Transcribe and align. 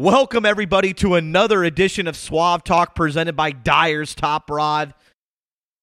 Welcome, 0.00 0.46
everybody, 0.46 0.94
to 0.94 1.16
another 1.16 1.64
edition 1.64 2.06
of 2.06 2.16
Suave 2.16 2.62
Talk 2.62 2.94
presented 2.94 3.34
by 3.34 3.50
Dyer's 3.50 4.14
Top 4.14 4.48
Rod. 4.48 4.94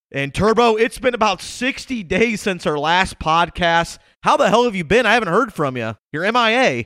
And 0.09 0.33
Turbo, 0.33 0.77
it's 0.77 0.97
been 0.97 1.13
about 1.13 1.41
60 1.41 2.01
days 2.03 2.39
since 2.39 2.65
our 2.65 2.79
last 2.79 3.19
podcast. 3.19 3.97
How 4.23 4.37
the 4.37 4.47
hell 4.47 4.63
have 4.63 4.73
you 4.73 4.85
been? 4.85 5.05
I 5.05 5.15
haven't 5.15 5.33
heard 5.33 5.51
from 5.51 5.75
you. 5.75 5.97
You're 6.13 6.31
MIA. 6.31 6.85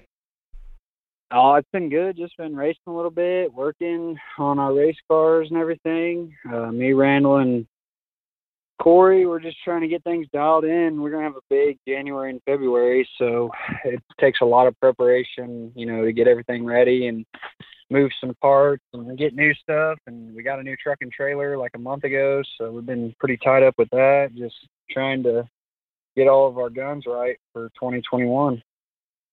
Oh, 1.29 1.53
it's 1.53 1.69
been 1.71 1.89
good. 1.89 2.17
Just 2.17 2.35
been 2.35 2.55
racing 2.55 2.81
a 2.87 2.95
little 2.95 3.11
bit, 3.11 3.53
working 3.53 4.17
on 4.39 4.57
our 4.57 4.73
race 4.73 4.97
cars 5.07 5.49
and 5.51 5.59
everything. 5.59 6.35
Uh, 6.51 6.71
me, 6.71 6.93
Randall, 6.93 7.37
and 7.37 7.67
Corey, 8.81 9.25
we're 9.25 9.41
just 9.41 9.57
trying 9.63 9.81
to 9.81 9.87
get 9.87 10.03
things 10.03 10.25
dialed 10.33 10.63
in. 10.63 11.01
We're 11.01 11.11
gonna 11.11 11.23
have 11.23 11.35
a 11.35 11.41
big 11.49 11.77
January 11.87 12.31
and 12.31 12.41
February, 12.45 13.07
so 13.17 13.51
it 13.83 14.01
takes 14.19 14.39
a 14.41 14.45
lot 14.45 14.67
of 14.67 14.79
preparation, 14.79 15.71
you 15.75 15.85
know, 15.85 16.05
to 16.05 16.13
get 16.13 16.27
everything 16.27 16.65
ready 16.65 17.07
and 17.07 17.25
move 17.89 18.11
some 18.21 18.33
parts 18.41 18.83
and 18.93 19.17
get 19.17 19.33
new 19.33 19.53
stuff. 19.55 19.99
And 20.07 20.33
we 20.33 20.43
got 20.43 20.59
a 20.59 20.63
new 20.63 20.75
truck 20.81 20.99
and 21.01 21.11
trailer 21.11 21.57
like 21.57 21.71
a 21.75 21.79
month 21.79 22.05
ago, 22.05 22.41
so 22.57 22.71
we've 22.71 22.85
been 22.85 23.13
pretty 23.19 23.37
tied 23.43 23.63
up 23.63 23.75
with 23.77 23.89
that. 23.89 24.29
Just 24.37 24.55
trying 24.89 25.23
to 25.23 25.47
get 26.15 26.27
all 26.27 26.47
of 26.47 26.57
our 26.57 26.69
guns 26.69 27.05
right 27.05 27.37
for 27.53 27.69
2021. 27.75 28.61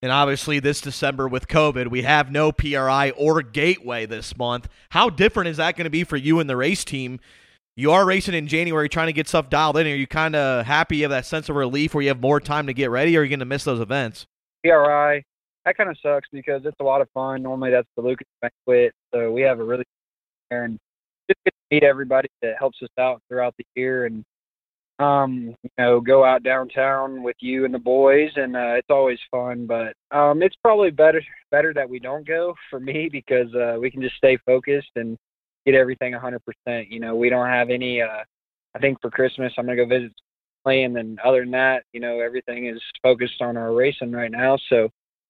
And 0.03 0.13
obviously, 0.13 0.59
this 0.59 0.81
December 0.81 1.27
with 1.27 1.49
COVID, 1.49 1.89
we 1.89 2.03
have 2.03 2.31
no 2.31 2.53
PRI 2.53 3.11
or 3.11 3.43
Gateway 3.43 4.07
this 4.07 4.37
month. 4.37 4.69
How 4.91 5.09
different 5.09 5.49
is 5.49 5.57
that 5.57 5.77
going 5.77 5.85
to 5.85 5.91
be 5.91 6.05
for 6.05 6.17
you 6.17 6.39
and 6.39 6.51
the 6.51 6.57
race 6.57 6.85
team? 6.85 7.19
You 7.77 7.93
are 7.93 8.07
racing 8.07 8.35
in 8.35 8.47
January 8.49 8.89
trying 8.89 9.09
to 9.09 9.13
get 9.13 9.29
stuff 9.29 9.51
dialed 9.51 9.77
in. 9.77 9.87
Are 9.87 9.91
you 9.91 10.07
kind 10.07 10.35
of 10.35 10.65
happy 10.65 10.97
you 10.97 11.03
have 11.05 11.11
that 11.11 11.27
sense 11.27 11.49
of 11.49 11.57
relief 11.57 11.95
where 11.95 12.03
you 12.03 12.09
have 12.09 12.21
more 12.21 12.41
time 12.41 12.67
to 12.67 12.73
get 12.73 12.91
ready, 12.91 13.17
or 13.17 13.21
are 13.21 13.25
you 13.25 13.29
going 13.29 13.41
to 13.41 13.45
miss 13.45 13.65
those 13.65 13.81
events? 13.81 14.27
PRI, 14.65 15.23
that 15.65 15.77
kind 15.77 15.91
of 15.91 15.97
sucks 16.03 16.29
because 16.33 16.63
it's 16.65 16.77
a 16.81 16.85
lot 16.85 17.03
of 17.03 17.09
fun. 17.13 17.43
Normally 17.43 17.71
that's 17.71 17.89
the 17.97 18.03
Lucas 18.03 18.27
banquet, 18.41 18.95
so 19.15 19.31
we 19.31 19.43
have 19.43 19.61
a 19.61 19.65
really 19.65 19.85
and 20.51 20.79
just 21.29 21.39
get 21.45 21.53
to 21.53 21.75
meet 21.75 21.83
everybody 21.83 22.29
that 22.43 22.55
helps 22.59 22.79
us 22.83 22.89
out 22.99 23.21
throughout 23.29 23.55
the 23.59 23.65
year 23.75 24.07
and 24.07 24.25
um 24.99 25.55
you 25.63 25.71
know 25.77 26.01
go 26.01 26.25
out 26.25 26.43
downtown 26.43 27.23
with 27.23 27.37
you 27.41 27.67
and 27.67 27.75
the 27.75 27.79
boys 27.79 28.31
and 28.37 28.57
uh 28.57 28.73
it's 28.77 28.89
always 28.89 29.19
fun 29.31 29.67
but 29.67 29.93
um 30.17 30.43
it's 30.43 30.57
probably 30.63 30.91
better 30.91 31.23
better 31.51 31.75
that 31.75 31.91
we 31.91 31.99
don't 31.99 32.27
go 32.27 32.55
for 32.71 32.81
me 32.81 33.09
because 33.13 33.53
uh 33.55 33.77
we 33.79 33.91
can 33.91 34.01
just 34.01 34.17
stay 34.17 34.39
focused 34.47 34.91
and 34.97 35.19
get 35.67 35.75
everything 35.75 36.15
100%. 36.15 36.91
You 36.91 37.01
know, 37.01 37.15
we 37.17 37.29
don't 37.29 37.49
have 37.49 37.69
any. 37.69 38.01
Uh, 38.01 38.23
I 38.75 38.79
think 38.79 39.01
for 39.03 39.11
Christmas 39.11 39.53
I'm 39.59 39.67
gonna 39.67 39.77
go 39.77 39.87
visit 39.87 40.13
family, 40.65 40.85
and 40.85 40.95
then 40.95 41.19
other 41.25 41.41
than 41.41 41.51
that, 41.53 41.85
you 41.93 42.01
know, 42.01 42.21
everything 42.21 42.67
is 42.67 42.81
focused 43.03 43.41
on 43.41 43.57
our 43.57 43.73
racing 43.73 44.13
right 44.13 44.31
now. 44.31 44.57
So 44.69 44.89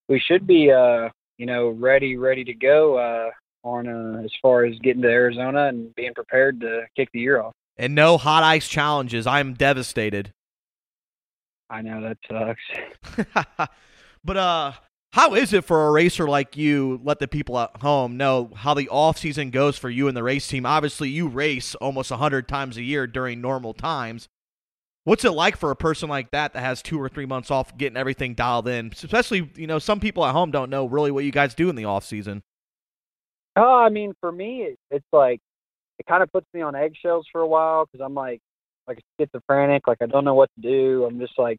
we 0.09 0.21
should 0.21 0.47
be, 0.47 0.71
uh, 0.71 1.09
you 1.39 1.47
know, 1.47 1.71
ready, 1.71 2.17
ready 2.17 2.45
to 2.45 2.55
go 2.55 2.97
uh, 2.97 3.31
on 3.67 3.89
uh, 3.89 4.23
as 4.25 4.31
far 4.41 4.65
as 4.65 4.79
getting 4.81 5.03
to 5.03 5.09
Arizona 5.09 5.67
and 5.69 5.95
being 5.95 6.15
prepared 6.15 6.61
to 6.61 6.83
kick 6.97 7.09
the 7.13 7.21
year 7.21 7.41
off. 7.41 7.53
And 7.77 7.95
no 7.95 8.17
hot 8.17 8.43
ice 8.43 8.69
challenges. 8.69 9.27
I'm 9.27 9.55
devastated. 9.55 10.33
I 11.69 11.83
know 11.83 12.01
that 12.01 12.19
sucks. 12.29 13.69
but 14.25 14.37
uh 14.37 14.73
how 15.13 15.35
is 15.35 15.53
it 15.53 15.65
for 15.65 15.87
a 15.87 15.91
racer 15.93 16.29
like 16.29 16.57
you 16.57 17.01
let 17.03 17.19
the 17.21 17.29
people 17.29 17.59
at 17.59 17.81
home 17.81 18.17
know 18.17 18.51
how 18.55 18.75
the 18.75 18.89
off 18.89 19.19
season 19.19 19.51
goes 19.51 19.79
for 19.79 19.89
you 19.89 20.09
and 20.09 20.17
the 20.17 20.23
race 20.23 20.47
team? 20.47 20.67
Obviously 20.67 21.09
you 21.09 21.29
race 21.29 21.75
almost 21.77 22.11
100 22.11 22.47
times 22.49 22.77
a 22.77 22.83
year 22.83 23.07
during 23.07 23.41
normal 23.41 23.73
times. 23.73 24.29
What's 25.05 25.25
it 25.25 25.31
like 25.31 25.57
for 25.57 25.71
a 25.71 25.77
person 25.77 26.09
like 26.09 26.33
that 26.33 26.53
that 26.53 26.61
has 26.61 26.83
two 26.83 27.01
or 27.01 27.09
three 27.09 27.27
months 27.27 27.51
off 27.51 27.77
getting 27.79 27.97
everything 27.97 28.35
dialed 28.35 28.69
in? 28.69 28.91
Especially 28.93 29.51
you 29.55 29.67
know 29.67 29.79
some 29.79 30.01
people 30.01 30.25
at 30.25 30.33
home 30.33 30.51
don't 30.51 30.69
know 30.69 30.87
really 30.87 31.11
what 31.11 31.25
you 31.25 31.33
guys 31.33 31.55
do 31.55 31.71
in 31.71 31.77
the 31.77 31.85
off 31.85 32.05
season. 32.05 32.43
Oh 33.57 33.79
i 33.79 33.89
mean 33.89 34.13
for 34.21 34.31
me 34.31 34.75
it's 34.91 35.07
like 35.13 35.41
it 35.99 36.07
kind 36.07 36.23
of 36.23 36.31
puts 36.31 36.47
me 36.53 36.61
on 36.61 36.75
eggshells 36.75 37.27
for 37.33 37.41
a 37.41 37.47
while 37.47 37.87
because 37.87 38.05
i'm 38.05 38.13
like 38.13 38.41
like 38.87 39.01
schizophrenic 39.19 39.87
like 39.87 39.97
i 40.03 40.07
don't 40.07 40.25
know 40.25 40.35
what 40.35 40.51
to 40.57 40.61
do. 40.61 41.07
I'm 41.07 41.19
just 41.19 41.39
like 41.39 41.59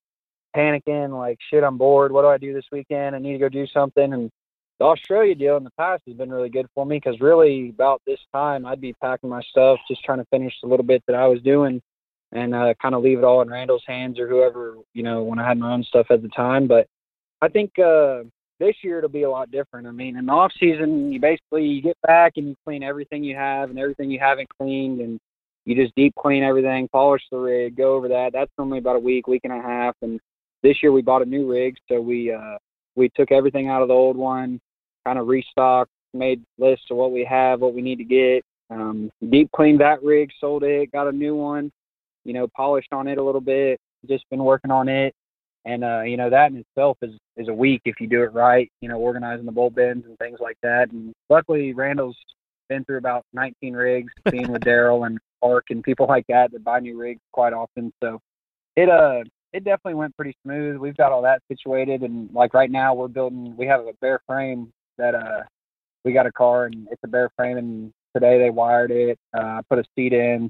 panicking, 0.58 1.18
like, 1.18 1.38
shit, 1.50 1.64
I'm 1.64 1.78
bored. 1.78 2.12
What 2.12 2.24
do 2.24 2.28
I 2.28 2.38
do 2.38 2.54
this 2.54 2.66
weekend? 2.72 3.16
I 3.16 3.20
need 3.20 3.34
to 3.34 3.40
go 3.40 3.50
do 3.50 3.68
something. 3.68 4.14
And 4.14 4.32
the 4.80 4.86
Australia 4.86 5.36
deal 5.36 5.58
in 5.58 5.64
the 5.64 5.72
past 5.78 6.04
has 6.08 6.16
been 6.16 6.32
really 6.32 6.50
good 6.50 6.68
for 6.74 6.86
me 6.86 6.98
because 6.98 7.20
really 7.20 7.70
about 7.70 8.02
this 8.06 8.20
time 8.34 8.66
I'd 8.66 8.82
be 8.82 8.94
packing 8.94 9.30
my 9.30 9.42
stuff, 9.42 9.80
just 9.88 10.04
trying 10.04 10.20
to 10.20 10.26
finish 10.26 10.54
the 10.62 10.70
little 10.70 10.86
bit 10.86 11.04
that 11.08 11.16
I 11.16 11.28
was 11.28 11.42
doing 11.42 11.82
and 12.32 12.54
uh, 12.54 12.74
kind 12.82 12.94
of 12.94 13.04
leave 13.04 13.20
it 13.20 13.24
all 13.24 13.42
in 13.42 13.50
Randall's 13.50 13.84
hands 13.88 14.20
or 14.20 14.28
whoever, 14.28 14.76
you 14.94 15.04
know, 15.04 15.24
when 15.24 15.40
I 15.40 15.48
had 15.48 15.58
my 15.58 15.72
own 15.72 15.84
stuff 15.84 16.08
at 16.10 16.22
the 16.22 16.30
time. 16.30 16.68
But 16.68 16.88
I 17.42 17.48
think 17.48 17.78
uh, 17.80 18.24
this 18.60 18.76
year 18.84 18.98
it'll 18.98 19.10
be 19.10 19.24
a 19.24 19.30
lot 19.30 19.52
different. 19.52 19.88
I 19.88 19.92
mean, 19.92 20.18
in 20.18 20.26
the 20.26 20.32
off 20.32 20.52
season, 20.60 21.12
you 21.12 21.20
basically 21.20 21.66
you 21.66 21.82
get 21.82 21.98
back 22.06 22.34
and 22.36 22.50
you 22.50 22.56
clean 22.66 22.84
everything 22.84 23.24
you 23.24 23.36
have 23.36 23.70
and 23.70 23.80
everything 23.80 24.12
you 24.12 24.20
haven't 24.20 24.50
cleaned 24.60 25.02
and 25.02 25.20
you 25.66 25.76
just 25.76 25.94
deep 25.96 26.14
clean 26.18 26.44
everything, 26.44 26.88
polish 26.90 27.24
the 27.32 27.38
rig, 27.38 27.76
go 27.76 27.96
over 27.96 28.08
that. 28.08 28.32
That's 28.34 28.52
normally 28.58 28.80
about 28.80 28.96
a 28.96 29.00
week, 29.00 29.28
week 29.28 29.42
and 29.44 29.54
a 29.54 29.62
half, 29.62 29.96
and 30.02 30.20
this 30.64 30.82
year 30.82 30.92
we 30.92 31.02
bought 31.02 31.22
a 31.22 31.26
new 31.26 31.50
rig, 31.50 31.76
so 31.88 32.00
we 32.02 32.32
uh, 32.32 32.58
we 32.96 33.10
took 33.16 33.32
everything 33.32 33.70
out 33.70 33.82
of 33.82 33.88
the 33.88 33.94
old 33.94 34.18
one, 34.18 34.60
kind 35.06 35.20
of 35.20 35.28
restocked, 35.28 35.92
made 36.14 36.42
lists 36.58 36.86
of 36.90 36.98
what 36.98 37.12
we 37.12 37.24
have, 37.24 37.62
what 37.62 37.74
we 37.74 37.82
need 37.82 37.98
to 37.98 38.04
get. 38.04 38.44
Um, 38.70 39.10
deep 39.30 39.50
cleaned 39.56 39.80
that 39.80 40.04
rig, 40.04 40.30
sold 40.40 40.64
it, 40.64 40.92
got 40.92 41.08
a 41.08 41.12
new 41.12 41.36
one. 41.36 41.72
You 42.26 42.34
know, 42.34 42.48
polished 42.56 42.92
on 42.92 43.08
it 43.08 43.18
a 43.18 43.24
little 43.24 43.42
bit. 43.42 43.80
Just 44.08 44.30
been 44.30 44.44
working 44.44 44.72
on 44.72 44.90
it, 44.90 45.14
and 45.66 45.84
uh, 45.84 46.02
you 46.02 46.18
know 46.18 46.30
that 46.30 46.52
in 46.52 46.58
itself 46.58 46.98
is 47.02 47.14
is 47.38 47.48
a 47.48 47.54
week 47.54 47.82
if 47.86 48.02
you 48.02 48.08
do 48.08 48.24
it 48.24 48.34
right. 48.34 48.70
You 48.82 48.90
know, 48.90 48.98
organizing 48.98 49.46
the 49.46 49.52
bolt 49.52 49.76
bins 49.76 50.06
and 50.06 50.18
things 50.18 50.40
like 50.42 50.58
that. 50.64 50.92
And 50.92 51.14
luckily, 51.30 51.74
Randall's 51.74 52.18
been 52.68 52.84
through 52.84 52.98
about 52.98 53.24
19 53.34 53.74
rigs, 53.74 54.12
being 54.30 54.52
with 54.52 54.62
Darrell 54.66 55.06
and 55.06 55.20
Park 55.42 55.66
and 55.70 55.84
people 55.84 56.08
like 56.08 56.26
that 56.28 56.52
that 56.52 56.64
buy 56.64 56.80
new 56.80 56.98
rigs 56.98 57.22
quite 57.32 57.54
often. 57.54 57.94
So 58.04 58.20
it 58.76 58.90
uh 58.90 59.24
it 59.54 59.64
definitely 59.64 59.96
went 59.96 60.16
pretty 60.16 60.36
smooth. 60.44 60.78
We've 60.78 60.98
got 60.98 61.12
all 61.12 61.22
that 61.24 61.42
situated, 61.48 62.02
and 62.02 62.30
like 62.34 62.54
right 62.54 62.70
now, 62.70 62.94
we're 62.94 63.08
building. 63.08 63.56
We 63.58 63.66
have 63.68 63.82
a 63.82 63.94
bare 64.02 64.22
frame 64.28 64.72
that 64.98 65.16
uh 65.16 65.44
we 66.04 66.14
got 66.14 66.26
a 66.26 66.32
car, 66.32 66.66
and 66.66 66.88
it's 66.92 67.02
a 67.04 67.08
bare 67.08 67.30
frame, 67.36 67.58
and 67.58 67.94
today 68.16 68.38
they 68.38 68.50
wired 68.50 68.92
it. 68.92 69.18
Uh, 69.38 69.62
put 69.70 69.80
a 69.80 69.84
seat 69.96 70.14
in. 70.14 70.50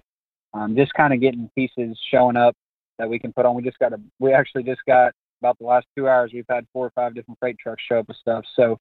Um, 0.54 0.76
just 0.76 0.94
kind 0.94 1.14
of 1.14 1.20
getting 1.20 1.50
pieces 1.56 2.00
showing 2.12 2.38
up 2.38 2.56
that 3.00 3.10
we 3.10 3.20
can 3.20 3.34
put 3.34 3.46
on. 3.46 3.56
We 3.56 3.64
just 3.64 3.80
got 3.80 3.94
a. 3.94 4.00
We 4.20 4.34
actually 4.34 4.64
just 4.64 4.82
got 4.88 5.14
about 5.42 5.58
the 5.60 5.66
last 5.66 5.86
two 5.96 6.08
hours. 6.08 6.32
We've 6.34 6.46
had 6.50 6.66
four 6.74 6.88
or 6.88 6.92
five 6.92 7.14
different 7.14 7.40
freight 7.40 7.58
trucks 7.60 7.84
show 7.88 8.00
up 8.00 8.08
with 8.08 8.18
stuff. 8.18 8.44
So, 8.56 8.78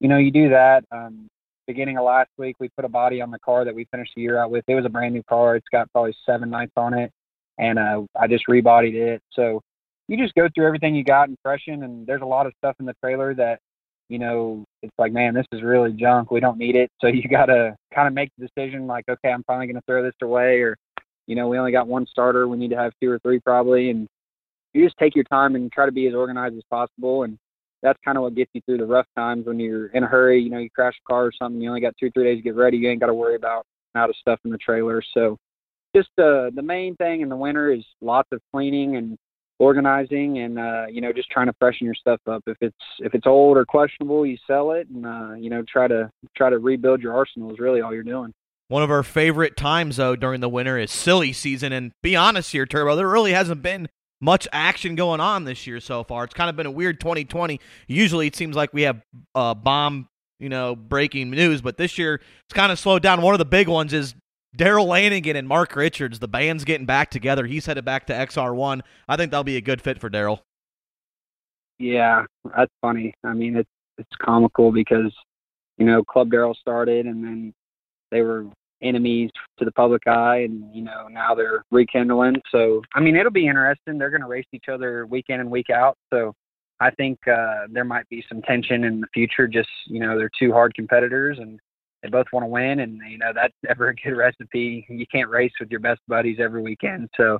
you 0.00 0.08
know, 0.08 0.18
you 0.18 0.30
do 0.30 0.48
that. 0.48 0.84
Um, 0.90 1.28
beginning 1.66 1.98
of 1.98 2.04
last 2.04 2.30
week, 2.36 2.56
we 2.58 2.68
put 2.70 2.84
a 2.84 2.88
body 2.88 3.20
on 3.20 3.30
the 3.30 3.38
car 3.38 3.64
that 3.64 3.74
we 3.74 3.86
finished 3.92 4.12
the 4.16 4.22
year 4.22 4.38
out 4.38 4.50
with. 4.50 4.64
It 4.66 4.74
was 4.74 4.84
a 4.84 4.88
brand 4.88 5.14
new 5.14 5.22
car. 5.22 5.54
It's 5.54 5.68
got 5.70 5.90
probably 5.92 6.14
seven 6.26 6.50
nights 6.50 6.72
on 6.76 6.94
it 6.94 7.12
and 7.60 7.78
uh, 7.78 8.02
I 8.18 8.26
just 8.26 8.46
rebodied 8.48 8.94
it. 8.94 9.20
So 9.32 9.60
you 10.08 10.16
just 10.16 10.34
go 10.34 10.48
through 10.52 10.66
everything 10.66 10.94
you 10.94 11.04
got 11.04 11.28
and 11.28 11.36
freshen. 11.42 11.84
And 11.84 12.06
there's 12.06 12.22
a 12.22 12.26
lot 12.26 12.46
of 12.46 12.54
stuff 12.58 12.74
in 12.80 12.86
the 12.86 12.94
trailer 13.04 13.34
that, 13.34 13.60
you 14.08 14.18
know, 14.18 14.64
it's 14.82 14.94
like, 14.98 15.12
man, 15.12 15.34
this 15.34 15.46
is 15.52 15.62
really 15.62 15.92
junk. 15.92 16.30
We 16.30 16.40
don't 16.40 16.58
need 16.58 16.74
it. 16.74 16.90
So 17.00 17.06
you 17.06 17.22
got 17.30 17.46
to 17.46 17.76
kind 17.94 18.08
of 18.08 18.14
make 18.14 18.30
the 18.38 18.48
decision 18.48 18.86
like, 18.86 19.04
okay, 19.08 19.30
I'm 19.30 19.44
finally 19.44 19.66
going 19.66 19.76
to 19.76 19.82
throw 19.86 20.02
this 20.02 20.14
away. 20.22 20.60
Or, 20.60 20.76
you 21.26 21.36
know, 21.36 21.48
we 21.48 21.58
only 21.58 21.70
got 21.70 21.86
one 21.86 22.06
starter. 22.06 22.48
We 22.48 22.56
need 22.56 22.70
to 22.70 22.78
have 22.78 22.92
two 23.00 23.10
or 23.10 23.18
three 23.18 23.38
probably. 23.40 23.90
And 23.90 24.08
you 24.72 24.82
just 24.82 24.96
take 24.98 25.14
your 25.14 25.24
time 25.24 25.54
and 25.54 25.70
try 25.70 25.84
to 25.84 25.92
be 25.92 26.06
as 26.06 26.14
organized 26.14 26.56
as 26.56 26.64
possible. 26.70 27.24
And 27.24 27.38
that's 27.82 27.98
kind 28.04 28.16
of 28.16 28.22
what 28.22 28.34
gets 28.34 28.50
you 28.54 28.62
through 28.64 28.78
the 28.78 28.86
rough 28.86 29.06
times 29.16 29.46
when 29.46 29.60
you're 29.60 29.88
in 29.88 30.02
a 30.02 30.08
hurry. 30.08 30.40
You 30.40 30.48
know, 30.48 30.58
you 30.58 30.70
crash 30.70 30.94
a 31.04 31.08
car 31.08 31.26
or 31.26 31.32
something. 31.38 31.60
You 31.60 31.68
only 31.68 31.82
got 31.82 31.92
two, 32.00 32.06
or 32.06 32.10
three 32.10 32.24
days 32.24 32.38
to 32.38 32.42
get 32.42 32.56
ready. 32.56 32.78
You 32.78 32.88
ain't 32.88 33.00
got 33.00 33.08
to 33.08 33.14
worry 33.14 33.36
about 33.36 33.66
out 33.94 34.08
of 34.08 34.16
stuff 34.16 34.38
in 34.46 34.50
the 34.50 34.58
trailer. 34.58 35.02
So 35.12 35.36
just 35.94 36.08
uh, 36.18 36.50
the 36.54 36.62
main 36.62 36.96
thing 36.96 37.20
in 37.20 37.28
the 37.28 37.36
winter 37.36 37.72
is 37.72 37.84
lots 38.00 38.28
of 38.32 38.40
cleaning 38.52 38.96
and 38.96 39.18
organizing 39.60 40.38
and 40.38 40.58
uh, 40.58 40.86
you 40.90 41.00
know 41.00 41.12
just 41.12 41.30
trying 41.30 41.46
to 41.46 41.52
freshen 41.58 41.84
your 41.84 41.94
stuff 41.94 42.20
up. 42.26 42.42
If 42.46 42.56
it's 42.60 42.76
if 43.00 43.14
it's 43.14 43.26
old 43.26 43.56
or 43.56 43.64
questionable 43.64 44.24
you 44.24 44.38
sell 44.46 44.72
it 44.72 44.88
and 44.88 45.06
uh, 45.06 45.34
you 45.34 45.50
know 45.50 45.62
try 45.70 45.86
to 45.86 46.10
try 46.36 46.50
to 46.50 46.58
rebuild 46.58 47.02
your 47.02 47.14
arsenal 47.14 47.52
is 47.52 47.58
really 47.58 47.80
all 47.80 47.92
you're 47.92 48.02
doing. 48.02 48.32
One 48.68 48.82
of 48.82 48.90
our 48.90 49.02
favorite 49.02 49.56
times 49.56 49.96
though 49.96 50.16
during 50.16 50.40
the 50.40 50.48
winter 50.48 50.78
is 50.78 50.90
silly 50.90 51.32
season. 51.32 51.72
And 51.72 51.92
be 52.02 52.16
honest 52.16 52.50
here 52.50 52.66
turbo 52.66 52.96
there 52.96 53.08
really 53.08 53.32
hasn't 53.32 53.62
been 53.62 53.88
much 54.22 54.48
action 54.52 54.96
going 54.96 55.20
on 55.20 55.44
this 55.44 55.66
year 55.66 55.80
so 55.80 56.04
far. 56.04 56.24
It's 56.24 56.34
kind 56.34 56.50
of 56.50 56.56
been 56.56 56.66
a 56.66 56.70
weird 56.70 56.98
2020 56.98 57.60
usually 57.86 58.26
it 58.26 58.36
seems 58.36 58.56
like 58.56 58.72
we 58.72 58.82
have 58.82 59.02
uh, 59.34 59.54
bomb 59.54 60.08
you 60.38 60.48
know 60.48 60.74
breaking 60.74 61.30
news 61.30 61.60
but 61.60 61.76
this 61.76 61.98
year 61.98 62.14
it's 62.14 62.54
kind 62.54 62.72
of 62.72 62.78
slowed 62.78 63.02
down. 63.02 63.20
One 63.20 63.34
of 63.34 63.38
the 63.38 63.44
big 63.44 63.68
ones 63.68 63.92
is 63.92 64.14
Darrell 64.54 64.86
Lanigan 64.86 65.36
and 65.36 65.46
Mark 65.46 65.76
Richards, 65.76 66.18
the 66.18 66.28
band's 66.28 66.64
getting 66.64 66.86
back 66.86 67.10
together. 67.10 67.46
He's 67.46 67.66
headed 67.66 67.84
back 67.84 68.06
to 68.06 68.12
XR1. 68.12 68.80
I 69.08 69.16
think 69.16 69.30
that'll 69.30 69.44
be 69.44 69.56
a 69.56 69.60
good 69.60 69.80
fit 69.80 70.00
for 70.00 70.08
Darrell. 70.08 70.44
Yeah, 71.78 72.24
that's 72.56 72.72
funny. 72.82 73.14
I 73.24 73.32
mean, 73.32 73.56
it's 73.56 73.70
it's 73.96 74.10
comical 74.20 74.72
because 74.72 75.14
you 75.78 75.86
know 75.86 76.04
Club 76.04 76.30
Daryl 76.30 76.54
started, 76.54 77.06
and 77.06 77.24
then 77.24 77.54
they 78.10 78.22
were 78.22 78.46
enemies 78.82 79.30
to 79.58 79.64
the 79.64 79.72
public 79.72 80.06
eye, 80.06 80.38
and 80.38 80.74
you 80.74 80.82
know 80.82 81.08
now 81.08 81.34
they're 81.34 81.64
rekindling. 81.70 82.42
So 82.50 82.82
I 82.94 83.00
mean, 83.00 83.16
it'll 83.16 83.32
be 83.32 83.46
interesting. 83.46 83.98
They're 83.98 84.10
going 84.10 84.20
to 84.20 84.26
race 84.26 84.46
each 84.52 84.68
other 84.70 85.06
week 85.06 85.26
in 85.28 85.40
and 85.40 85.50
week 85.50 85.70
out. 85.70 85.96
So 86.12 86.34
I 86.80 86.90
think 86.90 87.18
uh, 87.26 87.66
there 87.70 87.84
might 87.84 88.08
be 88.08 88.24
some 88.28 88.42
tension 88.42 88.84
in 88.84 89.00
the 89.00 89.06
future. 89.14 89.46
Just 89.46 89.70
you 89.86 90.00
know, 90.00 90.18
they're 90.18 90.30
two 90.38 90.52
hard 90.52 90.74
competitors, 90.74 91.38
and 91.38 91.58
they 92.02 92.08
both 92.08 92.26
want 92.32 92.44
to 92.44 92.48
win, 92.48 92.80
and 92.80 93.00
you 93.08 93.18
know 93.18 93.32
that's 93.34 93.54
never 93.62 93.88
a 93.88 93.94
good 93.94 94.16
recipe. 94.16 94.86
You 94.88 95.06
can't 95.06 95.30
race 95.30 95.52
with 95.60 95.70
your 95.70 95.80
best 95.80 96.00
buddies 96.08 96.38
every 96.40 96.62
weekend. 96.62 97.08
So 97.16 97.38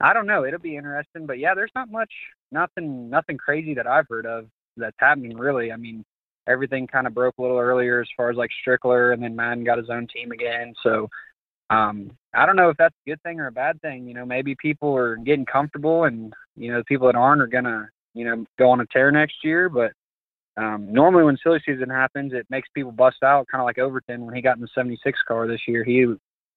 I 0.00 0.12
don't 0.12 0.26
know. 0.26 0.44
It'll 0.44 0.58
be 0.58 0.76
interesting, 0.76 1.26
but 1.26 1.38
yeah, 1.38 1.54
there's 1.54 1.70
not 1.74 1.90
much, 1.90 2.12
nothing, 2.50 3.08
nothing 3.08 3.38
crazy 3.38 3.74
that 3.74 3.86
I've 3.86 4.08
heard 4.08 4.26
of 4.26 4.46
that's 4.76 4.96
happening 4.98 5.36
really. 5.36 5.70
I 5.70 5.76
mean, 5.76 6.04
everything 6.48 6.86
kind 6.86 7.06
of 7.06 7.14
broke 7.14 7.34
a 7.38 7.42
little 7.42 7.58
earlier 7.58 8.00
as 8.00 8.08
far 8.16 8.30
as 8.30 8.36
like 8.36 8.50
Strickler, 8.66 9.14
and 9.14 9.22
then 9.22 9.36
Madden 9.36 9.64
got 9.64 9.78
his 9.78 9.90
own 9.90 10.08
team 10.08 10.32
again. 10.32 10.74
So 10.82 11.08
um, 11.70 12.10
I 12.34 12.46
don't 12.46 12.56
know 12.56 12.68
if 12.68 12.76
that's 12.76 12.94
a 13.06 13.10
good 13.10 13.22
thing 13.22 13.40
or 13.40 13.46
a 13.46 13.52
bad 13.52 13.80
thing. 13.80 14.06
You 14.06 14.14
know, 14.14 14.26
maybe 14.26 14.56
people 14.60 14.96
are 14.96 15.16
getting 15.16 15.46
comfortable, 15.46 16.04
and 16.04 16.32
you 16.56 16.72
know, 16.72 16.78
the 16.78 16.84
people 16.84 17.06
that 17.06 17.16
aren't 17.16 17.42
are 17.42 17.46
gonna, 17.46 17.88
you 18.14 18.24
know, 18.24 18.44
go 18.58 18.70
on 18.70 18.80
a 18.80 18.86
tear 18.86 19.10
next 19.10 19.36
year. 19.44 19.68
But 19.68 19.92
um, 20.56 20.92
normally, 20.92 21.24
when 21.24 21.38
silly 21.42 21.60
season 21.64 21.88
happens, 21.88 22.32
it 22.34 22.46
makes 22.50 22.68
people 22.74 22.92
bust 22.92 23.22
out, 23.24 23.46
kind 23.50 23.62
of 23.62 23.66
like 23.66 23.78
Overton 23.78 24.26
when 24.26 24.34
he 24.34 24.42
got 24.42 24.56
in 24.56 24.62
the 24.62 24.68
'76 24.74 25.18
car 25.26 25.46
this 25.46 25.62
year. 25.66 25.82
He 25.82 26.06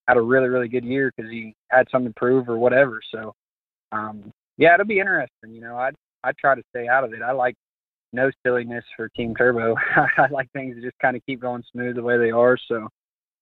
had 0.08 0.18
a 0.18 0.22
really, 0.22 0.50
really 0.50 0.68
good 0.68 0.84
year 0.84 1.12
because 1.16 1.32
he 1.32 1.56
had 1.70 1.88
something 1.90 2.12
to 2.12 2.20
prove 2.20 2.50
or 2.50 2.58
whatever. 2.58 3.00
So, 3.14 3.34
um, 3.92 4.32
yeah, 4.58 4.74
it'll 4.74 4.86
be 4.86 5.00
interesting. 5.00 5.52
You 5.52 5.62
know, 5.62 5.78
I'd 5.78 5.96
I'd 6.24 6.38
try 6.38 6.56
to 6.56 6.64
stay 6.70 6.88
out 6.88 7.06
of 7.06 7.14
it. 7.14 7.22
I 7.22 7.32
like 7.32 7.56
no 8.12 8.32
silliness 8.46 8.84
for 8.98 9.10
Team 9.10 9.34
Turbo. 9.34 9.76
I 10.18 10.28
like 10.30 10.52
things 10.52 10.76
to 10.76 10.82
just 10.82 11.00
kind 11.02 11.16
of 11.16 11.26
keep 11.26 11.40
going 11.40 11.64
smooth 11.72 11.96
the 11.96 12.04
way 12.04 12.18
they 12.18 12.32
are. 12.32 12.58
So, 12.68 12.90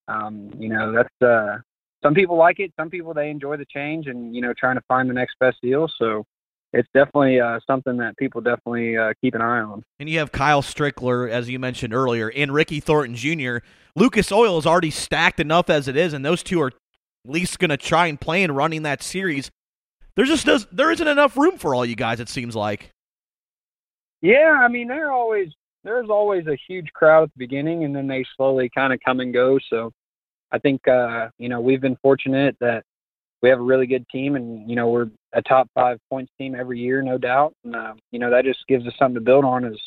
um, 0.07 0.51
you 0.59 0.69
know, 0.69 0.91
that's 0.91 1.21
uh, 1.21 1.57
some 2.03 2.13
people 2.13 2.37
like 2.37 2.59
it. 2.59 2.71
Some 2.79 2.91
people 2.91 3.13
they 3.15 3.31
enjoy 3.31 3.57
the 3.57 3.65
change 3.73 4.05
and 4.05 4.35
you 4.35 4.41
know 4.41 4.53
trying 4.55 4.75
to 4.75 4.83
find 4.87 5.09
the 5.09 5.15
next 5.15 5.35
best 5.39 5.57
deal. 5.63 5.87
So 5.97 6.25
it's 6.73 6.89
definitely 6.93 7.39
uh, 7.39 7.59
something 7.67 7.97
that 7.97 8.17
people 8.17 8.41
definitely 8.41 8.97
uh, 8.97 9.13
keep 9.21 9.35
an 9.35 9.41
eye 9.41 9.59
on. 9.59 9.83
And 9.99 10.09
you 10.09 10.19
have 10.19 10.31
Kyle 10.31 10.63
Strickler, 10.63 11.29
as 11.29 11.49
you 11.49 11.59
mentioned 11.59 11.93
earlier, 11.93 12.31
and 12.35 12.51
Ricky 12.51 12.79
Thornton 12.79 13.15
Jr. 13.15 13.57
Lucas 13.95 14.31
Oil 14.31 14.57
is 14.57 14.65
already 14.65 14.89
stacked 14.89 15.39
enough 15.39 15.69
as 15.69 15.87
it 15.87 15.95
is, 15.95 16.13
and 16.13 16.25
those 16.25 16.41
two 16.41 16.59
are 16.61 16.67
at 16.67 16.73
least 17.25 17.59
going 17.59 17.69
to 17.69 17.77
try 17.77 18.07
and 18.07 18.19
play 18.19 18.43
and 18.43 18.55
running 18.55 18.83
that 18.83 19.03
series. 19.03 19.51
There 20.15 20.25
just 20.25 20.45
does 20.45 20.67
there 20.71 20.91
isn't 20.91 21.07
enough 21.07 21.37
room 21.37 21.57
for 21.57 21.73
all 21.75 21.85
you 21.85 21.95
guys. 21.95 22.19
It 22.19 22.29
seems 22.29 22.55
like. 22.55 22.89
Yeah, 24.21 24.57
I 24.61 24.67
mean, 24.67 24.87
they're 24.87 25.11
always 25.11 25.49
there's 25.83 26.09
always 26.09 26.47
a 26.47 26.57
huge 26.67 26.91
crowd 26.93 27.23
at 27.23 27.29
the 27.29 27.39
beginning, 27.39 27.83
and 27.83 27.95
then 27.95 28.07
they 28.07 28.25
slowly 28.35 28.69
kind 28.73 28.93
of 28.93 28.99
come 29.05 29.19
and 29.19 29.33
go. 29.33 29.59
So 29.69 29.91
I 30.51 30.59
think 30.59 30.87
uh, 30.87 31.29
you 31.37 31.49
know 31.49 31.61
we've 31.61 31.81
been 31.81 31.97
fortunate 32.01 32.55
that 32.61 32.83
we 33.43 33.49
have 33.49 33.59
a 33.59 33.63
really 33.63 33.85
good 33.85 34.07
team, 34.09 34.35
and 34.35 34.67
you 34.67 34.75
know 34.75 34.87
we're 34.87 35.09
a 35.33 35.41
top 35.41 35.67
five 35.75 35.99
points 36.09 36.31
team 36.39 36.55
every 36.55 36.79
year, 36.79 37.01
no 37.01 37.17
doubt. 37.17 37.53
And 37.65 37.75
uh, 37.75 37.93
you 38.11 38.17
know 38.17 38.31
that 38.31 38.45
just 38.45 38.65
gives 38.67 38.87
us 38.87 38.93
something 38.97 39.15
to 39.15 39.21
build 39.21 39.43
on 39.43 39.65
as 39.65 39.77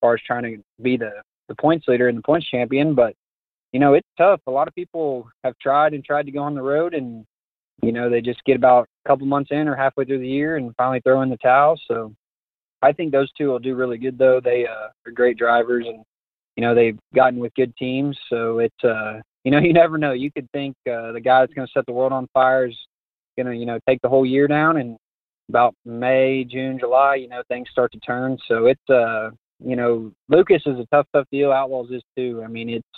far 0.00 0.14
as 0.14 0.20
trying 0.26 0.42
to 0.42 0.82
be 0.82 0.96
the 0.96 1.12
the 1.48 1.54
points 1.54 1.86
leader 1.86 2.08
and 2.08 2.16
the 2.16 2.22
points 2.22 2.48
champion. 2.48 2.94
But 2.94 3.14
you 3.72 3.78
know 3.78 3.92
it's 3.92 4.08
tough. 4.16 4.40
A 4.46 4.50
lot 4.50 4.68
of 4.68 4.74
people 4.74 5.28
have 5.44 5.54
tried 5.60 5.92
and 5.92 6.02
tried 6.02 6.24
to 6.26 6.32
go 6.32 6.42
on 6.42 6.54
the 6.54 6.62
road, 6.62 6.94
and 6.94 7.26
you 7.82 7.92
know 7.92 8.08
they 8.08 8.22
just 8.22 8.42
get 8.46 8.56
about 8.56 8.88
a 9.04 9.08
couple 9.08 9.26
months 9.26 9.50
in 9.52 9.68
or 9.68 9.76
halfway 9.76 10.06
through 10.06 10.20
the 10.20 10.26
year 10.26 10.56
and 10.56 10.74
finally 10.76 11.00
throw 11.00 11.20
in 11.20 11.28
the 11.28 11.36
towel. 11.36 11.78
So 11.86 12.10
I 12.80 12.92
think 12.92 13.12
those 13.12 13.30
two 13.32 13.48
will 13.48 13.58
do 13.58 13.74
really 13.74 13.98
good 13.98 14.16
though. 14.16 14.40
They 14.42 14.66
uh, 14.66 14.88
are 15.06 15.12
great 15.12 15.36
drivers 15.36 15.84
and 15.86 16.02
you 16.56 16.62
know 16.62 16.74
they've 16.74 16.98
gotten 17.14 17.38
with 17.38 17.54
good 17.54 17.76
teams. 17.76 18.18
So 18.30 18.60
it's 18.60 18.82
uh, 18.82 19.20
you 19.44 19.50
know 19.50 19.58
you 19.62 19.74
never 19.74 19.98
know. 19.98 20.12
You 20.12 20.32
could 20.32 20.50
think 20.52 20.74
uh, 20.90 21.12
the 21.12 21.20
guy 21.22 21.40
that's 21.40 21.52
going 21.52 21.66
to 21.66 21.72
set 21.72 21.84
the 21.84 21.92
world 21.92 22.14
on 22.14 22.28
fire 22.32 22.66
is 22.66 22.76
going 23.36 23.46
to 23.46 23.54
you 23.54 23.66
know 23.66 23.78
take 23.88 24.00
the 24.02 24.08
whole 24.08 24.26
year 24.26 24.46
down, 24.48 24.76
and 24.76 24.96
about 25.48 25.74
May, 25.84 26.44
June, 26.44 26.78
July, 26.78 27.16
you 27.16 27.28
know 27.28 27.42
things 27.48 27.68
start 27.70 27.92
to 27.92 28.00
turn. 28.00 28.38
So 28.48 28.66
it's 28.66 28.90
uh, 28.90 29.30
you 29.64 29.76
know 29.76 30.12
Lucas 30.28 30.62
is 30.66 30.78
a 30.78 30.86
tough, 30.92 31.06
tough 31.14 31.26
deal. 31.30 31.52
Outlaws 31.52 31.90
is 31.90 32.02
too. 32.16 32.42
I 32.44 32.48
mean 32.48 32.70
it's 32.70 32.88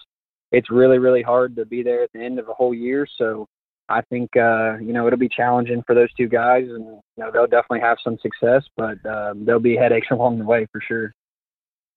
it's 0.53 0.71
really 0.71 0.99
really 0.99 1.23
hard 1.23 1.57
to 1.57 1.65
be 1.65 1.83
there 1.83 2.03
at 2.03 2.11
the 2.13 2.21
end 2.21 2.39
of 2.39 2.49
a 2.49 2.55
whole 2.55 2.75
year. 2.75 3.07
So 3.19 3.47
I 3.89 4.03
think 4.03 4.31
uh, 4.37 4.79
you 4.79 4.93
know 4.93 5.07
it'll 5.07 5.19
be 5.19 5.29
challenging 5.29 5.83
for 5.87 5.95
those 5.95 6.13
two 6.15 6.29
guys, 6.29 6.65
and 6.69 6.85
you 6.85 7.03
know 7.19 7.31
they'll 7.33 7.47
definitely 7.47 7.81
have 7.81 7.99
some 8.03 8.19
success, 8.19 8.65
but 8.77 9.05
uh, 9.07 9.35
there'll 9.37 9.61
be 9.61 9.77
headaches 9.77 10.09
along 10.11 10.39
the 10.39 10.45
way 10.45 10.67
for 10.73 10.81
sure. 10.81 11.13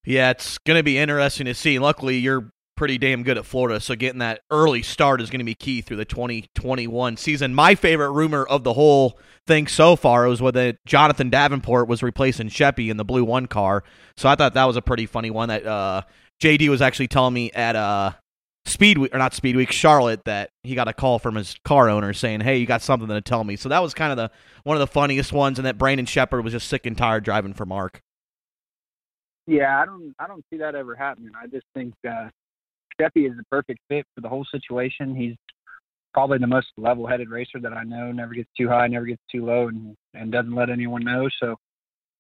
Yeah, 0.05 0.29
it's 0.31 0.57
going 0.59 0.79
to 0.79 0.83
be 0.83 0.97
interesting 0.97 1.45
to 1.45 1.53
see. 1.53 1.77
Luckily, 1.77 2.17
you're 2.17 2.49
pretty 2.79 2.97
damn 2.97 3.23
good 3.23 3.37
at 3.37 3.45
Florida, 3.45 3.77
so 3.77 3.93
getting 3.93 4.19
that 4.19 4.39
early 4.49 4.81
start 4.81 5.19
is 5.19 5.29
going 5.29 5.39
to 5.39 5.45
be 5.45 5.53
key 5.53 5.81
through 5.81 5.97
the 5.97 6.05
2021 6.05 7.17
season. 7.17 7.53
My 7.53 7.75
favorite 7.75 8.11
rumor 8.11 8.45
of 8.45 8.63
the 8.63 8.71
whole 8.71 9.19
thing 9.45 9.67
so 9.67 9.97
far 9.97 10.25
was 10.29 10.41
whether 10.41 10.77
Jonathan 10.85 11.29
Davenport 11.29 11.89
was 11.89 12.01
replacing 12.01 12.47
Sheppy 12.47 12.89
in 12.89 12.95
the 12.95 13.03
Blue 13.03 13.25
One 13.25 13.47
car. 13.47 13.83
So 14.15 14.29
I 14.29 14.35
thought 14.35 14.53
that 14.53 14.63
was 14.63 14.77
a 14.77 14.81
pretty 14.81 15.07
funny 15.07 15.29
one 15.29 15.49
that 15.49 15.65
uh, 15.65 16.03
JD 16.41 16.69
was 16.69 16.81
actually 16.81 17.09
telling 17.09 17.33
me 17.33 17.51
at 17.51 17.75
uh, 17.75 18.13
Speed 18.65 18.97
Week, 18.97 19.13
or 19.13 19.17
not 19.17 19.33
Speed 19.33 19.57
Week, 19.57 19.73
Charlotte, 19.73 20.23
that 20.23 20.51
he 20.63 20.73
got 20.73 20.87
a 20.87 20.93
call 20.93 21.19
from 21.19 21.35
his 21.35 21.57
car 21.65 21.89
owner 21.89 22.13
saying, 22.13 22.39
"Hey, 22.39 22.59
you 22.59 22.65
got 22.65 22.81
something 22.81 23.09
to 23.09 23.19
tell 23.19 23.43
me." 23.43 23.57
So 23.57 23.67
that 23.67 23.81
was 23.81 23.93
kind 23.93 24.13
of 24.13 24.15
the 24.15 24.31
one 24.63 24.77
of 24.77 24.79
the 24.79 24.87
funniest 24.87 25.33
ones, 25.33 25.59
and 25.59 25.65
that 25.65 25.77
Brandon 25.77 26.05
Sheppard 26.05 26.45
was 26.45 26.53
just 26.53 26.69
sick 26.69 26.85
and 26.85 26.97
tired 26.97 27.25
driving 27.25 27.53
for 27.53 27.65
Mark. 27.65 28.01
Yeah, 29.47 29.81
I 29.81 29.85
don't, 29.85 30.15
I 30.17 30.27
don't 30.27 30.45
see 30.49 30.59
that 30.59 30.75
ever 30.75 30.95
happening. 30.95 31.31
I 31.35 31.47
just 31.47 31.65
think 31.73 31.93
uh, 32.07 32.29
Sheppy 32.99 33.29
is 33.29 33.37
the 33.37 33.43
perfect 33.49 33.79
fit 33.87 34.05
for 34.15 34.21
the 34.21 34.29
whole 34.29 34.45
situation. 34.51 35.15
He's 35.15 35.35
probably 36.13 36.37
the 36.39 36.47
most 36.47 36.67
level-headed 36.77 37.29
racer 37.29 37.59
that 37.61 37.73
I 37.73 37.83
know. 37.83 38.11
Never 38.11 38.33
gets 38.33 38.49
too 38.57 38.67
high, 38.67 38.87
never 38.87 39.05
gets 39.05 39.21
too 39.31 39.45
low, 39.45 39.67
and 39.67 39.95
and 40.13 40.31
doesn't 40.31 40.53
let 40.53 40.69
anyone 40.69 41.03
know. 41.03 41.29
So 41.41 41.55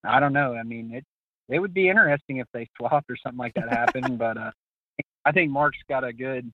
I 0.03 0.19
don't 0.19 0.33
know. 0.33 0.55
I 0.55 0.63
mean, 0.63 0.93
it 0.93 1.03
it 1.49 1.59
would 1.59 1.73
be 1.73 1.89
interesting 1.89 2.37
if 2.37 2.47
they 2.53 2.67
swapped 2.77 3.09
or 3.09 3.17
something 3.17 3.39
like 3.39 3.53
that 3.55 3.69
happened, 3.69 4.17
but 4.17 4.37
uh, 4.37 4.51
I 5.25 5.31
think 5.31 5.51
Mark's 5.51 5.79
got 5.89 6.03
a 6.03 6.13
good 6.13 6.51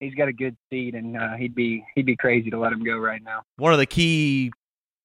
he's 0.00 0.14
got 0.14 0.28
a 0.28 0.32
good 0.32 0.56
seat, 0.70 0.94
and 0.94 1.16
uh, 1.16 1.34
he'd 1.36 1.54
be 1.54 1.84
he'd 1.94 2.06
be 2.06 2.16
crazy 2.16 2.50
to 2.50 2.58
let 2.58 2.72
him 2.72 2.84
go 2.84 2.96
right 2.96 3.22
now. 3.22 3.42
One 3.56 3.72
of 3.72 3.78
the 3.78 3.86
key 3.86 4.52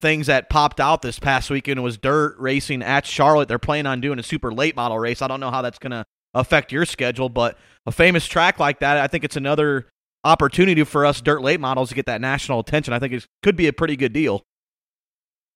things 0.02 0.28
that 0.28 0.50
popped 0.50 0.80
out 0.80 1.02
this 1.02 1.18
past 1.18 1.50
weekend 1.50 1.81
was 1.81 1.98
dirt 1.98 2.36
racing 2.38 2.84
at 2.84 3.06
Charlotte. 3.06 3.48
They're 3.48 3.60
planning 3.60 3.88
on 3.88 4.02
doing 4.02 4.19
a 4.19 4.24
super 4.24 4.54
late 4.54 4.76
model 4.76 5.00
race. 5.00 5.22
I 5.22 5.28
don't 5.28 5.40
know 5.40 5.52
how 5.52 5.62
that's 5.62 5.80
to 5.92 6.06
affect 6.33 6.71
your 6.71 6.85
schedule, 6.85 7.30
but 7.30 7.57
a 7.85 7.91
famous 7.91 8.25
track 8.25 8.59
like 8.59 8.80
that, 8.80 8.97
I 8.97 9.07
think 9.07 9.24
it's 9.24 9.35
another 9.35 9.88
opportunity 10.24 10.83
for 10.83 11.06
us 11.06 11.21
dirt 11.21 11.42
late 11.42 11.59
models 11.59 11.90
to 11.90 11.95
get 11.95 12.06
that 12.06 12.21
national 12.21 12.59
attention. 12.59 12.94
I 12.94 12.99
think 12.99 13.13
it 13.13 13.25
could 13.42 13.56
be 13.56 13.68
a 13.68 13.73
pretty 13.73 13.95
good 13.95 14.13
deal. 14.13 14.44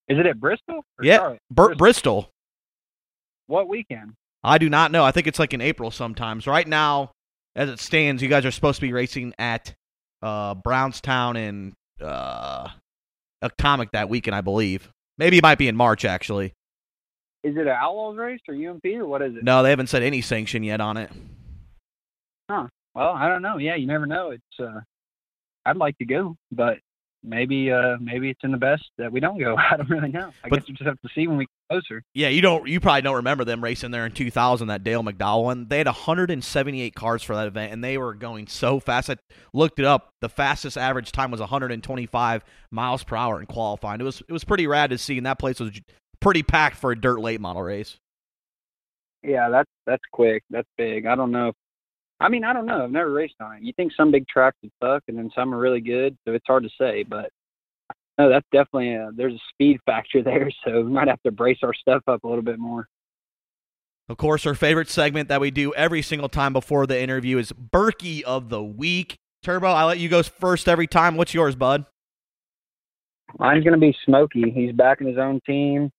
Is 0.08 0.18
it 0.18 0.26
at 0.26 0.40
Bristol? 0.40 0.86
yeah, 1.02 1.36
Bristol. 1.52 1.78
Bristol. 1.78 2.30
What 3.48 3.68
weekend? 3.68 4.14
I 4.44 4.58
do 4.58 4.70
not 4.70 4.92
know. 4.92 5.04
I 5.04 5.12
think 5.12 5.28
it's 5.28 5.40
like 5.40 5.54
in 5.54 5.62
April 5.62 5.92
sometimes. 5.92 6.48
Right 6.48 6.68
now, 6.68 7.12
as 7.56 7.70
it 7.70 7.80
stands, 7.80 8.22
you 8.22 8.30
guys 8.30 8.46
are 8.46 8.52
supposed 8.52 8.78
to 8.78 8.86
be 8.86 8.94
racing 8.94 9.34
at 9.38 9.74
uh, 10.22 10.54
Brownstown 10.56 11.36
and 11.36 11.74
uh, 12.02 12.70
Atomic 13.42 13.92
that 13.92 14.10
weekend, 14.10 14.36
I 14.36 14.42
believe. 14.42 14.90
Maybe 15.18 15.38
it 15.38 15.44
might 15.44 15.58
be 15.58 15.68
in 15.68 15.76
March, 15.76 16.06
actually. 16.06 16.54
Is 17.44 17.56
it 17.56 17.62
an 17.62 17.68
Outlaws 17.70 18.18
race 18.18 18.42
or 18.48 18.56
UMP 18.56 18.86
or 18.86 19.06
what 19.06 19.22
is 19.22 19.36
it? 19.36 19.44
No, 19.44 19.64
they 19.64 19.70
haven't 19.70 19.88
said 19.88 20.04
any 20.04 20.22
sanction 20.22 20.64
yet 20.64 20.82
on 20.82 20.98
it. 20.98 21.12
Huh. 22.50 22.68
Well, 22.96 23.12
I 23.12 23.30
don't 23.30 23.42
know. 23.42 23.58
Yeah, 23.58 23.76
you 23.76 23.88
never 23.88 24.06
know. 24.06 24.32
It's 24.32 24.60
uh, 24.60 24.80
I'd 25.66 25.78
like 25.78 25.98
to 26.00 26.06
go, 26.06 26.36
but 26.52 26.78
maybe 27.24 27.72
uh 27.72 27.98
maybe 28.00 28.30
it's 28.30 28.40
in 28.44 28.52
the 28.52 28.58
best 28.58 28.84
that 28.98 29.12
we 29.12 29.20
don't 29.20 29.40
go. 29.40 29.56
I 29.72 29.78
don't 29.78 29.90
really 29.90 30.10
know. 30.10 30.32
I 30.44 30.50
but, 30.50 30.60
guess 30.60 30.68
we 30.68 30.74
just 30.74 30.88
have 30.88 31.00
to 31.02 31.10
see 31.14 31.28
when 31.28 31.38
we 31.38 31.46
get 31.46 31.52
closer. 31.70 32.04
Yeah, 32.14 32.30
you 32.30 32.42
don't 32.42 32.68
you 32.68 32.80
probably 32.80 33.02
don't 33.02 33.18
remember 33.18 33.44
them 33.44 33.64
racing 33.64 33.92
there 33.92 34.06
in 34.06 34.12
2000 34.12 34.68
that 34.68 34.84
Dale 34.84 35.04
McDowell 35.04 35.44
one. 35.44 35.68
They 35.68 35.78
had 35.78 35.88
178 35.88 36.96
cars 36.96 37.24
for 37.24 37.36
that 37.36 37.48
event 37.48 37.74
and 37.74 37.84
they 37.84 37.98
were 37.98 38.14
going 38.14 38.48
so 38.48 38.80
fast. 38.80 39.10
I 39.10 39.18
looked 39.54 39.80
it 39.80 39.86
up. 39.86 40.14
The 40.22 40.30
fastest 40.30 40.78
average 40.78 41.12
time 41.12 41.32
was 41.32 41.40
125 41.40 42.44
miles 42.72 43.04
per 43.04 43.16
hour 43.16 43.40
in 43.40 43.46
qualifying. 43.46 44.02
It 44.02 44.06
was 44.06 44.22
it 44.28 44.34
was 44.34 44.44
pretty 44.44 44.68
rad 44.68 44.92
to 44.92 44.98
see 44.98 45.18
and 45.18 45.26
that 45.26 45.40
place 45.40 45.60
was 45.60 45.72
pretty 46.28 46.44
packed 46.44 46.76
for 46.76 46.92
a 46.92 47.00
dirt 47.00 47.22
late 47.22 47.40
model 47.40 47.62
race. 47.62 47.96
Yeah, 49.24 49.48
that's 49.50 49.70
that's 49.86 50.04
quick. 50.12 50.44
That's 50.50 50.68
big. 50.78 51.06
I 51.06 51.16
don't 51.16 51.32
know 51.32 51.48
if 51.50 51.56
I 52.20 52.28
mean, 52.28 52.44
I 52.44 52.52
don't 52.52 52.66
know. 52.66 52.84
I've 52.84 52.92
never 52.92 53.14
raced 53.14 53.36
on 53.40 53.56
it. 53.56 53.64
You 53.64 53.72
think 53.78 53.94
some 53.96 54.12
big 54.12 54.28
tracks 54.28 54.58
would 54.62 54.72
suck, 54.84 55.04
and 55.08 55.18
then 55.18 55.32
some 55.34 55.54
are 55.54 55.58
really 55.58 55.80
good, 55.80 56.18
so 56.26 56.34
it's 56.34 56.46
hard 56.46 56.64
to 56.64 56.70
say. 56.78 57.04
But 57.04 57.30
no, 58.18 58.30
that's 58.30 58.46
definitely 58.52 58.96
a, 58.96 59.12
there's 59.16 59.36
a 59.36 59.40
speed 59.54 59.80
factor 59.86 60.22
there, 60.22 60.52
so 60.66 60.82
we 60.82 60.92
might 60.92 61.08
have 61.08 61.22
to 61.24 61.32
brace 61.32 61.60
our 61.64 61.74
stuff 61.74 62.02
up 62.08 62.26
a 62.26 62.28
little 62.28 62.44
bit 62.44 62.60
more. 62.60 62.90
Of 64.10 64.18
course, 64.18 64.46
our 64.46 64.56
favorite 64.56 64.90
segment 64.90 65.30
that 65.30 65.40
we 65.40 65.50
do 65.50 65.74
every 65.76 66.02
single 66.02 66.30
time 66.30 66.52
before 66.52 66.88
the 66.88 67.00
interview 67.00 67.38
is 67.38 67.54
Berkey 67.54 68.22
of 68.24 68.50
the 68.50 68.64
Week. 68.64 69.16
Turbo, 69.44 69.68
I 69.68 69.86
let 69.86 70.00
you 70.00 70.10
go 70.10 70.24
first 70.24 70.68
every 70.68 70.88
time. 70.88 71.16
What's 71.16 71.34
yours, 71.34 71.56
bud? 71.56 71.86
Mine's 73.40 73.64
going 73.64 73.80
to 73.80 73.80
be 73.80 73.96
Smokey. 74.06 74.52
He's 74.52 74.74
back 74.74 75.00
in 75.00 75.08
his 75.08 75.18
own 75.18 75.40
team. 75.46 75.92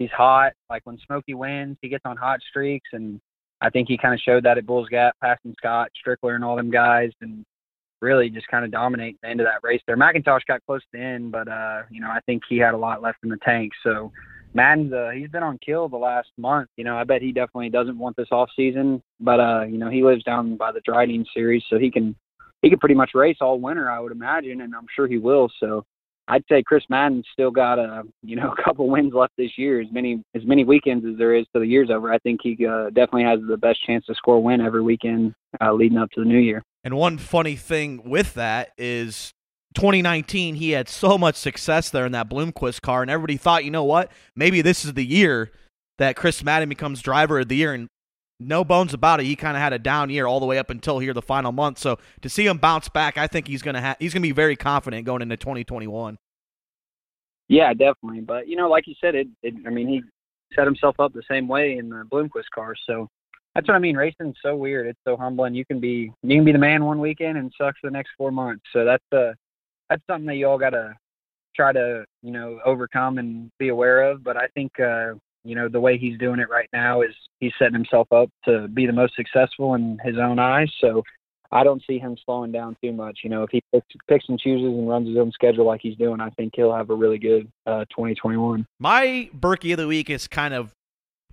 He's 0.00 0.10
hot. 0.10 0.54
Like 0.70 0.80
when 0.86 0.98
Smokey 1.06 1.34
wins, 1.34 1.76
he 1.82 1.90
gets 1.90 2.06
on 2.06 2.16
hot 2.16 2.40
streaks, 2.48 2.88
and 2.92 3.20
I 3.60 3.68
think 3.68 3.86
he 3.86 3.98
kind 3.98 4.14
of 4.14 4.20
showed 4.20 4.44
that 4.44 4.56
at 4.56 4.64
Bulls 4.64 4.88
Gap, 4.88 5.14
passing 5.20 5.54
Scott, 5.58 5.90
Strickler, 5.94 6.34
and 6.34 6.42
all 6.42 6.56
them 6.56 6.70
guys, 6.70 7.10
and 7.20 7.44
really 8.00 8.30
just 8.30 8.48
kind 8.48 8.64
of 8.64 8.70
dominate 8.70 9.18
the 9.20 9.28
end 9.28 9.40
of 9.40 9.46
that 9.46 9.60
race 9.62 9.82
there. 9.86 9.98
McIntosh 9.98 10.40
got 10.48 10.64
close 10.64 10.80
to 10.80 10.86
the 10.94 11.00
end, 11.00 11.30
but 11.30 11.48
uh, 11.48 11.82
you 11.90 12.00
know 12.00 12.08
I 12.08 12.20
think 12.24 12.44
he 12.48 12.56
had 12.56 12.72
a 12.72 12.78
lot 12.78 13.02
left 13.02 13.18
in 13.22 13.28
the 13.28 13.36
tank. 13.44 13.72
So 13.82 14.10
Madden's 14.54 14.90
uh, 14.90 15.10
he's 15.14 15.28
been 15.28 15.42
on 15.42 15.58
kill 15.58 15.90
the 15.90 15.98
last 15.98 16.28
month. 16.38 16.70
You 16.78 16.84
know, 16.84 16.96
I 16.96 17.04
bet 17.04 17.20
he 17.20 17.30
definitely 17.30 17.68
doesn't 17.68 17.98
want 17.98 18.16
this 18.16 18.28
off 18.32 18.48
season. 18.56 19.02
But 19.20 19.38
uh, 19.38 19.64
you 19.68 19.76
know, 19.76 19.90
he 19.90 20.02
lives 20.02 20.24
down 20.24 20.56
by 20.56 20.72
the 20.72 20.80
Dryden 20.80 21.26
series, 21.34 21.62
so 21.68 21.78
he 21.78 21.90
can 21.90 22.16
he 22.62 22.70
can 22.70 22.78
pretty 22.78 22.94
much 22.94 23.10
race 23.14 23.36
all 23.42 23.60
winter, 23.60 23.90
I 23.90 24.00
would 24.00 24.12
imagine, 24.12 24.62
and 24.62 24.74
I'm 24.74 24.86
sure 24.96 25.06
he 25.06 25.18
will. 25.18 25.50
So 25.60 25.84
I'd 26.30 26.44
say 26.48 26.62
Chris 26.62 26.84
Madden's 26.88 27.26
still 27.32 27.50
got 27.50 27.78
a 27.78 28.04
you 28.22 28.36
know 28.36 28.52
a 28.58 28.62
couple 28.62 28.88
wins 28.88 29.12
left 29.12 29.32
this 29.36 29.58
year. 29.58 29.80
As 29.80 29.88
many 29.90 30.22
as 30.34 30.44
many 30.44 30.64
weekends 30.64 31.04
as 31.04 31.18
there 31.18 31.34
is 31.34 31.44
till 31.52 31.60
the 31.60 31.66
year's 31.66 31.90
over, 31.90 32.12
I 32.12 32.18
think 32.18 32.40
he 32.42 32.66
uh, 32.66 32.86
definitely 32.86 33.24
has 33.24 33.40
the 33.46 33.56
best 33.56 33.84
chance 33.84 34.06
to 34.06 34.14
score 34.14 34.36
a 34.36 34.40
win 34.40 34.60
every 34.60 34.82
weekend 34.82 35.34
uh, 35.60 35.72
leading 35.72 35.98
up 35.98 36.10
to 36.12 36.20
the 36.20 36.26
new 36.26 36.38
year. 36.38 36.62
And 36.84 36.94
one 36.94 37.18
funny 37.18 37.56
thing 37.56 38.08
with 38.08 38.34
that 38.34 38.70
is 38.78 39.32
2019 39.74 40.54
he 40.54 40.70
had 40.70 40.88
so 40.88 41.18
much 41.18 41.34
success 41.34 41.90
there 41.90 42.06
in 42.06 42.12
that 42.12 42.30
Bloomquist 42.30 42.80
car, 42.80 43.02
and 43.02 43.10
everybody 43.10 43.36
thought, 43.36 43.64
you 43.64 43.70
know 43.70 43.84
what, 43.84 44.10
maybe 44.36 44.62
this 44.62 44.84
is 44.84 44.94
the 44.94 45.04
year 45.04 45.50
that 45.98 46.16
Chris 46.16 46.42
Madden 46.42 46.68
becomes 46.68 47.02
driver 47.02 47.40
of 47.40 47.48
the 47.48 47.56
year, 47.56 47.74
and 47.74 47.88
no 48.40 48.64
bones 48.64 48.94
about 48.94 49.20
it. 49.20 49.26
He 49.26 49.36
kind 49.36 49.56
of 49.56 49.62
had 49.62 49.72
a 49.72 49.78
down 49.78 50.10
year 50.10 50.26
all 50.26 50.40
the 50.40 50.46
way 50.46 50.58
up 50.58 50.70
until 50.70 50.98
here 50.98 51.12
the 51.12 51.22
final 51.22 51.52
month. 51.52 51.78
So 51.78 51.98
to 52.22 52.28
see 52.28 52.46
him 52.46 52.58
bounce 52.58 52.88
back, 52.88 53.18
I 53.18 53.26
think 53.26 53.46
he's 53.46 53.62
gonna 53.62 53.80
ha- 53.80 53.96
he's 53.98 54.12
gonna 54.12 54.22
be 54.22 54.32
very 54.32 54.56
confident 54.56 55.04
going 55.04 55.22
into 55.22 55.36
2021. 55.36 56.18
Yeah, 57.48 57.72
definitely. 57.74 58.20
But 58.20 58.48
you 58.48 58.56
know, 58.56 58.68
like 58.68 58.86
you 58.86 58.94
said, 59.00 59.14
it, 59.14 59.28
it 59.42 59.54
I 59.66 59.70
mean, 59.70 59.88
he 59.88 60.02
set 60.54 60.64
himself 60.64 60.98
up 60.98 61.12
the 61.12 61.22
same 61.30 61.46
way 61.46 61.76
in 61.76 61.90
the 61.90 62.04
Bloomquist 62.10 62.50
car. 62.54 62.74
So 62.86 63.08
that's 63.54 63.68
what 63.68 63.74
I 63.74 63.80
mean. 63.80 63.96
Racing's 63.96 64.36
so 64.42 64.56
weird. 64.56 64.86
It's 64.86 65.00
so 65.06 65.16
humbling. 65.16 65.54
You 65.54 65.64
can 65.64 65.80
be 65.80 66.10
you 66.22 66.36
can 66.36 66.44
be 66.44 66.52
the 66.52 66.58
man 66.58 66.84
one 66.84 67.00
weekend 67.00 67.38
and 67.38 67.52
sucks 67.58 67.78
the 67.82 67.90
next 67.90 68.10
four 68.16 68.32
months. 68.32 68.64
So 68.72 68.84
that's 68.84 69.04
uh 69.12 69.32
that's 69.88 70.02
something 70.06 70.26
that 70.26 70.36
you 70.36 70.48
all 70.48 70.58
gotta 70.58 70.94
try 71.54 71.72
to 71.72 72.04
you 72.22 72.30
know 72.30 72.60
overcome 72.64 73.18
and 73.18 73.50
be 73.58 73.68
aware 73.68 74.10
of. 74.10 74.24
But 74.24 74.36
I 74.36 74.46
think 74.54 74.78
uh, 74.80 75.14
you 75.44 75.54
know 75.54 75.68
the 75.68 75.80
way 75.80 75.98
he's 75.98 76.18
doing 76.18 76.40
it 76.40 76.48
right 76.50 76.68
now 76.72 77.02
is 77.02 77.14
he's 77.40 77.52
setting 77.58 77.74
himself 77.74 78.12
up 78.12 78.30
to 78.44 78.68
be 78.68 78.86
the 78.86 78.92
most 78.92 79.14
successful 79.16 79.74
in 79.74 79.98
his 80.04 80.16
own 80.18 80.38
eyes. 80.38 80.70
So 80.80 81.02
I 81.52 81.64
don't 81.64 81.82
see 81.86 81.98
him 81.98 82.16
slowing 82.24 82.52
down 82.52 82.76
too 82.82 82.92
much. 82.92 83.20
You 83.24 83.30
know, 83.30 83.42
if 83.42 83.50
he 83.50 83.62
picks, 83.72 83.86
picks 84.08 84.24
and 84.28 84.38
chooses 84.38 84.66
and 84.66 84.88
runs 84.88 85.08
his 85.08 85.16
own 85.16 85.32
schedule 85.32 85.66
like 85.66 85.80
he's 85.82 85.96
doing, 85.96 86.20
I 86.20 86.30
think 86.30 86.52
he'll 86.54 86.74
have 86.74 86.90
a 86.90 86.94
really 86.94 87.18
good 87.18 87.50
uh, 87.66 87.84
2021. 87.90 88.66
My 88.78 89.30
Berkey 89.36 89.72
of 89.72 89.78
the 89.78 89.88
week 89.88 90.10
is 90.10 90.28
kind 90.28 90.54
of 90.54 90.72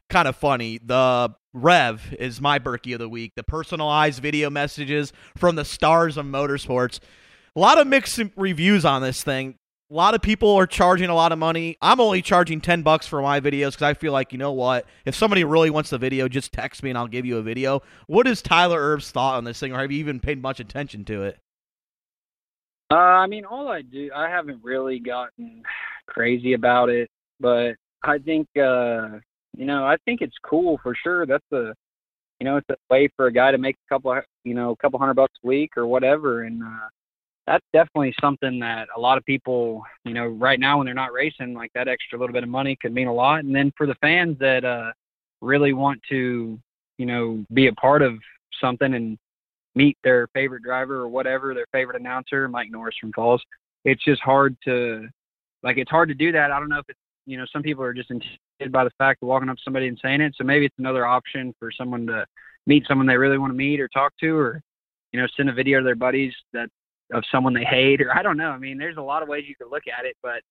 kind 0.09 0.27
of 0.27 0.35
funny. 0.35 0.79
The 0.83 1.35
Rev 1.53 2.15
is 2.17 2.41
my 2.41 2.59
Berkey 2.59 2.93
of 2.93 2.99
the 2.99 3.09
week. 3.09 3.33
The 3.35 3.43
personalized 3.43 4.21
video 4.21 4.49
messages 4.49 5.13
from 5.35 5.55
the 5.55 5.65
stars 5.65 6.17
of 6.17 6.25
motorsports. 6.25 6.99
A 7.55 7.59
lot 7.59 7.79
of 7.79 7.87
mixed 7.87 8.19
reviews 8.35 8.85
on 8.85 9.01
this 9.01 9.23
thing 9.23 9.55
a 9.89 9.93
lot 9.93 10.13
of 10.13 10.21
people 10.21 10.53
are 10.55 10.67
charging 10.67 11.09
a 11.09 11.15
lot 11.15 11.31
of 11.31 11.39
money. 11.39 11.77
I'm 11.81 12.01
only 12.01 12.21
charging 12.21 12.59
10 12.59 12.81
bucks 12.81 13.07
for 13.07 13.21
my 13.21 13.39
videos 13.39 13.71
because 13.71 13.83
I 13.83 13.93
feel 13.93 14.11
like, 14.11 14.33
you 14.33 14.37
know 14.37 14.51
what? 14.51 14.85
If 15.05 15.15
somebody 15.15 15.43
really 15.45 15.69
wants 15.69 15.89
the 15.91 15.97
video, 15.97 16.27
just 16.27 16.51
text 16.51 16.83
me 16.83 16.89
and 16.89 16.97
I'll 16.97 17.07
give 17.07 17.25
you 17.25 17.37
a 17.37 17.41
video. 17.41 17.81
What 18.07 18.27
is 18.27 18.41
Tyler 18.41 18.79
Erb's 18.79 19.11
thought 19.11 19.37
on 19.37 19.45
this 19.45 19.59
thing, 19.59 19.71
or 19.73 19.79
have 19.79 19.91
you 19.91 19.99
even 19.99 20.19
paid 20.19 20.41
much 20.41 20.59
attention 20.59 21.05
to 21.05 21.23
it? 21.23 21.39
Uh, 22.91 22.95
I 22.95 23.27
mean, 23.27 23.45
all 23.45 23.69
I 23.69 23.81
do, 23.81 24.09
I 24.13 24.29
haven't 24.29 24.61
really 24.63 24.99
gotten 24.99 25.63
crazy 26.05 26.53
about 26.53 26.89
it, 26.89 27.09
but 27.39 27.75
I 28.03 28.17
think, 28.17 28.47
uh, 28.57 29.19
you 29.57 29.65
know, 29.65 29.85
I 29.85 29.97
think 30.05 30.21
it's 30.21 30.37
cool 30.43 30.79
for 30.83 30.95
sure. 31.01 31.25
That's 31.25 31.51
a, 31.53 31.73
you 32.39 32.45
know, 32.45 32.57
it's 32.57 32.69
a 32.69 32.75
way 32.89 33.09
for 33.15 33.27
a 33.27 33.33
guy 33.33 33.51
to 33.51 33.57
make 33.57 33.75
a 33.75 33.93
couple, 33.93 34.19
you 34.43 34.53
know, 34.53 34.71
a 34.71 34.75
couple 34.77 34.99
hundred 34.99 35.15
bucks 35.15 35.33
a 35.43 35.47
week 35.47 35.71
or 35.77 35.87
whatever. 35.87 36.43
And, 36.43 36.61
uh, 36.61 36.87
that's 37.47 37.65
definitely 37.71 38.13
something 38.21 38.59
that 38.59 38.89
a 38.95 38.99
lot 38.99 39.17
of 39.17 39.23
people, 39.23 39.81
you 40.03 40.13
know, 40.13 40.25
right 40.27 40.59
now 40.59 40.77
when 40.77 40.85
they're 40.85 40.93
not 40.93 41.13
racing, 41.13 41.53
like 41.53 41.71
that 41.73 41.87
extra 41.87 42.19
little 42.19 42.33
bit 42.33 42.43
of 42.43 42.49
money 42.49 42.77
could 42.79 42.93
mean 42.93 43.07
a 43.07 43.13
lot. 43.13 43.45
And 43.45 43.55
then 43.55 43.71
for 43.77 43.87
the 43.87 43.95
fans 43.95 44.37
that 44.39 44.65
uh, 44.65 44.91
really 45.39 45.71
want 45.71 46.01
to, 46.09 46.59
you 46.97 47.05
know, 47.05 47.45
be 47.53 47.67
a 47.67 47.73
part 47.73 48.01
of 48.01 48.15
something 48.59 48.93
and 48.93 49.17
meet 49.75 49.97
their 50.03 50.27
favorite 50.33 50.61
driver 50.61 50.95
or 50.95 51.07
whatever, 51.07 51.53
their 51.53 51.67
favorite 51.71 51.99
announcer, 51.99 52.49
Mike 52.49 52.69
Norris 52.69 52.95
from 52.99 53.13
Falls, 53.13 53.41
it's 53.85 54.03
just 54.03 54.21
hard 54.21 54.57
to, 54.65 55.07
like, 55.63 55.77
it's 55.77 55.91
hard 55.91 56.09
to 56.09 56.15
do 56.15 56.33
that. 56.33 56.51
I 56.51 56.59
don't 56.59 56.69
know 56.69 56.79
if 56.79 56.89
it's, 56.89 56.99
you 57.25 57.37
know, 57.37 57.45
some 57.53 57.63
people 57.63 57.83
are 57.83 57.93
just 57.93 58.11
intimidated 58.11 58.71
by 58.71 58.83
the 58.83 58.91
fact 58.97 59.23
of 59.23 59.29
walking 59.29 59.47
up 59.47 59.55
to 59.55 59.63
somebody 59.63 59.87
and 59.87 59.99
saying 60.01 60.19
it. 60.19 60.33
So 60.37 60.43
maybe 60.43 60.65
it's 60.65 60.79
another 60.79 61.05
option 61.05 61.53
for 61.59 61.71
someone 61.71 62.07
to 62.07 62.25
meet 62.65 62.85
someone 62.87 63.07
they 63.07 63.15
really 63.15 63.37
want 63.37 63.53
to 63.53 63.57
meet 63.57 63.79
or 63.79 63.87
talk 63.87 64.11
to 64.19 64.37
or, 64.37 64.61
you 65.13 65.21
know, 65.21 65.27
send 65.37 65.49
a 65.49 65.53
video 65.53 65.79
to 65.79 65.85
their 65.85 65.95
buddies 65.95 66.33
that 66.51 66.69
of 67.13 67.23
someone 67.31 67.53
they 67.53 67.63
hate 67.63 68.01
or 68.01 68.15
I 68.15 68.21
don't 68.21 68.37
know. 68.37 68.49
I 68.49 68.57
mean, 68.57 68.77
there's 68.77 68.97
a 68.97 69.01
lot 69.01 69.23
of 69.23 69.29
ways 69.29 69.45
you 69.47 69.55
could 69.55 69.71
look 69.71 69.83
at 69.87 70.05
it, 70.05 70.15
but 70.21 70.41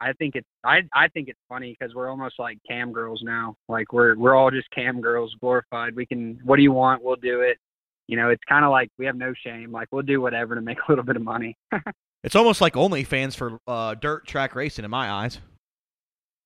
I 0.00 0.12
think 0.14 0.34
it's 0.36 0.46
I 0.64 0.82
I 0.92 1.08
think 1.08 1.28
it's 1.28 1.38
funny 1.48 1.76
because 1.78 1.94
we're 1.94 2.08
almost 2.08 2.38
like 2.38 2.58
cam 2.68 2.92
girls 2.92 3.22
now. 3.24 3.56
Like 3.68 3.92
we're 3.92 4.16
we're 4.16 4.34
all 4.34 4.50
just 4.50 4.70
cam 4.70 5.00
girls, 5.00 5.34
glorified. 5.40 5.94
We 5.94 6.06
can 6.06 6.38
what 6.44 6.56
do 6.56 6.62
you 6.62 6.72
want? 6.72 7.02
We'll 7.02 7.16
do 7.16 7.40
it. 7.40 7.58
You 8.06 8.16
know, 8.16 8.28
it's 8.30 8.42
kind 8.48 8.64
of 8.64 8.70
like 8.70 8.90
we 8.98 9.06
have 9.06 9.16
no 9.16 9.32
shame. 9.44 9.72
Like 9.72 9.88
we'll 9.92 10.02
do 10.02 10.20
whatever 10.20 10.54
to 10.54 10.60
make 10.60 10.78
a 10.88 10.90
little 10.90 11.04
bit 11.04 11.16
of 11.16 11.22
money. 11.22 11.56
it's 12.24 12.36
almost 12.36 12.60
like 12.60 12.74
OnlyFans 12.74 13.36
for 13.36 13.58
uh, 13.66 13.94
dirt 13.94 14.26
track 14.26 14.54
racing 14.54 14.84
in 14.84 14.90
my 14.90 15.10
eyes. 15.10 15.38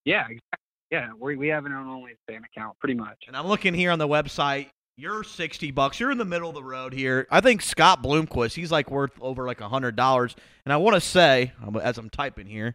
Yeah, 0.05 0.23
exactly. 0.23 0.59
Yeah, 0.91 1.11
we 1.19 1.37
we 1.37 1.49
have 1.49 1.67
an 1.67 1.73
OnlyFans 1.73 2.45
account 2.45 2.79
pretty 2.79 2.95
much. 2.95 3.25
And 3.27 3.37
I'm 3.37 3.47
looking 3.47 3.75
here 3.75 3.91
on 3.91 3.99
the 3.99 4.09
website. 4.09 4.69
You're 5.01 5.23
60 5.23 5.71
bucks. 5.71 6.01
You're 6.01 6.11
in 6.11 6.19
the 6.19 6.25
middle 6.25 6.49
of 6.49 6.57
the 6.57 6.65
road 6.65 6.93
here. 6.93 7.29
I 7.31 7.41
think 7.41 7.63
Scott 7.63 8.03
Bloomquist, 8.03 8.55
he's 8.55 8.73
like 8.73 8.91
worth 8.91 9.13
over 9.21 9.47
like 9.47 9.61
a 9.61 9.69
$100. 9.69 10.35
And 10.65 10.73
I 10.73 10.77
want 10.77 10.97
to 10.97 11.01
say, 11.01 11.53
as 11.81 11.99
I'm 11.99 12.11
typing 12.11 12.49
here, 12.49 12.75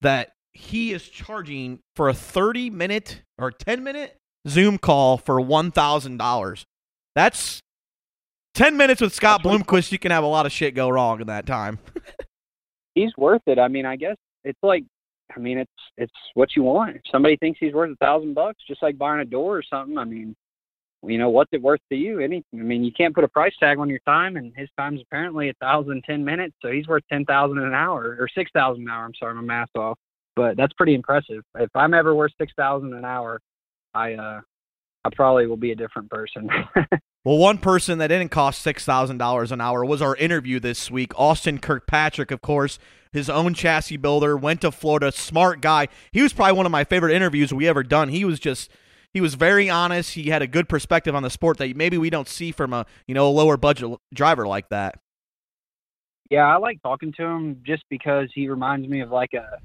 that 0.00 0.30
he 0.52 0.92
is 0.92 1.08
charging 1.08 1.80
for 1.96 2.08
a 2.08 2.14
30 2.14 2.70
minute 2.70 3.22
or 3.38 3.50
10 3.50 3.82
minute 3.82 4.16
Zoom 4.46 4.78
call 4.78 5.18
for 5.18 5.40
$1,000. 5.40 6.64
That's 7.16 7.60
10 8.54 8.76
minutes 8.76 9.00
with 9.00 9.12
Scott 9.12 9.42
Bloomquist. 9.42 9.90
You 9.90 9.98
can 9.98 10.12
have 10.12 10.22
a 10.22 10.28
lot 10.28 10.46
of 10.46 10.52
shit 10.52 10.76
go 10.76 10.88
wrong 10.88 11.20
in 11.20 11.26
that 11.26 11.44
time. 11.44 11.80
he's 12.94 13.10
worth 13.16 13.42
it. 13.48 13.58
I 13.58 13.66
mean, 13.66 13.84
I 13.84 13.96
guess 13.96 14.16
it's 14.44 14.60
like, 14.62 14.84
I 15.36 15.40
mean, 15.40 15.58
it's 15.58 15.72
it's 15.96 16.12
what 16.34 16.50
you 16.54 16.62
want. 16.62 16.94
If 16.94 17.02
somebody 17.10 17.36
thinks 17.36 17.58
he's 17.58 17.74
worth 17.74 17.90
a 17.90 17.96
thousand 17.96 18.34
bucks, 18.34 18.62
just 18.68 18.80
like 18.80 18.96
buying 18.96 19.20
a 19.20 19.24
door 19.24 19.58
or 19.58 19.62
something. 19.68 19.98
I 19.98 20.04
mean, 20.04 20.36
you 21.06 21.18
know, 21.18 21.28
what's 21.28 21.50
it 21.52 21.62
worth 21.62 21.80
to 21.90 21.96
you? 21.96 22.20
Any, 22.20 22.44
I 22.52 22.56
mean, 22.56 22.82
you 22.82 22.90
can't 22.92 23.14
put 23.14 23.24
a 23.24 23.28
price 23.28 23.52
tag 23.60 23.78
on 23.78 23.88
your 23.88 24.00
time, 24.00 24.36
and 24.36 24.52
his 24.56 24.68
time's 24.76 25.00
apparently 25.00 25.48
a 25.48 25.54
thousand 25.60 26.02
ten 26.04 26.24
minutes, 26.24 26.54
so 26.60 26.70
he's 26.70 26.88
worth 26.88 27.04
ten 27.10 27.24
thousand 27.24 27.58
an 27.58 27.74
hour 27.74 28.16
or 28.18 28.28
six 28.34 28.50
thousand 28.52 28.82
an 28.82 28.88
hour. 28.88 29.04
I'm 29.04 29.14
sorry, 29.18 29.34
my 29.34 29.42
math 29.42 29.68
off, 29.76 29.98
but 30.34 30.56
that's 30.56 30.72
pretty 30.72 30.94
impressive. 30.94 31.42
If 31.56 31.70
I'm 31.74 31.94
ever 31.94 32.14
worth 32.14 32.32
six 32.40 32.52
thousand 32.56 32.94
an 32.94 33.04
hour, 33.04 33.40
I 33.94 34.14
uh, 34.14 34.40
I 35.04 35.10
probably 35.14 35.46
will 35.46 35.56
be 35.56 35.70
a 35.70 35.76
different 35.76 36.10
person. 36.10 36.50
well, 37.24 37.38
one 37.38 37.58
person 37.58 37.98
that 37.98 38.08
didn't 38.08 38.30
cost 38.30 38.60
six 38.60 38.84
thousand 38.84 39.18
dollars 39.18 39.52
an 39.52 39.60
hour 39.60 39.84
was 39.84 40.02
our 40.02 40.16
interview 40.16 40.58
this 40.58 40.90
week, 40.90 41.12
Austin 41.18 41.58
Kirkpatrick, 41.58 42.30
of 42.30 42.40
course. 42.40 42.78
His 43.12 43.30
own 43.30 43.54
chassis 43.54 43.96
builder 43.96 44.36
went 44.36 44.60
to 44.62 44.70
Florida, 44.70 45.12
smart 45.12 45.62
guy. 45.62 45.88
He 46.12 46.22
was 46.22 46.32
probably 46.32 46.56
one 46.56 46.66
of 46.66 46.72
my 46.72 46.84
favorite 46.84 47.14
interviews 47.14 47.54
we 47.54 47.66
ever 47.66 47.82
done. 47.82 48.10
He 48.10 48.24
was 48.24 48.38
just 48.38 48.70
he 49.14 49.20
was 49.20 49.34
very 49.34 49.70
honest. 49.70 50.14
He 50.14 50.30
had 50.30 50.42
a 50.42 50.46
good 50.46 50.68
perspective 50.68 51.14
on 51.14 51.22
the 51.22 51.30
sport 51.30 51.58
that 51.58 51.74
maybe 51.76 51.98
we 51.98 52.10
don't 52.10 52.28
see 52.28 52.52
from 52.52 52.72
a 52.72 52.86
you 53.06 53.14
know 53.14 53.28
a 53.28 53.30
lower 53.30 53.56
budget 53.56 53.98
driver 54.12 54.46
like 54.46 54.68
that. 54.68 54.98
Yeah, 56.30 56.46
I 56.46 56.58
like 56.58 56.82
talking 56.82 57.12
to 57.16 57.24
him 57.24 57.62
just 57.66 57.84
because 57.88 58.28
he 58.34 58.48
reminds 58.48 58.86
me 58.88 59.00
of 59.00 59.10
like 59.10 59.32
a 59.32 59.58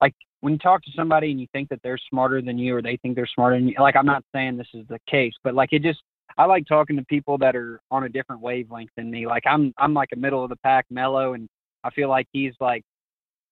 like 0.00 0.14
when 0.40 0.52
you 0.52 0.58
talk 0.58 0.82
to 0.82 0.90
somebody 0.94 1.30
and 1.30 1.40
you 1.40 1.46
think 1.52 1.70
that 1.70 1.80
they're 1.82 1.98
smarter 2.10 2.42
than 2.42 2.58
you 2.58 2.76
or 2.76 2.82
they 2.82 2.96
think 2.98 3.16
they're 3.16 3.26
smarter 3.26 3.56
than 3.56 3.68
you. 3.68 3.74
Like 3.78 3.96
I'm 3.96 4.06
not 4.06 4.24
saying 4.34 4.56
this 4.56 4.68
is 4.74 4.86
the 4.88 4.98
case, 5.08 5.32
but 5.42 5.54
like 5.54 5.72
it 5.72 5.82
just 5.82 6.00
I 6.36 6.44
like 6.44 6.66
talking 6.66 6.96
to 6.96 7.04
people 7.04 7.38
that 7.38 7.56
are 7.56 7.80
on 7.90 8.04
a 8.04 8.08
different 8.08 8.42
wavelength 8.42 8.90
than 8.96 9.10
me. 9.10 9.26
Like 9.26 9.44
I'm 9.46 9.72
I'm 9.78 9.94
like 9.94 10.10
a 10.12 10.16
middle 10.16 10.44
of 10.44 10.50
the 10.50 10.56
pack 10.56 10.84
mellow 10.90 11.32
and 11.32 11.48
I 11.82 11.90
feel 11.90 12.08
like 12.08 12.26
he's 12.32 12.52
like 12.60 12.82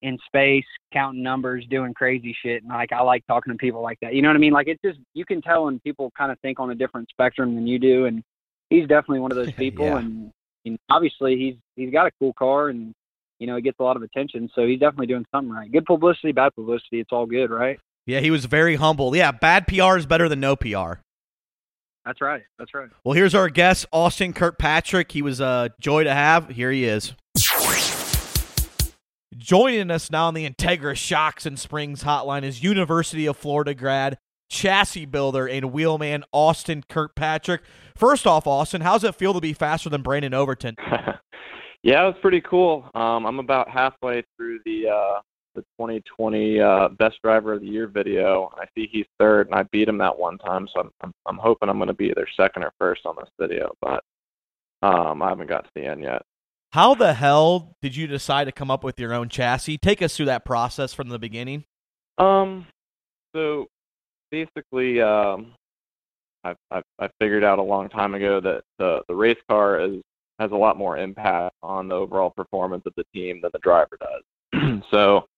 in 0.04 0.18
space, 0.26 0.66
counting 0.92 1.23
numbers, 1.23 1.64
doing 1.70 1.94
crazy 1.94 2.37
shit. 2.42 2.62
And 2.62 2.70
like 2.70 2.92
I 2.92 3.02
like 3.02 3.26
talking 3.26 3.54
to 3.54 3.56
people 3.56 3.80
like 3.80 3.99
that. 4.02 4.14
You 4.14 4.20
know 4.20 4.28
what 4.28 4.37
I 4.37 4.38
mean? 4.38 4.52
Like 4.52 4.68
it's 4.68 4.80
just 4.84 4.99
you 5.14 5.25
can 5.25 5.40
tell 5.40 5.64
when 5.64 5.80
people 5.80 6.12
kind 6.16 6.30
of 6.30 6.38
think 6.40 6.61
on 6.61 6.70
a 6.70 6.75
different 6.75 7.08
spectrum 7.08 7.54
than 7.54 7.66
you 7.66 7.78
do. 7.78 8.04
And 8.04 8.23
he's 8.68 8.87
definitely 8.87 9.20
one 9.20 9.32
of 9.32 9.37
those 9.37 9.52
people. 9.56 9.87
yeah. 9.87 9.99
and, 9.99 10.30
and 10.66 10.78
obviously 10.90 11.37
he's 11.37 11.54
he's 11.75 11.90
got 11.90 12.06
a 12.06 12.11
cool 12.18 12.34
car 12.34 12.68
and 12.68 12.92
you 13.38 13.46
know 13.46 13.56
he 13.56 13.62
gets 13.62 13.80
a 13.80 13.82
lot 13.82 13.96
of 13.96 14.02
attention. 14.02 14.50
So 14.54 14.66
he's 14.66 14.78
definitely 14.78 15.06
doing 15.06 15.25
something 15.34 15.50
right. 15.50 15.73
Good 15.73 15.87
publicity, 15.87 16.32
bad 16.32 16.54
publicity. 16.54 17.00
It's 17.00 17.11
all 17.11 17.25
good, 17.25 17.50
right? 17.50 17.80
Yeah, 18.06 18.20
he 18.20 18.30
was 18.30 18.44
very 18.44 18.76
humble. 18.76 19.16
Yeah, 19.16 19.32
bad 19.32 19.66
PR 19.66 19.96
is 19.96 20.04
better 20.04 20.28
than 20.28 20.40
no 20.40 20.54
PR. 20.54 21.00
That's 22.04 22.20
right. 22.20 22.42
That's 22.58 22.75
right. 22.75 22.90
Well, 23.02 23.14
here's 23.14 23.34
our 23.34 23.49
guest, 23.49 23.87
Austin 23.90 24.34
Kirkpatrick. 24.34 25.11
He 25.11 25.23
was 25.23 25.40
a 25.40 25.70
joy 25.80 26.04
to 26.04 26.12
have. 26.12 26.50
Here 26.50 26.70
he 26.70 26.84
is. 26.84 27.14
Joining 29.36 29.90
us 29.90 30.12
now 30.12 30.28
on 30.28 30.34
the 30.34 30.48
Integra 30.48 30.94
Shocks 30.94 31.44
and 31.44 31.58
Springs 31.58 32.04
hotline 32.04 32.44
is 32.44 32.62
University 32.62 33.26
of 33.26 33.36
Florida 33.36 33.74
grad, 33.74 34.18
chassis 34.48 35.06
builder, 35.06 35.48
and 35.48 35.72
wheelman 35.72 36.22
Austin 36.30 36.84
Kirkpatrick. 36.88 37.62
First 37.96 38.28
off, 38.28 38.46
Austin, 38.46 38.82
how's 38.82 39.02
it 39.02 39.16
feel 39.16 39.34
to 39.34 39.40
be 39.40 39.52
faster 39.52 39.90
than 39.90 40.02
Brandon 40.02 40.34
Overton? 40.34 40.76
yeah, 41.82 42.02
it 42.02 42.06
was 42.06 42.14
pretty 42.22 42.42
cool. 42.42 42.88
Um, 42.94 43.26
I'm 43.26 43.40
about 43.40 43.68
halfway 43.68 44.22
through 44.36 44.60
the 44.64 44.88
uh, 44.88 45.20
the 45.56 45.62
2020 45.80 46.60
uh, 46.60 46.88
Best 46.90 47.16
Driver 47.24 47.54
of 47.54 47.60
the 47.60 47.66
Year 47.66 47.88
video. 47.88 48.52
I 48.56 48.66
see 48.76 48.88
he's 48.90 49.06
third, 49.18 49.48
and 49.48 49.56
I 49.56 49.64
beat 49.64 49.88
him 49.88 49.98
that 49.98 50.16
one 50.16 50.38
time, 50.38 50.68
so 50.72 50.80
I'm 50.80 50.90
I'm, 51.00 51.12
I'm 51.26 51.38
hoping 51.38 51.68
I'm 51.68 51.78
going 51.78 51.88
to 51.88 51.94
be 51.94 52.10
either 52.10 52.28
second 52.36 52.62
or 52.62 52.72
first 52.78 53.04
on 53.04 53.16
this 53.18 53.30
video, 53.40 53.72
but 53.80 54.04
um, 54.82 55.22
I 55.22 55.30
haven't 55.30 55.48
got 55.48 55.64
to 55.64 55.70
the 55.74 55.86
end 55.86 56.02
yet. 56.02 56.22
How 56.74 56.92
the 56.96 57.14
hell 57.14 57.76
did 57.82 57.94
you 57.94 58.08
decide 58.08 58.46
to 58.46 58.52
come 58.52 58.68
up 58.68 58.82
with 58.82 58.98
your 58.98 59.14
own 59.14 59.28
chassis? 59.28 59.78
Take 59.78 60.02
us 60.02 60.16
through 60.16 60.26
that 60.26 60.44
process 60.44 60.92
from 60.92 61.08
the 61.08 61.20
beginning. 61.20 61.62
Um, 62.18 62.66
so 63.32 63.68
basically, 64.32 65.00
um, 65.00 65.52
I 66.42 66.56
I 66.72 66.82
I 66.98 67.08
figured 67.20 67.44
out 67.44 67.60
a 67.60 67.62
long 67.62 67.88
time 67.88 68.14
ago 68.14 68.40
that 68.40 68.64
the 68.80 69.02
the 69.06 69.14
race 69.14 69.38
car 69.48 69.78
is 69.78 70.02
has 70.40 70.50
a 70.50 70.56
lot 70.56 70.76
more 70.76 70.98
impact 70.98 71.54
on 71.62 71.86
the 71.86 71.94
overall 71.94 72.30
performance 72.30 72.82
of 72.86 72.92
the 72.96 73.04
team 73.14 73.40
than 73.40 73.52
the 73.52 73.60
driver 73.60 73.96
does. 74.00 74.82
so, 74.90 75.28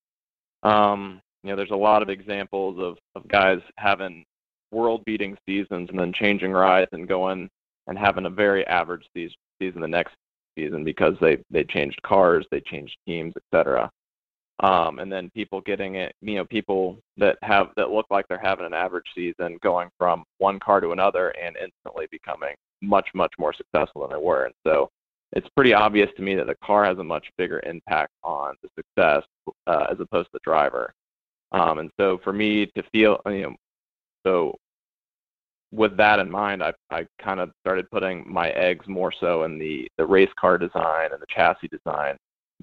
um, 0.63 1.21
you 1.43 1.51
know, 1.51 1.55
there's 1.55 1.69
a 1.69 1.75
lot 1.75 2.01
of 2.01 2.09
examples 2.09 2.79
of 2.79 2.97
of 3.13 3.27
guys 3.27 3.59
having 3.77 4.25
world-beating 4.71 5.37
seasons 5.47 5.91
and 5.91 5.99
then 5.99 6.11
changing 6.13 6.51
rides 6.51 6.89
and 6.93 7.07
going 7.07 7.47
and 7.85 7.99
having 7.99 8.25
a 8.25 8.31
very 8.31 8.65
average 8.65 9.07
season 9.13 9.37
season 9.61 9.81
the 9.81 9.87
next 9.87 10.15
season 10.57 10.83
because 10.83 11.13
they 11.21 11.37
they 11.49 11.63
changed 11.63 12.01
cars, 12.03 12.45
they 12.51 12.59
changed 12.61 12.97
teams, 13.07 13.33
etc. 13.37 13.89
Um, 14.59 14.97
and 14.99 15.11
then 15.11 15.29
people 15.35 15.61
getting 15.61 15.95
it, 15.95 16.15
you 16.21 16.35
know, 16.35 16.45
people 16.45 16.97
that 17.17 17.37
have 17.43 17.67
that 17.77 17.91
look 17.91 18.07
like 18.09 18.27
they're 18.27 18.39
having 18.39 18.65
an 18.65 18.73
average 18.73 19.05
season 19.13 19.59
going 19.61 19.89
from 19.99 20.23
one 20.39 20.59
car 20.59 20.81
to 20.81 20.91
another 20.91 21.29
and 21.29 21.55
instantly 21.57 22.07
becoming 22.11 22.55
much 22.81 23.07
much 23.13 23.33
more 23.37 23.53
successful 23.53 24.01
than 24.01 24.17
they 24.17 24.23
were. 24.23 24.45
And 24.45 24.55
so 24.65 24.89
it's 25.33 25.47
pretty 25.55 25.73
obvious 25.73 26.09
to 26.15 26.23
me 26.23 26.35
that 26.35 26.47
the 26.47 26.55
car 26.63 26.85
has 26.85 26.97
a 26.97 27.03
much 27.03 27.27
bigger 27.37 27.61
impact 27.65 28.11
on 28.23 28.55
the 28.63 28.69
success 28.75 29.23
uh, 29.67 29.87
as 29.91 29.99
opposed 29.99 30.27
to 30.27 30.31
the 30.33 30.39
driver. 30.43 30.93
Um, 31.51 31.79
and 31.79 31.91
so 31.99 32.19
for 32.23 32.33
me 32.33 32.65
to 32.75 32.83
feel, 32.91 33.21
you 33.27 33.43
know, 33.43 33.55
so 34.25 34.57
with 35.71 35.97
that 35.97 36.19
in 36.19 36.29
mind, 36.29 36.63
I 36.63 36.73
I 36.89 37.05
kind 37.21 37.39
of 37.39 37.51
started 37.61 37.89
putting 37.91 38.31
my 38.31 38.49
eggs 38.51 38.87
more 38.87 39.13
so 39.19 39.43
in 39.43 39.57
the 39.57 39.87
the 39.97 40.05
race 40.05 40.31
car 40.39 40.57
design 40.57 41.09
and 41.11 41.21
the 41.21 41.27
chassis 41.29 41.67
design 41.67 42.17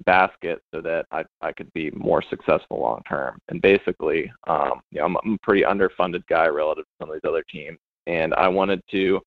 basket 0.05 0.61
so 0.73 0.81
that 0.81 1.05
I 1.11 1.23
I 1.41 1.51
could 1.51 1.71
be 1.73 1.91
more 1.91 2.23
successful 2.29 2.79
long 2.79 3.01
term. 3.07 3.37
And 3.49 3.61
basically, 3.61 4.31
um, 4.47 4.81
you 4.91 4.99
know, 4.99 5.05
I'm, 5.05 5.17
I'm 5.23 5.33
a 5.33 5.37
pretty 5.43 5.63
underfunded 5.63 6.25
guy 6.27 6.47
relative 6.47 6.85
to 6.85 6.91
some 6.99 7.09
of 7.09 7.15
these 7.15 7.29
other 7.29 7.43
teams, 7.49 7.77
and 8.07 8.33
I 8.33 8.47
wanted 8.47 8.81
to 8.91 9.21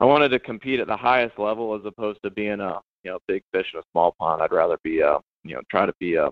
I 0.00 0.04
wanted 0.04 0.28
to 0.30 0.38
compete 0.38 0.80
at 0.80 0.86
the 0.86 0.96
highest 0.96 1.38
level 1.38 1.74
as 1.74 1.84
opposed 1.84 2.20
to 2.22 2.30
being 2.30 2.60
a 2.60 2.80
you 3.04 3.10
know 3.10 3.18
big 3.26 3.42
fish 3.52 3.66
in 3.74 3.80
a 3.80 3.84
small 3.92 4.14
pond. 4.18 4.42
I'd 4.42 4.52
rather 4.52 4.78
be 4.84 5.00
a 5.00 5.18
you 5.44 5.54
know 5.54 5.62
try 5.70 5.86
to 5.86 5.94
be 5.98 6.14
a 6.14 6.28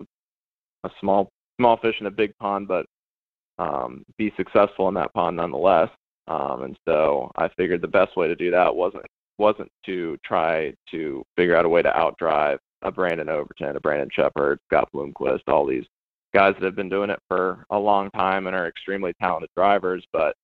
a 0.83 0.89
small 0.99 1.29
small 1.59 1.77
fish 1.77 1.95
in 1.99 2.05
a 2.05 2.11
big 2.11 2.35
pond, 2.37 2.67
but 2.67 2.85
um, 3.59 4.03
be 4.17 4.31
successful 4.37 4.87
in 4.87 4.93
that 4.93 5.13
pond 5.13 5.37
nonetheless. 5.37 5.89
Um, 6.27 6.63
and 6.63 6.79
so 6.85 7.31
I 7.35 7.47
figured 7.49 7.81
the 7.81 7.87
best 7.87 8.17
way 8.17 8.27
to 8.27 8.35
do 8.35 8.51
that 8.51 8.75
wasn't 8.75 9.05
wasn't 9.37 9.71
to 9.85 10.17
try 10.25 10.73
to 10.89 11.23
figure 11.35 11.55
out 11.55 11.65
a 11.65 11.69
way 11.69 11.81
to 11.81 11.91
outdrive 11.91 12.57
a 12.81 12.91
Brandon 12.91 13.29
Overton, 13.29 13.75
a 13.75 13.79
Brandon 13.79 14.09
Sheppard, 14.11 14.59
Scott 14.67 14.89
Bloomquist, 14.93 15.41
all 15.47 15.65
these 15.65 15.85
guys 16.33 16.53
that 16.55 16.63
have 16.63 16.75
been 16.75 16.89
doing 16.89 17.09
it 17.09 17.19
for 17.27 17.65
a 17.69 17.77
long 17.77 18.09
time 18.11 18.47
and 18.47 18.55
are 18.55 18.67
extremely 18.67 19.13
talented 19.21 19.49
drivers. 19.55 20.03
But 20.11 20.35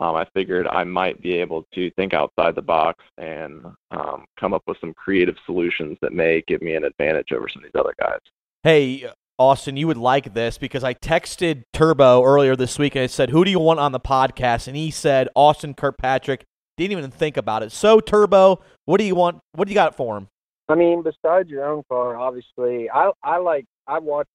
um, 0.00 0.16
I 0.16 0.26
figured 0.34 0.66
I 0.66 0.84
might 0.84 1.22
be 1.22 1.34
able 1.34 1.66
to 1.74 1.90
think 1.92 2.14
outside 2.14 2.54
the 2.54 2.62
box 2.62 3.02
and 3.18 3.64
um, 3.90 4.24
come 4.38 4.52
up 4.52 4.62
with 4.66 4.78
some 4.80 4.94
creative 4.94 5.36
solutions 5.46 5.96
that 6.02 6.12
may 6.12 6.42
give 6.46 6.62
me 6.62 6.74
an 6.74 6.84
advantage 6.84 7.32
over 7.32 7.48
some 7.48 7.64
of 7.64 7.70
these 7.72 7.80
other 7.80 7.94
guys. 7.98 8.20
Hey, 8.62 9.08
Austin, 9.38 9.76
you 9.76 9.88
would 9.88 9.96
like 9.96 10.32
this 10.32 10.58
because 10.58 10.84
I 10.84 10.94
texted 10.94 11.64
Turbo 11.72 12.22
earlier 12.22 12.54
this 12.54 12.78
week 12.78 12.94
and 12.94 13.02
I 13.02 13.06
said, 13.06 13.30
Who 13.30 13.44
do 13.44 13.50
you 13.50 13.58
want 13.58 13.80
on 13.80 13.92
the 13.92 14.00
podcast? 14.00 14.68
And 14.68 14.76
he 14.76 14.90
said, 14.90 15.28
Austin 15.34 15.74
Kirkpatrick. 15.74 16.44
Didn't 16.76 16.98
even 16.98 17.10
think 17.10 17.36
about 17.36 17.62
it. 17.62 17.70
So, 17.70 18.00
Turbo, 18.00 18.60
what 18.84 18.98
do 18.98 19.04
you 19.04 19.14
want? 19.14 19.40
What 19.54 19.66
do 19.66 19.70
you 19.70 19.76
got 19.76 19.96
for 19.96 20.16
him? 20.16 20.28
I 20.68 20.74
mean, 20.74 21.02
besides 21.02 21.48
your 21.48 21.64
own 21.64 21.82
car, 21.88 22.16
obviously, 22.16 22.90
I 22.90 23.12
I 23.22 23.38
like 23.38 23.64
I 23.86 23.98
watch 23.98 24.26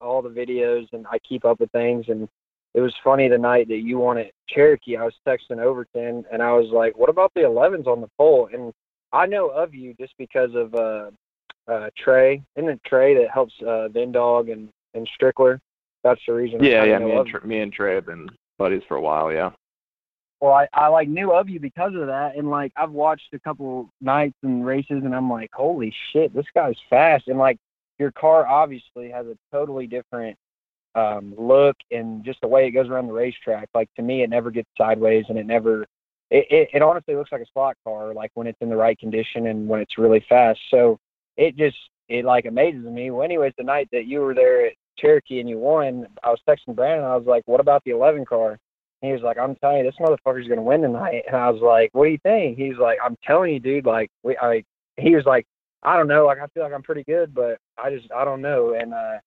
all 0.00 0.22
the 0.22 0.28
videos 0.28 0.86
and 0.92 1.06
I 1.10 1.18
keep 1.20 1.44
up 1.44 1.60
with 1.60 1.70
things. 1.70 2.06
And 2.08 2.28
it 2.74 2.80
was 2.80 2.94
funny 3.04 3.28
the 3.28 3.38
night 3.38 3.68
that 3.68 3.78
you 3.78 3.98
wanted 3.98 4.32
Cherokee. 4.48 4.96
I 4.96 5.04
was 5.04 5.14
texting 5.26 5.60
Overton 5.60 6.24
and 6.32 6.42
I 6.42 6.52
was 6.52 6.70
like, 6.72 6.96
"What 6.98 7.08
about 7.08 7.32
the 7.34 7.42
11s 7.42 7.86
on 7.86 8.00
the 8.00 8.10
pole?" 8.18 8.48
And 8.52 8.72
I 9.12 9.26
know 9.26 9.48
of 9.48 9.74
you 9.74 9.94
just 9.94 10.14
because 10.18 10.54
of 10.54 10.74
uh, 10.74 11.10
uh, 11.68 11.90
Trey. 11.96 12.42
Isn't 12.56 12.70
it 12.70 12.80
Trey 12.84 13.14
that 13.14 13.30
helps 13.30 13.54
uh, 13.62 13.88
Dog 13.88 14.48
and 14.48 14.68
and 14.94 15.08
Strickler? 15.20 15.58
That's 16.02 16.20
the 16.26 16.34
reason. 16.34 16.62
Yeah, 16.62 16.84
yeah. 16.84 16.98
Me 16.98 17.12
and, 17.12 17.28
Tr- 17.28 17.46
me 17.46 17.60
and 17.60 17.72
Trey 17.72 17.94
have 17.94 18.06
been 18.06 18.28
buddies 18.58 18.82
for 18.86 18.96
a 18.96 19.00
while. 19.00 19.32
Yeah. 19.32 19.50
Well, 20.40 20.52
I, 20.52 20.68
I 20.74 20.88
like 20.88 21.08
knew 21.08 21.32
of 21.32 21.48
you 21.48 21.58
because 21.58 21.94
of 21.94 22.06
that, 22.06 22.36
and 22.36 22.50
like 22.50 22.72
I've 22.76 22.90
watched 22.90 23.32
a 23.32 23.38
couple 23.40 23.90
nights 24.00 24.36
and 24.42 24.64
races, 24.64 25.02
and 25.04 25.14
I'm 25.14 25.30
like, 25.30 25.50
holy 25.52 25.94
shit, 26.12 26.34
this 26.34 26.46
guy's 26.54 26.76
fast, 26.90 27.28
and 27.28 27.38
like 27.38 27.58
your 27.98 28.12
car 28.12 28.46
obviously 28.46 29.10
has 29.10 29.26
a 29.26 29.36
totally 29.50 29.86
different 29.86 30.36
um, 30.94 31.34
look 31.36 31.76
and 31.90 32.24
just 32.24 32.40
the 32.40 32.48
way 32.48 32.66
it 32.66 32.72
goes 32.72 32.88
around 32.88 33.06
the 33.06 33.12
racetrack. 33.12 33.68
Like 33.74 33.88
to 33.96 34.02
me, 34.02 34.22
it 34.22 34.30
never 34.30 34.50
gets 34.50 34.68
sideways, 34.76 35.24
and 35.28 35.38
it 35.38 35.46
never. 35.46 35.86
It, 36.28 36.46
it, 36.50 36.68
it 36.74 36.82
honestly 36.82 37.14
looks 37.14 37.30
like 37.30 37.40
a 37.40 37.46
slot 37.52 37.76
car, 37.84 38.12
like 38.12 38.32
when 38.34 38.48
it's 38.48 38.58
in 38.60 38.68
the 38.68 38.76
right 38.76 38.98
condition 38.98 39.46
and 39.46 39.68
when 39.68 39.80
it's 39.80 39.96
really 39.96 40.24
fast. 40.28 40.58
So 40.70 40.98
it 41.36 41.56
just 41.56 41.76
it 42.08 42.24
like 42.24 42.46
amazes 42.46 42.84
me. 42.84 43.10
Well, 43.10 43.24
anyways, 43.24 43.52
the 43.58 43.64
night 43.64 43.88
that 43.92 44.06
you 44.06 44.20
were 44.20 44.34
there 44.34 44.66
at 44.66 44.72
Cherokee 44.98 45.40
and 45.40 45.48
you 45.48 45.58
won, 45.58 46.06
I 46.22 46.30
was 46.30 46.40
texting 46.48 46.74
Brandon. 46.74 47.04
I 47.04 47.16
was 47.16 47.26
like, 47.26 47.42
"What 47.46 47.60
about 47.60 47.82
the 47.84 47.90
11 47.92 48.24
car?" 48.24 48.58
And 49.02 49.08
he 49.08 49.12
was 49.12 49.22
like, 49.22 49.38
"I'm 49.38 49.56
telling 49.56 49.78
you, 49.78 49.84
this 49.84 50.00
motherfucker's 50.00 50.48
gonna 50.48 50.62
win 50.62 50.82
tonight." 50.82 51.24
And 51.26 51.36
I 51.36 51.50
was 51.50 51.60
like, 51.60 51.90
"What 51.92 52.04
do 52.04 52.10
you 52.10 52.18
think?" 52.22 52.58
He's 52.58 52.78
like, 52.78 52.98
"I'm 53.04 53.16
telling 53.26 53.52
you, 53.52 53.60
dude. 53.60 53.86
Like, 53.86 54.10
we, 54.22 54.36
I." 54.38 54.64
He 54.96 55.14
was 55.14 55.26
like, 55.26 55.46
"I 55.82 55.96
don't 55.96 56.08
know. 56.08 56.26
Like, 56.26 56.38
I 56.38 56.46
feel 56.48 56.62
like 56.62 56.72
I'm 56.72 56.82
pretty 56.82 57.04
good, 57.04 57.34
but 57.34 57.58
I 57.78 57.90
just, 57.90 58.10
I 58.12 58.24
don't 58.24 58.40
know." 58.40 58.74
And 58.74 58.94
uh, 58.94 59.18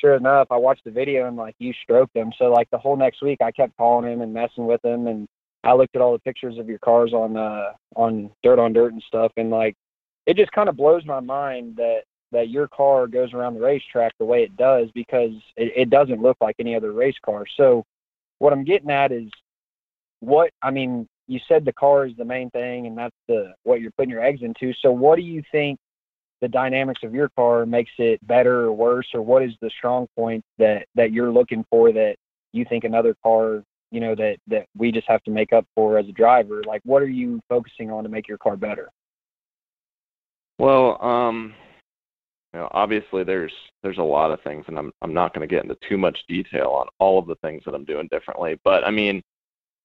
sure 0.00 0.14
enough, 0.14 0.48
I 0.50 0.56
watched 0.56 0.84
the 0.84 0.90
video 0.90 1.28
and 1.28 1.36
like 1.36 1.54
you 1.58 1.72
stroked 1.82 2.16
him. 2.16 2.32
So 2.38 2.46
like 2.46 2.68
the 2.70 2.78
whole 2.78 2.96
next 2.96 3.22
week, 3.22 3.38
I 3.42 3.52
kept 3.52 3.76
calling 3.76 4.10
him 4.10 4.22
and 4.22 4.32
messing 4.32 4.66
with 4.66 4.84
him, 4.84 5.06
and 5.06 5.28
I 5.64 5.74
looked 5.74 5.94
at 5.94 6.02
all 6.02 6.12
the 6.12 6.18
pictures 6.18 6.58
of 6.58 6.68
your 6.68 6.78
cars 6.78 7.12
on 7.12 7.36
uh 7.36 7.72
on 7.96 8.30
Dirt 8.42 8.58
on 8.58 8.72
Dirt 8.72 8.92
and 8.92 9.02
stuff, 9.06 9.32
and 9.36 9.50
like 9.50 9.76
it 10.26 10.36
just 10.36 10.52
kind 10.52 10.68
of 10.68 10.76
blows 10.76 11.04
my 11.04 11.20
mind 11.20 11.76
that 11.76 12.02
that 12.32 12.48
your 12.48 12.66
car 12.68 13.06
goes 13.06 13.32
around 13.34 13.54
the 13.54 13.60
racetrack 13.60 14.12
the 14.18 14.24
way 14.24 14.42
it 14.42 14.56
does 14.56 14.88
because 14.94 15.32
it, 15.56 15.72
it 15.76 15.90
doesn't 15.90 16.22
look 16.22 16.38
like 16.40 16.56
any 16.58 16.74
other 16.74 16.92
race 16.92 17.16
car. 17.24 17.44
So 17.56 17.84
what 18.38 18.54
I'm 18.54 18.64
getting 18.64 18.90
at 18.90 19.12
is 19.12 19.30
what 20.20 20.50
I 20.62 20.70
mean, 20.70 21.06
you 21.28 21.40
said 21.46 21.64
the 21.64 21.74
car 21.74 22.06
is 22.06 22.16
the 22.16 22.24
main 22.24 22.50
thing 22.50 22.86
and 22.86 22.96
that's 22.96 23.14
the 23.28 23.52
what 23.64 23.80
you're 23.80 23.90
putting 23.92 24.10
your 24.10 24.24
eggs 24.24 24.40
into. 24.42 24.72
So 24.80 24.90
what 24.90 25.16
do 25.16 25.22
you 25.22 25.42
think 25.52 25.78
the 26.40 26.48
dynamics 26.48 27.02
of 27.04 27.14
your 27.14 27.28
car 27.30 27.64
makes 27.64 27.92
it 27.98 28.26
better 28.26 28.62
or 28.62 28.72
worse 28.72 29.06
or 29.14 29.22
what 29.22 29.42
is 29.42 29.52
the 29.60 29.70
strong 29.70 30.08
point 30.16 30.42
that 30.58 30.86
that 30.96 31.12
you're 31.12 31.32
looking 31.32 31.64
for 31.70 31.92
that 31.92 32.16
you 32.52 32.64
think 32.68 32.84
another 32.84 33.14
car 33.22 33.62
you 33.92 34.00
know 34.00 34.14
that 34.16 34.38
that 34.48 34.66
we 34.76 34.90
just 34.90 35.06
have 35.06 35.22
to 35.22 35.30
make 35.30 35.52
up 35.52 35.64
for 35.76 35.98
as 35.98 36.08
a 36.08 36.12
driver 36.12 36.62
like 36.66 36.80
what 36.84 37.00
are 37.00 37.08
you 37.08 37.40
focusing 37.48 37.92
on 37.92 38.02
to 38.02 38.08
make 38.08 38.26
your 38.26 38.38
car 38.38 38.56
better 38.56 38.90
well 40.58 41.02
um 41.04 41.54
you 42.52 42.60
know, 42.60 42.68
obviously 42.72 43.24
there's 43.24 43.52
there's 43.82 43.98
a 43.98 44.02
lot 44.02 44.30
of 44.30 44.40
things, 44.42 44.64
and 44.68 44.78
I'm 44.78 44.92
I'm 45.00 45.14
not 45.14 45.34
going 45.34 45.46
to 45.46 45.52
get 45.52 45.62
into 45.62 45.76
too 45.88 45.96
much 45.96 46.18
detail 46.28 46.68
on 46.68 46.88
all 46.98 47.18
of 47.18 47.26
the 47.26 47.36
things 47.36 47.62
that 47.64 47.74
I'm 47.74 47.84
doing 47.84 48.08
differently. 48.10 48.60
But 48.62 48.84
I 48.86 48.90
mean, 48.90 49.22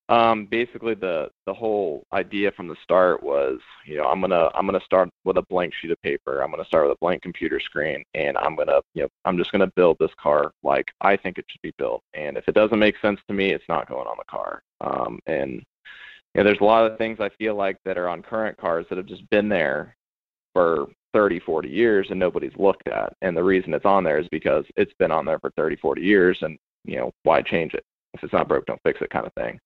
um, 0.09 0.47
basically 0.47 0.93
the 0.93 1.29
the 1.45 1.53
whole 1.53 2.03
idea 2.11 2.51
from 2.51 2.67
the 2.67 2.75
start 2.83 3.23
was, 3.23 3.59
you 3.85 3.97
know, 3.97 4.03
I'm 4.03 4.19
gonna 4.19 4.49
I'm 4.53 4.65
gonna 4.65 4.81
start 4.83 5.09
with 5.23 5.37
a 5.37 5.43
blank 5.43 5.73
sheet 5.73 5.91
of 5.91 6.01
paper. 6.01 6.41
I'm 6.41 6.51
gonna 6.51 6.65
start 6.65 6.87
with 6.87 6.97
a 6.97 6.99
blank 6.99 7.21
computer 7.21 7.59
screen, 7.61 8.03
and 8.13 8.37
I'm 8.37 8.55
gonna, 8.55 8.81
you 8.93 9.03
know, 9.03 9.09
I'm 9.23 9.37
just 9.37 9.51
gonna 9.53 9.71
build 9.75 9.97
this 9.99 10.13
car 10.21 10.51
like 10.63 10.91
I 11.01 11.15
think 11.15 11.37
it 11.37 11.45
should 11.47 11.61
be 11.61 11.73
built. 11.77 12.03
And 12.13 12.37
if 12.37 12.47
it 12.49 12.55
doesn't 12.55 12.79
make 12.79 12.95
sense 13.01 13.19
to 13.27 13.33
me, 13.33 13.51
it's 13.51 13.69
not 13.69 13.87
going 13.87 14.07
on 14.07 14.17
the 14.17 14.25
car. 14.25 14.61
Um, 14.81 15.19
and 15.25 15.51
you 15.53 15.63
know, 16.35 16.43
there's 16.43 16.61
a 16.61 16.65
lot 16.65 16.89
of 16.89 16.97
things 16.97 17.19
I 17.21 17.29
feel 17.37 17.55
like 17.55 17.77
that 17.85 17.97
are 17.97 18.09
on 18.09 18.21
current 18.21 18.57
cars 18.57 18.85
that 18.89 18.97
have 18.97 19.07
just 19.07 19.27
been 19.29 19.47
there 19.47 19.95
for 20.57 20.87
30, 21.13 21.39
40 21.41 21.69
years 21.69 22.07
and 22.09 22.19
nobody's 22.19 22.55
looked 22.57 22.87
at. 22.87 23.13
And 23.21 23.37
the 23.37 23.43
reason 23.43 23.75
it's 23.75 23.85
on 23.85 24.03
there 24.03 24.17
is 24.17 24.27
because 24.29 24.65
it's 24.75 24.93
been 24.97 25.11
on 25.11 25.23
there 25.23 25.37
for 25.37 25.51
30, 25.51 25.75
40 25.75 26.01
years 26.01 26.35
and, 26.41 26.57
you 26.83 26.97
know, 26.97 27.11
why 27.21 27.43
change 27.43 27.75
it? 27.75 27.83
If 28.15 28.23
it's 28.23 28.33
not 28.33 28.47
broke, 28.47 28.65
don't 28.65 28.81
fix 28.81 28.99
it 29.03 29.11
kind 29.11 29.27
of 29.27 29.33
thing. 29.35 29.59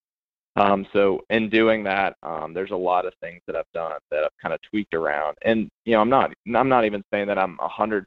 Um, 0.58 0.86
so 0.92 1.22
in 1.30 1.50
doing 1.50 1.82
that, 1.86 2.18
um, 2.24 2.54
there's 2.54 2.72
a 2.72 2.76
lot 2.76 3.06
of 3.06 3.14
things 3.22 3.40
that 3.48 3.56
I've 3.56 3.72
done 3.74 3.94
that 4.12 4.26
I've 4.26 4.38
kind 4.42 4.54
of 4.54 4.60
tweaked 4.70 4.94
around. 4.94 5.38
And, 5.44 5.70
you 5.86 5.94
know, 5.94 6.02
I'm 6.02 6.10
not, 6.10 6.34
I'm 6.54 6.68
not 6.68 6.84
even 6.84 7.04
saying 7.10 7.28
that 7.28 7.40
I'm 7.40 7.58
100% 7.60 8.04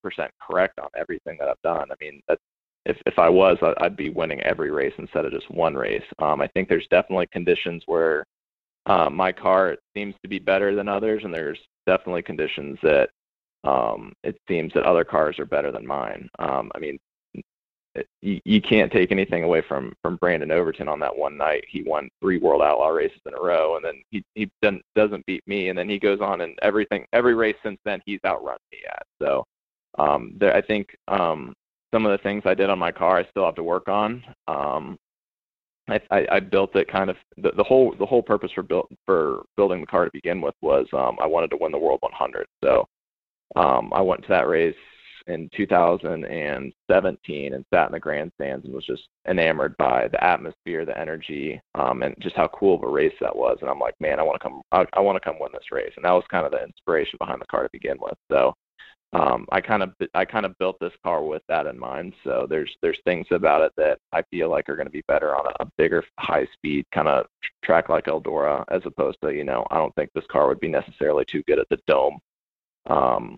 correct 0.46 0.78
on 0.78 0.88
everything 0.94 1.38
that 1.40 1.48
I've 1.48 1.62
done. 1.62 1.90
I 1.90 1.94
mean, 2.02 2.20
that's, 2.28 2.42
if, 2.84 2.98
if 3.06 3.18
I 3.18 3.30
was, 3.30 3.56
I'd 3.78 3.96
be 3.96 4.10
winning 4.10 4.42
every 4.42 4.70
race 4.70 4.92
instead 4.98 5.24
of 5.24 5.32
just 5.32 5.50
one 5.50 5.74
race. 5.74 6.04
Um, 6.18 6.42
I 6.42 6.48
think 6.48 6.68
there's 6.68 6.86
definitely 6.90 7.28
conditions 7.32 7.82
where 7.86 8.26
uh, 8.86 9.10
my 9.10 9.32
car 9.32 9.76
seems 9.94 10.14
to 10.22 10.28
be 10.28 10.38
better 10.38 10.74
than 10.74 10.88
others, 10.88 11.22
and 11.24 11.32
there's 11.32 11.58
definitely 11.86 12.22
conditions 12.22 12.78
that 12.82 13.10
um, 13.64 14.12
it 14.22 14.36
seems 14.48 14.72
that 14.74 14.84
other 14.84 15.04
cars 15.04 15.38
are 15.38 15.46
better 15.46 15.72
than 15.72 15.86
mine. 15.86 16.28
Um, 16.38 16.70
I 16.74 16.78
mean, 16.78 16.98
you, 18.22 18.40
you 18.44 18.60
can't 18.60 18.92
take 18.92 19.12
anything 19.12 19.44
away 19.44 19.62
from 19.66 19.94
from 20.02 20.16
Brandon 20.16 20.50
Overton 20.50 20.88
on 20.88 20.98
that 21.00 21.16
one 21.16 21.36
night. 21.36 21.64
He 21.68 21.82
won 21.82 22.08
three 22.20 22.38
World 22.38 22.62
Outlaw 22.62 22.88
races 22.88 23.20
in 23.26 23.34
a 23.34 23.40
row, 23.40 23.76
and 23.76 23.84
then 23.84 24.02
he 24.10 24.22
he 24.34 24.50
doesn't 24.62 24.82
doesn't 24.94 25.24
beat 25.26 25.46
me, 25.46 25.68
and 25.68 25.78
then 25.78 25.88
he 25.88 25.98
goes 25.98 26.20
on 26.20 26.40
and 26.40 26.58
everything 26.62 27.06
every 27.12 27.34
race 27.34 27.56
since 27.62 27.78
then 27.84 28.02
he's 28.04 28.20
outrun 28.26 28.58
me 28.72 28.78
at. 28.88 29.06
So 29.22 29.44
um, 29.98 30.34
there, 30.38 30.54
I 30.54 30.60
think 30.60 30.96
um, 31.08 31.54
some 31.92 32.04
of 32.04 32.12
the 32.12 32.22
things 32.22 32.42
I 32.44 32.54
did 32.54 32.70
on 32.70 32.78
my 32.78 32.90
car 32.90 33.18
I 33.18 33.28
still 33.30 33.44
have 33.44 33.54
to 33.54 33.62
work 33.62 33.88
on. 33.88 34.24
Um, 34.48 34.98
I, 35.88 36.00
I, 36.10 36.26
I 36.32 36.40
built 36.40 36.74
it 36.76 36.88
kind 36.88 37.10
of 37.10 37.16
the, 37.36 37.52
the 37.56 37.62
whole 37.62 37.94
the 37.98 38.06
whole 38.06 38.22
purpose 38.22 38.50
for 38.54 38.62
build 38.62 38.86
for 39.04 39.42
building 39.56 39.80
the 39.80 39.86
car 39.86 40.04
to 40.04 40.10
begin 40.12 40.40
with 40.40 40.54
was 40.62 40.86
um, 40.92 41.16
I 41.20 41.26
wanted 41.26 41.50
to 41.50 41.58
win 41.60 41.72
the 41.72 41.78
World 41.78 42.00
100. 42.00 42.46
So 42.62 42.86
um, 43.56 43.92
I 43.94 44.00
went 44.00 44.22
to 44.22 44.28
that 44.28 44.48
race 44.48 44.74
in 45.26 45.48
2017 45.56 47.54
and 47.54 47.64
sat 47.72 47.86
in 47.86 47.92
the 47.92 48.00
grandstands 48.00 48.64
and 48.64 48.74
was 48.74 48.84
just 48.84 49.04
enamored 49.28 49.76
by 49.78 50.08
the 50.08 50.22
atmosphere, 50.22 50.84
the 50.84 50.98
energy, 50.98 51.60
um, 51.74 52.02
and 52.02 52.14
just 52.20 52.36
how 52.36 52.48
cool 52.48 52.76
of 52.76 52.82
a 52.82 52.88
race 52.88 53.14
that 53.20 53.34
was. 53.34 53.56
And 53.60 53.70
I'm 53.70 53.78
like, 53.78 53.94
man, 54.00 54.20
I 54.20 54.22
want 54.22 54.40
to 54.40 54.46
come, 54.46 54.60
I, 54.72 54.84
I 54.92 55.00
want 55.00 55.16
to 55.16 55.20
come 55.20 55.38
win 55.40 55.50
this 55.52 55.72
race. 55.72 55.92
And 55.96 56.04
that 56.04 56.12
was 56.12 56.24
kind 56.30 56.44
of 56.44 56.52
the 56.52 56.62
inspiration 56.62 57.16
behind 57.18 57.40
the 57.40 57.46
car 57.46 57.62
to 57.62 57.70
begin 57.72 57.96
with. 58.00 58.14
So 58.30 58.52
um, 59.14 59.46
I 59.52 59.60
kind 59.60 59.82
of 59.82 59.92
I 60.14 60.24
kind 60.24 60.44
of 60.44 60.58
built 60.58 60.76
this 60.80 60.92
car 61.04 61.22
with 61.22 61.42
that 61.48 61.66
in 61.66 61.78
mind. 61.78 62.14
So 62.24 62.46
there's 62.48 62.76
there's 62.82 62.98
things 63.04 63.26
about 63.30 63.62
it 63.62 63.72
that 63.76 63.98
I 64.12 64.22
feel 64.30 64.50
like 64.50 64.68
are 64.68 64.76
going 64.76 64.88
to 64.88 64.92
be 64.92 65.04
better 65.06 65.36
on 65.36 65.46
a, 65.46 65.62
a 65.62 65.70
bigger 65.78 66.04
high 66.18 66.46
speed 66.52 66.84
kind 66.92 67.06
of 67.06 67.26
track 67.62 67.88
like 67.88 68.06
Eldora, 68.06 68.64
as 68.68 68.82
opposed 68.84 69.18
to 69.22 69.32
you 69.32 69.44
know 69.44 69.64
I 69.70 69.76
don't 69.76 69.94
think 69.94 70.10
this 70.14 70.26
car 70.30 70.48
would 70.48 70.58
be 70.58 70.68
necessarily 70.68 71.24
too 71.26 71.44
good 71.46 71.60
at 71.60 71.68
the 71.68 71.78
dome. 71.86 72.18
Um, 72.86 73.36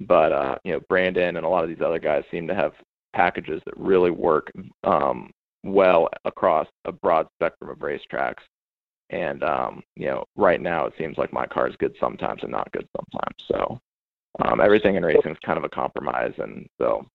but 0.00 0.32
uh, 0.32 0.56
you 0.64 0.72
know 0.72 0.80
Brandon 0.88 1.36
and 1.36 1.44
a 1.44 1.48
lot 1.48 1.64
of 1.64 1.70
these 1.70 1.84
other 1.84 1.98
guys 1.98 2.24
seem 2.30 2.48
to 2.48 2.54
have 2.54 2.72
packages 3.12 3.60
that 3.66 3.76
really 3.76 4.10
work 4.10 4.50
um, 4.84 5.30
well 5.64 6.08
across 6.24 6.66
a 6.86 6.92
broad 6.92 7.26
spectrum 7.36 7.68
of 7.68 7.78
racetracks. 7.78 8.42
And 9.10 9.42
um, 9.42 9.82
you 9.96 10.06
know, 10.06 10.24
right 10.36 10.62
now 10.62 10.86
it 10.86 10.94
seems 10.96 11.18
like 11.18 11.32
my 11.32 11.44
car 11.46 11.68
is 11.68 11.76
good 11.76 11.94
sometimes 12.00 12.42
and 12.42 12.52
not 12.52 12.72
good 12.72 12.88
sometimes. 12.96 13.36
So 13.46 13.80
um, 14.44 14.60
everything 14.60 14.96
in 14.96 15.04
racing 15.04 15.32
is 15.32 15.38
kind 15.44 15.58
of 15.58 15.64
a 15.64 15.68
compromise, 15.68 16.32
and 16.38 16.68
so. 16.78 17.06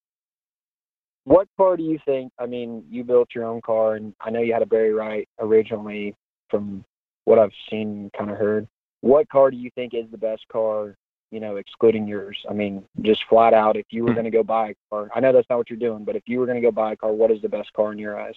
What 1.24 1.48
car 1.58 1.76
do 1.76 1.84
you 1.84 1.98
think? 2.06 2.32
I 2.40 2.46
mean, 2.46 2.84
you 2.90 3.04
built 3.04 3.30
your 3.34 3.46
own 3.46 3.62
car, 3.62 3.96
and 3.96 4.14
I 4.22 4.30
know 4.30 4.42
you 4.42 4.54
had 4.54 4.62
a 4.62 4.68
Barry 4.68 4.94
Wright 4.94 5.28
originally. 5.40 6.16
From 6.50 6.86
what 7.24 7.40
I've 7.40 7.52
seen, 7.70 8.12
kind 8.16 8.30
of 8.30 8.38
heard, 8.38 8.68
what 9.02 9.28
car 9.30 9.50
do 9.50 9.58
you 9.58 9.72
think 9.74 9.96
is 9.96 10.06
the 10.12 10.18
best 10.18 10.48
car? 10.48 10.96
You 11.32 11.40
know, 11.40 11.56
excluding 11.56 12.08
yours. 12.08 12.38
I 12.48 12.54
mean, 12.54 12.84
just 13.02 13.24
flat 13.28 13.54
out, 13.54 13.76
if 13.76 13.88
you 13.90 14.04
were 14.04 14.10
hmm. 14.10 14.16
going 14.16 14.26
to 14.26 14.32
go 14.32 14.44
buy 14.44 14.70
a 14.70 14.76
car, 14.92 15.10
I 15.16 15.20
know 15.20 15.34
that's 15.34 15.50
not 15.50 15.58
what 15.58 15.70
you're 15.70 15.80
doing, 15.80 16.06
but 16.06 16.16
if 16.16 16.24
you 16.28 16.40
were 16.40 16.46
going 16.46 16.62
to 16.62 16.62
go 16.62 16.72
buy 16.72 16.94
a 16.94 16.96
car, 16.96 17.12
what 17.12 17.32
is 17.32 17.42
the 17.42 17.50
best 17.50 17.74
car 17.74 17.92
in 17.92 17.98
your 17.98 18.20
eyes? 18.20 18.36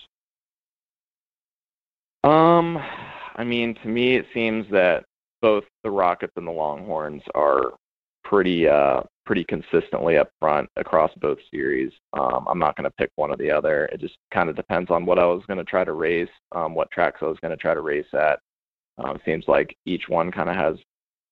Um, 2.25 2.79
I 3.37 3.45
mean, 3.45 3.75
to 3.83 3.89
me, 3.89 4.17
it 4.17 4.27
seems 4.35 4.67
that 4.71 5.05
both 5.41 5.65
the 5.85 5.91
Rockets 5.91 6.33
and 6.37 6.47
the 6.47 6.53
Longhorns 6.53 7.23
are 7.35 7.73
pretty 8.29 8.69
uh, 8.69 9.01
pretty 9.25 9.45
consistently 9.45 10.19
up 10.19 10.31
front 10.39 10.69
across 10.77 11.11
both 11.21 11.39
series. 11.51 11.91
Um, 12.13 12.47
I'm 12.49 12.59
not 12.59 12.77
going 12.77 12.85
to 12.85 12.97
pick 12.99 13.11
one 13.17 13.31
or 13.31 13.37
the 13.37 13.51
other. 13.51 13.87
It 13.87 14.01
just 14.01 14.17
kind 14.33 14.49
of 14.49 14.57
depends 14.57 14.91
on 14.91 15.07
what 15.07 15.19
I 15.19 15.25
was 15.25 15.43
going 15.47 15.59
to 15.59 15.65
try 15.65 15.85
to 15.85 15.93
race, 15.93 16.29
um, 16.55 16.75
what 16.75 16.91
tracks 16.91 17.21
I 17.23 17.27
was 17.27 17.39
going 17.41 17.51
to 17.51 17.57
try 17.57 17.75
to 17.75 17.81
race 17.81 18.07
at. 18.13 18.39
Um, 18.99 19.19
seems 19.25 19.45
like 19.49 19.77
each 19.87 20.09
one 20.09 20.31
kind 20.31 20.51
of 20.51 20.57
has, 20.57 20.77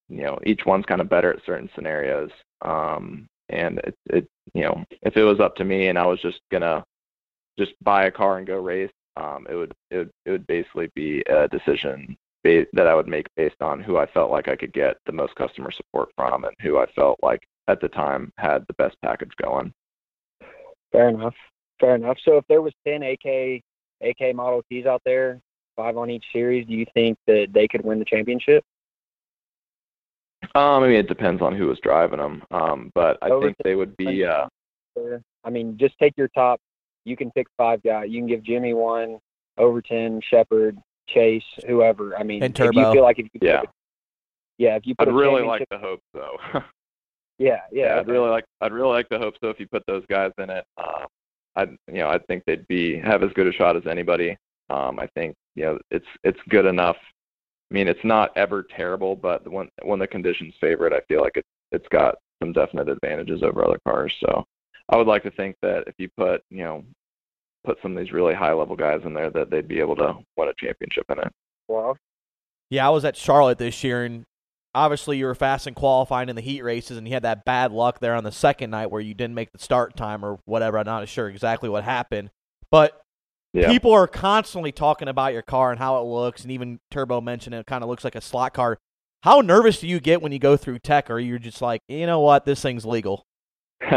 you 0.08 0.22
know, 0.22 0.38
each 0.46 0.60
one's 0.66 0.86
kind 0.86 1.00
of 1.00 1.08
better 1.08 1.32
at 1.32 1.44
certain 1.44 1.68
scenarios. 1.74 2.30
Um, 2.62 3.26
and 3.48 3.78
it, 3.80 3.94
it, 4.10 4.28
you 4.54 4.62
know, 4.62 4.84
if 5.02 5.16
it 5.16 5.24
was 5.24 5.40
up 5.40 5.56
to 5.56 5.64
me 5.64 5.88
and 5.88 5.98
I 5.98 6.06
was 6.06 6.20
just 6.20 6.40
gonna 6.50 6.84
just 7.58 7.72
buy 7.82 8.06
a 8.06 8.10
car 8.10 8.38
and 8.38 8.46
go 8.46 8.56
race, 8.56 8.90
um, 9.16 9.46
it 9.50 9.54
would 9.54 9.72
it 9.90 9.96
would 9.98 10.10
it 10.26 10.30
would 10.30 10.46
basically 10.46 10.90
be 10.94 11.22
a 11.28 11.48
decision 11.48 12.16
that 12.72 12.86
I 12.86 12.94
would 12.94 13.08
make 13.08 13.26
based 13.36 13.60
on 13.60 13.80
who 13.80 13.96
I 13.96 14.06
felt 14.06 14.30
like 14.30 14.48
I 14.48 14.56
could 14.56 14.72
get 14.72 14.96
the 15.06 15.12
most 15.12 15.34
customer 15.34 15.70
support 15.70 16.08
from 16.16 16.44
and 16.44 16.54
who 16.60 16.78
I 16.78 16.86
felt 16.94 17.18
like 17.22 17.46
at 17.68 17.80
the 17.80 17.88
time 17.88 18.32
had 18.38 18.64
the 18.66 18.74
best 18.74 18.96
package 19.02 19.32
going. 19.42 19.72
Fair 20.92 21.08
enough. 21.08 21.34
Fair 21.80 21.94
enough. 21.94 22.18
So 22.24 22.36
if 22.36 22.44
there 22.48 22.62
was 22.62 22.72
10 22.86 23.02
AK 23.02 23.62
AK 24.02 24.34
Model 24.34 24.62
Ts 24.70 24.86
out 24.86 25.02
there, 25.04 25.40
five 25.76 25.96
on 25.96 26.10
each 26.10 26.24
series, 26.32 26.66
do 26.66 26.74
you 26.74 26.86
think 26.94 27.18
that 27.26 27.48
they 27.52 27.68
could 27.68 27.84
win 27.84 27.98
the 27.98 28.04
championship? 28.04 28.64
Um, 30.54 30.82
I 30.82 30.88
mean, 30.88 30.96
it 30.96 31.08
depends 31.08 31.42
on 31.42 31.56
who 31.56 31.66
was 31.66 31.78
driving 31.82 32.18
them. 32.18 32.42
Um, 32.50 32.90
but 32.94 33.18
I 33.22 33.30
Over 33.30 33.46
think 33.46 33.56
they 33.62 33.74
would 33.74 33.96
be. 33.96 34.24
Uh, 34.24 34.46
I 35.44 35.50
mean, 35.50 35.76
just 35.78 35.98
take 35.98 36.14
your 36.16 36.28
top. 36.28 36.60
You 37.04 37.16
can 37.16 37.30
pick 37.32 37.46
five 37.56 37.82
guys. 37.82 38.06
You 38.08 38.20
can 38.20 38.28
give 38.28 38.42
Jimmy 38.42 38.74
one, 38.74 39.18
Overton, 39.58 40.20
Sheppard, 40.28 40.78
Chase, 41.08 41.42
whoever. 41.66 42.16
I 42.16 42.22
mean, 42.22 42.42
and 42.42 42.54
Turbo. 42.54 42.80
If 42.80 42.86
you 42.86 42.92
feel 42.92 43.02
like 43.02 43.18
if 43.18 43.26
you 43.32 43.40
yeah, 43.42 43.60
put, 43.60 43.70
yeah, 44.58 44.76
if 44.76 44.86
you 44.86 44.94
put 44.94 45.08
I'd 45.08 45.14
really 45.14 45.42
like 45.42 45.66
the 45.70 45.78
hope 45.78 46.00
though. 46.12 46.36
yeah, 46.54 46.60
yeah, 47.38 47.60
yeah. 47.72 47.96
I'd 47.98 48.08
really 48.08 48.30
like 48.30 48.44
I'd 48.60 48.72
really 48.72 48.92
like 48.92 49.08
the 49.08 49.18
hope 49.18 49.34
so 49.40 49.50
if 49.50 49.60
you 49.60 49.66
put 49.66 49.84
those 49.86 50.04
guys 50.08 50.32
in 50.38 50.50
it. 50.50 50.64
Um, 50.78 51.06
I 51.56 51.62
you 51.88 51.98
know 52.00 52.08
I 52.08 52.18
think 52.18 52.44
they'd 52.46 52.66
be 52.68 52.98
have 52.98 53.22
as 53.22 53.32
good 53.34 53.46
a 53.46 53.52
shot 53.52 53.76
as 53.76 53.86
anybody. 53.86 54.36
Um, 54.70 54.98
I 54.98 55.06
think 55.14 55.34
you 55.54 55.64
know 55.64 55.78
it's 55.90 56.06
it's 56.24 56.40
good 56.48 56.66
enough. 56.66 56.96
I 57.70 57.74
mean, 57.74 57.88
it's 57.88 58.04
not 58.04 58.30
ever 58.36 58.64
terrible, 58.76 59.16
but 59.16 59.46
when 59.50 59.68
when 59.82 59.98
the 59.98 60.06
conditions 60.06 60.54
favor 60.60 60.86
it, 60.86 60.92
I 60.92 61.00
feel 61.08 61.20
like 61.20 61.36
it 61.36 61.44
it's 61.72 61.88
got 61.88 62.16
some 62.42 62.52
definite 62.52 62.88
advantages 62.88 63.42
over 63.42 63.64
other 63.64 63.80
cars. 63.86 64.12
So 64.20 64.44
I 64.88 64.96
would 64.96 65.06
like 65.06 65.22
to 65.24 65.30
think 65.32 65.56
that 65.62 65.84
if 65.86 65.94
you 65.98 66.08
put 66.16 66.42
you 66.50 66.64
know 66.64 66.84
put 67.66 67.78
some 67.82 67.96
of 67.96 68.02
these 68.02 68.12
really 68.12 68.34
high 68.34 68.52
level 68.52 68.76
guys 68.76 69.00
in 69.04 69.12
there 69.12 69.30
that 69.30 69.50
they'd 69.50 69.68
be 69.68 69.80
able 69.80 69.96
to 69.96 70.14
win 70.36 70.48
a 70.48 70.54
championship 70.58 71.04
in 71.10 71.18
it. 71.18 71.32
Well, 71.68 71.96
yeah, 72.70 72.86
I 72.86 72.90
was 72.90 73.04
at 73.04 73.16
Charlotte 73.16 73.58
this 73.58 73.84
year, 73.84 74.04
and 74.04 74.24
obviously 74.74 75.18
you 75.18 75.26
were 75.26 75.34
fast 75.34 75.66
in 75.66 75.74
qualifying 75.74 76.28
in 76.28 76.36
the 76.36 76.42
heat 76.42 76.62
races, 76.62 76.96
and 76.96 77.06
you 77.06 77.14
had 77.14 77.24
that 77.24 77.44
bad 77.44 77.72
luck 77.72 78.00
there 78.00 78.14
on 78.14 78.24
the 78.24 78.32
second 78.32 78.70
night 78.70 78.90
where 78.90 79.00
you 79.00 79.14
didn't 79.14 79.34
make 79.34 79.52
the 79.52 79.58
start 79.58 79.96
time 79.96 80.24
or 80.24 80.38
whatever. 80.44 80.78
I'm 80.78 80.86
not 80.86 81.08
sure 81.08 81.28
exactly 81.28 81.68
what 81.68 81.84
happened, 81.84 82.30
but 82.70 83.00
yeah. 83.52 83.68
people 83.68 83.92
are 83.92 84.06
constantly 84.06 84.72
talking 84.72 85.08
about 85.08 85.32
your 85.32 85.42
car 85.42 85.70
and 85.70 85.78
how 85.78 86.00
it 86.00 86.04
looks, 86.04 86.42
and 86.42 86.52
even 86.52 86.78
Turbo 86.90 87.20
mentioned 87.20 87.54
it 87.54 87.66
kind 87.66 87.82
of 87.82 87.90
looks 87.90 88.04
like 88.04 88.14
a 88.14 88.20
slot 88.20 88.54
car. 88.54 88.78
How 89.22 89.40
nervous 89.40 89.80
do 89.80 89.88
you 89.88 89.98
get 89.98 90.22
when 90.22 90.30
you 90.30 90.38
go 90.38 90.56
through 90.56 90.78
tech, 90.78 91.10
or 91.10 91.18
you're 91.18 91.38
just 91.38 91.60
like, 91.60 91.82
you 91.88 92.06
know 92.06 92.20
what, 92.20 92.44
this 92.44 92.62
thing's 92.62 92.84
legal? 92.84 93.24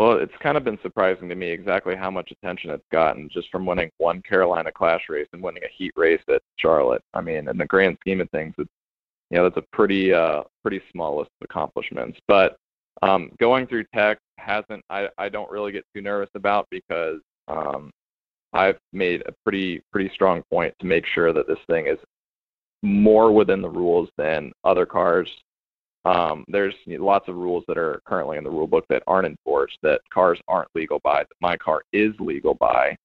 Well, 0.00 0.12
it's 0.12 0.32
kind 0.42 0.56
of 0.56 0.64
been 0.64 0.78
surprising 0.80 1.28
to 1.28 1.34
me 1.34 1.50
exactly 1.50 1.94
how 1.94 2.10
much 2.10 2.32
attention 2.32 2.70
it's 2.70 2.82
gotten 2.90 3.28
just 3.30 3.50
from 3.50 3.66
winning 3.66 3.90
one 3.98 4.22
Carolina 4.22 4.72
Clash 4.72 5.02
race 5.10 5.28
and 5.34 5.42
winning 5.42 5.62
a 5.62 5.68
heat 5.76 5.92
race 5.94 6.22
at 6.30 6.40
Charlotte. 6.56 7.02
I 7.12 7.20
mean, 7.20 7.46
in 7.48 7.58
the 7.58 7.66
grand 7.66 7.98
scheme 8.00 8.22
of 8.22 8.30
things, 8.30 8.54
it's 8.56 8.70
you 9.28 9.36
know 9.36 9.42
that's 9.42 9.58
a 9.58 9.76
pretty 9.76 10.14
uh 10.14 10.44
pretty 10.62 10.80
small 10.90 11.18
list 11.18 11.28
of 11.38 11.44
accomplishments. 11.44 12.18
But 12.26 12.56
um, 13.02 13.30
going 13.38 13.66
through 13.66 13.84
tech 13.94 14.16
hasn't 14.38 14.82
I 14.88 15.08
I 15.18 15.28
don't 15.28 15.50
really 15.50 15.70
get 15.70 15.84
too 15.94 16.00
nervous 16.00 16.30
about 16.34 16.66
because 16.70 17.20
um, 17.48 17.90
I've 18.54 18.78
made 18.94 19.22
a 19.26 19.34
pretty 19.44 19.82
pretty 19.92 20.10
strong 20.14 20.42
point 20.50 20.72
to 20.80 20.86
make 20.86 21.04
sure 21.14 21.34
that 21.34 21.46
this 21.46 21.60
thing 21.68 21.88
is 21.88 21.98
more 22.82 23.32
within 23.32 23.60
the 23.60 23.68
rules 23.68 24.08
than 24.16 24.50
other 24.64 24.86
cars 24.86 25.28
um, 26.04 26.44
there's 26.48 26.74
lots 26.86 27.28
of 27.28 27.36
rules 27.36 27.64
that 27.68 27.76
are 27.76 28.00
currently 28.06 28.38
in 28.38 28.44
the 28.44 28.50
rule 28.50 28.66
book 28.66 28.86
that 28.88 29.02
aren't 29.06 29.26
enforced, 29.26 29.78
that 29.82 30.00
cars 30.12 30.40
aren't 30.48 30.68
legal 30.74 31.00
by, 31.04 31.20
that 31.20 31.36
my 31.40 31.56
car 31.56 31.82
is 31.92 32.12
legal 32.18 32.54
by. 32.54 32.96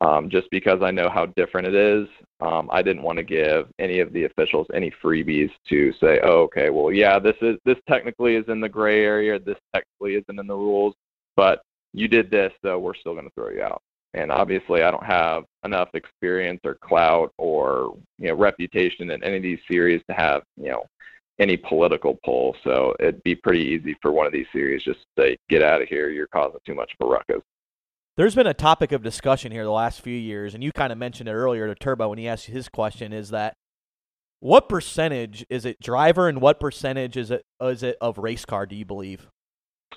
Um, 0.00 0.28
just 0.28 0.50
because 0.50 0.82
I 0.82 0.90
know 0.90 1.08
how 1.08 1.26
different 1.26 1.68
it 1.68 1.74
is, 1.74 2.06
um, 2.40 2.68
I 2.70 2.82
didn't 2.82 3.04
want 3.04 3.16
to 3.16 3.22
give 3.22 3.68
any 3.78 4.00
of 4.00 4.12
the 4.12 4.24
officials 4.24 4.66
any 4.74 4.92
freebies 5.02 5.50
to 5.70 5.92
say, 5.94 6.20
oh, 6.22 6.42
okay, 6.42 6.68
well, 6.68 6.92
yeah, 6.92 7.18
this 7.18 7.36
is 7.40 7.56
this 7.64 7.78
technically 7.88 8.34
is 8.34 8.44
in 8.48 8.60
the 8.60 8.68
gray 8.68 9.02
area, 9.04 9.38
this 9.38 9.56
technically 9.72 10.16
isn't 10.16 10.38
in 10.38 10.46
the 10.46 10.54
rules, 10.54 10.94
but 11.36 11.62
you 11.94 12.08
did 12.08 12.30
this, 12.30 12.52
so 12.62 12.78
we're 12.78 12.94
still 12.94 13.14
going 13.14 13.24
to 13.24 13.32
throw 13.34 13.50
you 13.50 13.62
out. 13.62 13.80
And 14.12 14.30
obviously, 14.30 14.82
I 14.82 14.90
don't 14.90 15.06
have 15.06 15.44
enough 15.64 15.88
experience 15.94 16.60
or 16.64 16.74
clout 16.74 17.32
or 17.38 17.96
you 18.18 18.28
know 18.28 18.34
reputation 18.34 19.10
in 19.10 19.24
any 19.24 19.36
of 19.38 19.42
these 19.42 19.58
series 19.70 20.02
to 20.10 20.14
have 20.14 20.42
you 20.56 20.70
know 20.70 20.84
any 21.38 21.56
political 21.56 22.18
pull. 22.24 22.54
So 22.64 22.94
it'd 23.00 23.22
be 23.22 23.34
pretty 23.34 23.60
easy 23.60 23.96
for 24.00 24.12
one 24.12 24.26
of 24.26 24.32
these 24.32 24.46
series 24.52 24.82
just 24.84 25.00
to 25.16 25.22
say, 25.22 25.36
get 25.48 25.62
out 25.62 25.82
of 25.82 25.88
here, 25.88 26.10
you're 26.10 26.28
causing 26.28 26.60
too 26.66 26.74
much 26.74 26.92
of 26.98 27.06
a 27.06 27.10
ruckus. 27.10 27.42
There's 28.16 28.36
been 28.36 28.46
a 28.46 28.54
topic 28.54 28.92
of 28.92 29.02
discussion 29.02 29.50
here 29.50 29.64
the 29.64 29.70
last 29.70 30.00
few 30.00 30.16
years, 30.16 30.54
and 30.54 30.62
you 30.62 30.70
kind 30.70 30.92
of 30.92 30.98
mentioned 30.98 31.28
it 31.28 31.32
earlier 31.32 31.66
to 31.66 31.74
Turbo 31.74 32.08
when 32.10 32.18
he 32.18 32.28
asked 32.28 32.46
his 32.46 32.68
question, 32.68 33.12
is 33.12 33.30
that 33.30 33.56
what 34.38 34.68
percentage 34.68 35.44
is 35.50 35.64
it 35.64 35.80
driver 35.80 36.28
and 36.28 36.40
what 36.40 36.60
percentage 36.60 37.16
is 37.16 37.30
it 37.30 37.42
is 37.60 37.82
it 37.82 37.96
of 38.00 38.18
race 38.18 38.44
car, 38.44 38.66
do 38.66 38.76
you 38.76 38.84
believe? 38.84 39.26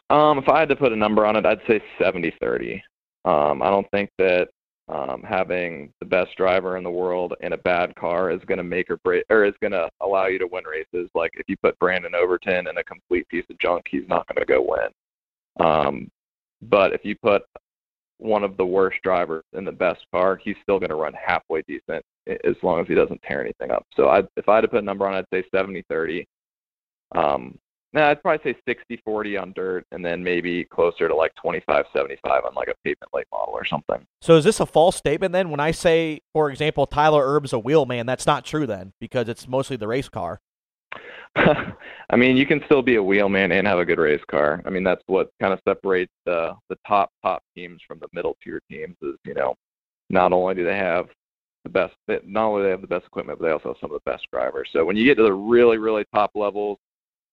Um, 0.09 0.39
if 0.39 0.49
I 0.49 0.59
had 0.59 0.69
to 0.69 0.75
put 0.75 0.93
a 0.93 0.95
number 0.95 1.25
on 1.25 1.35
it, 1.35 1.45
I'd 1.45 1.59
say 1.67 1.83
70-30. 1.99 2.81
Um, 3.25 3.61
I 3.61 3.69
don't 3.69 3.89
think 3.91 4.09
that 4.17 4.47
um, 4.89 5.21
having 5.27 5.91
the 5.99 6.05
best 6.05 6.35
driver 6.37 6.77
in 6.77 6.83
the 6.83 6.89
world 6.89 7.33
in 7.41 7.53
a 7.53 7.57
bad 7.57 7.93
car 7.95 8.31
is 8.31 8.39
going 8.47 8.57
to 8.57 8.63
make 8.63 8.89
or 8.89 8.97
break, 8.97 9.25
or 9.29 9.43
is 9.43 9.53
going 9.61 9.73
to 9.73 9.89
allow 10.01 10.27
you 10.27 10.39
to 10.39 10.47
win 10.47 10.63
races. 10.63 11.09
Like 11.13 11.31
if 11.35 11.47
you 11.47 11.57
put 11.61 11.77
Brandon 11.79 12.15
Overton 12.15 12.67
in 12.67 12.77
a 12.77 12.83
complete 12.83 13.27
piece 13.27 13.45
of 13.49 13.59
junk, 13.59 13.85
he's 13.89 14.07
not 14.07 14.25
going 14.27 14.39
to 14.39 14.45
go 14.45 14.61
win. 14.61 15.65
Um, 15.65 16.09
but 16.61 16.93
if 16.93 17.01
you 17.03 17.15
put 17.21 17.43
one 18.19 18.43
of 18.43 18.57
the 18.57 18.65
worst 18.65 18.97
drivers 19.03 19.43
in 19.53 19.65
the 19.65 19.71
best 19.71 20.05
car, 20.11 20.39
he's 20.41 20.55
still 20.63 20.79
going 20.79 20.89
to 20.89 20.95
run 20.95 21.13
halfway 21.13 21.61
decent 21.67 22.03
as 22.27 22.55
long 22.63 22.79
as 22.79 22.87
he 22.87 22.95
doesn't 22.95 23.21
tear 23.23 23.41
anything 23.41 23.71
up. 23.71 23.85
So 23.95 24.07
I, 24.07 24.23
if 24.37 24.47
I 24.47 24.55
had 24.55 24.61
to 24.61 24.67
put 24.67 24.79
a 24.79 24.85
number 24.85 25.07
on, 25.07 25.13
I'd 25.13 25.25
say 25.33 25.43
70-30. 25.53 26.25
Um, 27.15 27.57
nah, 27.97 28.09
I'd 28.09 28.21
probably 28.21 28.53
say 28.53 28.75
60-40 29.07 29.41
on 29.41 29.53
dirt, 29.53 29.85
and 29.91 30.05
then 30.05 30.23
maybe 30.23 30.63
closer 30.65 31.07
to 31.07 31.15
like 31.15 31.33
25-75 31.43 32.17
on 32.25 32.53
like 32.55 32.67
a 32.67 32.75
pavement 32.83 33.13
late 33.13 33.27
model 33.31 33.53
or 33.53 33.65
something. 33.65 34.05
So 34.21 34.35
is 34.35 34.43
this 34.43 34.59
a 34.59 34.65
false 34.65 34.95
statement 34.95 35.33
then? 35.33 35.49
When 35.49 35.59
I 35.59 35.71
say, 35.71 36.21
for 36.33 36.49
example, 36.49 36.85
Tyler 36.85 37.25
Erb's 37.25 37.53
a 37.53 37.59
wheel 37.59 37.85
man, 37.85 38.05
that's 38.05 38.25
not 38.25 38.45
true 38.45 38.67
then 38.67 38.93
because 38.99 39.27
it's 39.27 39.47
mostly 39.47 39.77
the 39.77 39.87
race 39.87 40.09
car. 40.09 40.41
I 41.35 42.15
mean, 42.15 42.37
you 42.37 42.45
can 42.45 42.61
still 42.65 42.81
be 42.81 42.95
a 42.95 43.03
wheelman 43.03 43.51
and 43.51 43.67
have 43.67 43.79
a 43.79 43.85
good 43.85 43.99
race 43.99 44.23
car. 44.29 44.61
I 44.65 44.69
mean, 44.69 44.83
that's 44.83 45.03
what 45.07 45.29
kind 45.39 45.53
of 45.53 45.59
separates 45.67 46.11
the 46.25 46.53
the 46.69 46.77
top 46.87 47.11
top 47.23 47.43
teams 47.55 47.81
from 47.87 47.99
the 47.99 48.07
middle 48.13 48.37
tier 48.43 48.61
teams. 48.71 48.95
Is 49.01 49.15
you 49.25 49.33
know, 49.33 49.55
not 50.09 50.33
only 50.33 50.55
do 50.55 50.63
they 50.63 50.77
have 50.77 51.07
the 51.63 51.69
best, 51.69 51.93
not 52.25 52.47
only 52.47 52.61
do 52.61 52.63
they 52.63 52.71
have 52.71 52.81
the 52.81 52.87
best 52.87 53.05
equipment, 53.05 53.39
but 53.39 53.45
they 53.45 53.51
also 53.51 53.69
have 53.69 53.77
some 53.81 53.91
of 53.91 54.01
the 54.03 54.11
best 54.11 54.25
drivers. 54.31 54.69
So 54.71 54.85
when 54.85 54.95
you 54.95 55.03
get 55.03 55.15
to 55.15 55.23
the 55.23 55.33
really 55.33 55.77
really 55.77 56.05
top 56.13 56.31
levels, 56.33 56.79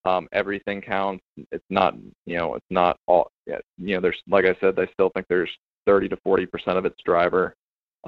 um, 0.05 0.29
everything 0.33 0.81
counts. 0.81 1.25
It's 1.53 1.65
not 1.71 1.95
you 2.27 2.37
know, 2.37 2.55
it's 2.55 2.67
not 2.71 2.99
all. 3.07 3.31
You 3.47 3.59
know, 3.79 4.01
there's 4.01 4.21
like 4.29 4.45
I 4.45 4.57
said, 4.61 4.79
I 4.79 4.87
still 4.93 5.11
think 5.15 5.27
there's 5.29 5.51
30 5.87 6.09
to 6.11 6.17
40 6.25 6.47
percent 6.47 6.79
of 6.79 6.85
it's 6.85 7.01
driver. 7.05 7.55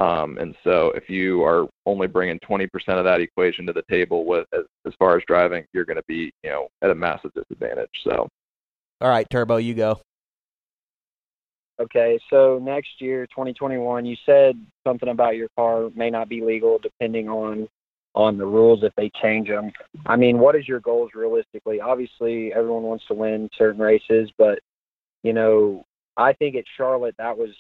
Um, 0.01 0.37
and 0.39 0.55
so 0.63 0.93
if 0.95 1.09
you 1.09 1.43
are 1.43 1.67
only 1.87 2.07
bringing 2.07 2.39
20% 2.41 2.69
of 2.89 3.05
that 3.05 3.23
equation 3.23 3.65
to 3.67 3.73
the 3.73 3.85
table 3.91 4.27
with 4.27 4.47
as, 4.53 4.65
as 4.87 4.93
far 4.99 5.17
as 5.17 5.23
driving, 5.27 5.65
you're 5.73 5.87
going 5.87 5.97
to 5.97 6.05
be, 6.07 6.31
you 6.45 6.51
know, 6.51 6.69
at 6.83 6.91
a 6.91 6.95
massive 6.95 7.33
disadvantage. 7.33 7.89
So. 8.05 8.29
All 9.01 9.09
right, 9.09 9.27
Turbo, 9.31 9.57
you 9.57 9.75
go. 9.75 10.01
Okay, 11.79 12.19
so 12.31 12.59
next 12.63 13.01
year, 13.01 13.27
2021, 13.27 14.07
you 14.07 14.17
said 14.25 14.59
something 14.87 15.11
about 15.11 15.37
your 15.37 15.49
car 15.57 15.91
may 15.95 16.09
not 16.09 16.29
be 16.29 16.41
legal 16.41 16.79
depending 16.79 17.29
on 17.29 17.69
on 18.17 18.39
the 18.39 18.47
rules 18.47 18.83
if 18.83 18.95
they 18.97 19.11
change 19.23 19.49
them. 19.49 19.71
I 20.07 20.17
mean, 20.17 20.39
what 20.39 20.57
is 20.57 20.67
your 20.67 20.81
goals 20.81 21.11
realistically? 21.15 21.81
Obviously, 21.81 22.53
everyone 22.53 22.83
wants 22.83 23.05
to 23.09 23.15
win 23.15 23.49
certain 23.57 23.81
races, 23.81 24.31
but 24.39 24.59
you 25.23 25.35
know, 25.35 25.85
I 26.17 26.33
think 26.33 26.57
at 26.57 26.65
Charlotte 26.77 27.15
that 27.19 27.37
was 27.37 27.51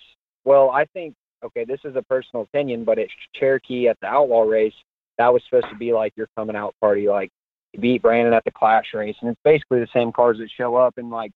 well, 0.44 0.70
I 0.70 0.86
think 0.86 1.14
okay, 1.44 1.64
this 1.64 1.80
is 1.84 1.94
a 1.94 2.02
personal 2.02 2.42
opinion, 2.42 2.84
but 2.84 2.98
at 2.98 3.08
Cherokee 3.34 3.88
at 3.88 3.98
the 4.00 4.06
Outlaw 4.06 4.42
race, 4.42 4.72
that 5.18 5.32
was 5.32 5.42
supposed 5.44 5.68
to 5.70 5.76
be 5.76 5.92
like 5.92 6.14
your 6.16 6.28
coming 6.36 6.56
out 6.56 6.74
party, 6.80 7.06
like 7.08 7.30
you 7.72 7.80
beat 7.80 8.02
Brandon 8.02 8.32
at 8.32 8.44
the 8.44 8.50
Clash 8.50 8.86
race, 8.94 9.16
and 9.20 9.30
it's 9.30 9.40
basically 9.44 9.80
the 9.80 9.88
same 9.92 10.10
cars 10.10 10.38
that 10.38 10.48
show 10.56 10.74
up. 10.76 10.94
And 10.96 11.10
like, 11.10 11.32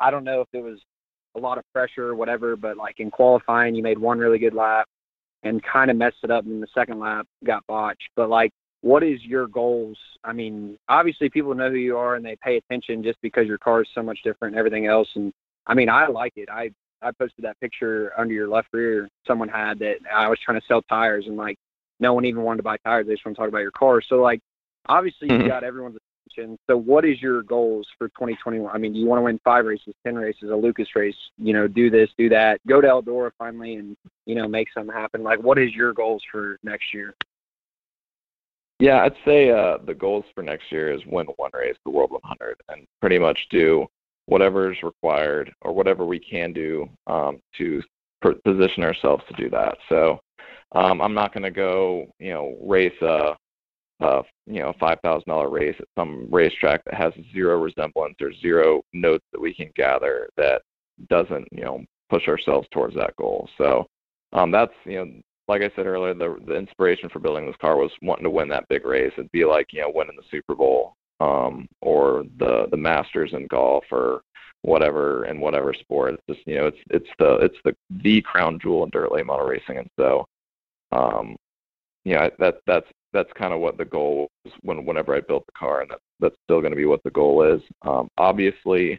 I 0.00 0.10
don't 0.10 0.24
know 0.24 0.40
if 0.40 0.48
it 0.52 0.62
was 0.62 0.80
a 1.36 1.40
lot 1.40 1.58
of 1.58 1.64
pressure 1.72 2.08
or 2.08 2.16
whatever, 2.16 2.56
but 2.56 2.76
like 2.76 2.98
in 2.98 3.10
qualifying, 3.10 3.76
you 3.76 3.82
made 3.84 3.98
one 3.98 4.18
really 4.18 4.38
good 4.38 4.54
lap 4.54 4.86
and 5.44 5.62
kind 5.62 5.90
of 5.90 5.96
messed 5.96 6.16
it 6.24 6.30
up 6.30 6.44
in 6.46 6.60
the 6.60 6.66
second 6.74 6.98
lap, 6.98 7.26
got 7.44 7.64
botched. 7.68 8.08
But 8.16 8.30
like, 8.30 8.50
what 8.84 9.02
is 9.02 9.18
your 9.22 9.46
goals? 9.46 9.96
I 10.24 10.34
mean, 10.34 10.78
obviously 10.90 11.30
people 11.30 11.54
know 11.54 11.70
who 11.70 11.76
you 11.76 11.96
are 11.96 12.16
and 12.16 12.24
they 12.24 12.36
pay 12.36 12.58
attention 12.58 13.02
just 13.02 13.18
because 13.22 13.46
your 13.46 13.56
car 13.56 13.80
is 13.80 13.88
so 13.94 14.02
much 14.02 14.18
different 14.22 14.54
and 14.54 14.58
everything 14.58 14.86
else. 14.86 15.08
And 15.14 15.32
I 15.66 15.72
mean, 15.72 15.88
I 15.88 16.06
like 16.06 16.34
it. 16.36 16.50
I 16.50 16.70
I 17.00 17.10
posted 17.12 17.46
that 17.46 17.58
picture 17.60 18.12
under 18.18 18.34
your 18.34 18.46
left 18.46 18.68
rear 18.72 19.08
someone 19.26 19.48
had 19.48 19.78
that 19.78 19.96
I 20.14 20.28
was 20.28 20.38
trying 20.44 20.60
to 20.60 20.66
sell 20.66 20.82
tires 20.82 21.24
and 21.26 21.36
like 21.36 21.56
no 21.98 22.12
one 22.12 22.26
even 22.26 22.42
wanted 22.42 22.58
to 22.58 22.62
buy 22.62 22.76
tires. 22.84 23.06
They 23.06 23.14
just 23.14 23.24
want 23.24 23.36
to 23.36 23.40
talk 23.40 23.48
about 23.48 23.60
your 23.60 23.70
car. 23.70 24.02
So 24.06 24.16
like 24.16 24.40
obviously 24.86 25.28
mm-hmm. 25.28 25.44
you 25.44 25.48
got 25.48 25.64
everyone's 25.64 25.96
attention. 26.26 26.58
So 26.68 26.76
what 26.76 27.06
is 27.06 27.22
your 27.22 27.42
goals 27.42 27.86
for 27.96 28.08
2021? 28.08 28.70
I 28.70 28.76
mean, 28.76 28.92
do 28.92 28.98
you 28.98 29.06
want 29.06 29.18
to 29.18 29.22
win 29.22 29.40
five 29.44 29.64
races, 29.64 29.94
ten 30.04 30.14
races, 30.14 30.50
a 30.50 30.56
Lucas 30.56 30.88
race? 30.94 31.16
You 31.38 31.54
know, 31.54 31.66
do 31.66 31.88
this, 31.88 32.10
do 32.18 32.28
that, 32.28 32.60
go 32.68 32.82
to 32.82 32.88
Eldora 32.88 33.30
finally, 33.38 33.76
and 33.76 33.96
you 34.26 34.34
know 34.34 34.46
make 34.46 34.68
something 34.74 34.94
happen. 34.94 35.22
Like, 35.22 35.42
what 35.42 35.58
is 35.58 35.72
your 35.72 35.94
goals 35.94 36.22
for 36.30 36.58
next 36.62 36.92
year? 36.92 37.14
Yeah, 38.80 39.02
I'd 39.02 39.14
say 39.24 39.50
uh, 39.50 39.78
the 39.86 39.94
goals 39.94 40.24
for 40.34 40.42
next 40.42 40.70
year 40.72 40.92
is 40.92 41.00
win 41.06 41.26
one 41.36 41.50
race, 41.54 41.76
the 41.84 41.90
World 41.90 42.10
100, 42.10 42.56
and 42.68 42.86
pretty 43.00 43.18
much 43.18 43.38
do 43.50 43.86
whatever 44.26 44.72
is 44.72 44.82
required 44.82 45.52
or 45.62 45.72
whatever 45.72 46.04
we 46.04 46.18
can 46.18 46.52
do 46.52 46.88
um, 47.06 47.40
to 47.58 47.82
position 48.44 48.82
ourselves 48.82 49.22
to 49.28 49.34
do 49.34 49.50
that. 49.50 49.76
So 49.88 50.18
um, 50.72 51.00
I'm 51.00 51.14
not 51.14 51.32
going 51.32 51.44
to 51.44 51.50
go, 51.50 52.06
you 52.18 52.32
know, 52.32 52.56
race 52.62 52.92
a, 53.02 53.36
a 54.00 54.22
you 54.46 54.60
know, 54.60 54.72
five 54.80 54.98
thousand 55.02 55.28
dollar 55.28 55.50
race 55.50 55.76
at 55.78 55.86
some 55.96 56.26
racetrack 56.30 56.82
that 56.84 56.94
has 56.94 57.12
zero 57.32 57.60
resemblance 57.60 58.16
or 58.20 58.32
zero 58.40 58.82
notes 58.92 59.24
that 59.32 59.40
we 59.40 59.54
can 59.54 59.70
gather 59.76 60.28
that 60.36 60.62
doesn't, 61.08 61.46
you 61.52 61.62
know, 61.64 61.84
push 62.10 62.26
ourselves 62.28 62.66
towards 62.72 62.94
that 62.96 63.14
goal. 63.16 63.48
So 63.56 63.86
um, 64.32 64.50
that's, 64.50 64.72
you 64.84 65.04
know, 65.04 65.12
like 65.48 65.62
I 65.62 65.70
said 65.76 65.86
earlier, 65.86 66.14
the 66.14 66.38
the 66.46 66.54
inspiration 66.54 67.08
for 67.08 67.18
building 67.18 67.46
this 67.46 67.56
car 67.60 67.76
was 67.76 67.90
wanting 68.02 68.24
to 68.24 68.30
win 68.30 68.48
that 68.48 68.68
big 68.68 68.84
race. 68.86 69.12
It'd 69.16 69.30
be 69.32 69.44
like, 69.44 69.72
you 69.72 69.82
know, 69.82 69.92
winning 69.94 70.16
the 70.16 70.22
Super 70.30 70.54
Bowl 70.54 70.94
um, 71.20 71.66
or 71.80 72.24
the 72.38 72.66
the 72.70 72.76
Masters 72.76 73.32
in 73.32 73.46
golf 73.46 73.84
or 73.90 74.22
whatever 74.62 75.26
in 75.26 75.40
whatever 75.40 75.74
sport. 75.74 76.14
It's 76.14 76.36
just 76.36 76.46
you 76.46 76.56
know 76.56 76.66
it's 76.66 76.78
it's 76.90 77.08
the 77.18 77.36
it's 77.36 77.58
the 77.64 77.74
the 78.02 78.22
crown 78.22 78.58
jewel 78.60 78.84
in 78.84 78.90
dirt 78.90 79.12
late 79.12 79.26
model 79.26 79.46
racing, 79.46 79.78
and 79.78 79.90
so 79.98 80.26
um, 80.92 81.36
you 82.04 82.14
yeah, 82.14 82.28
that 82.38 82.56
that's 82.66 82.86
that's 83.12 83.32
kind 83.34 83.52
of 83.54 83.60
what 83.60 83.78
the 83.78 83.84
goal 83.84 84.28
was 84.44 84.54
when 84.62 84.84
whenever 84.84 85.14
I 85.14 85.20
built 85.20 85.46
the 85.46 85.52
car, 85.58 85.82
and 85.82 85.90
that's 85.90 86.02
that's 86.20 86.36
still 86.44 86.60
going 86.60 86.72
to 86.72 86.76
be 86.76 86.86
what 86.86 87.02
the 87.04 87.10
goal 87.10 87.42
is. 87.42 87.60
Um, 87.82 88.08
obviously, 88.18 88.98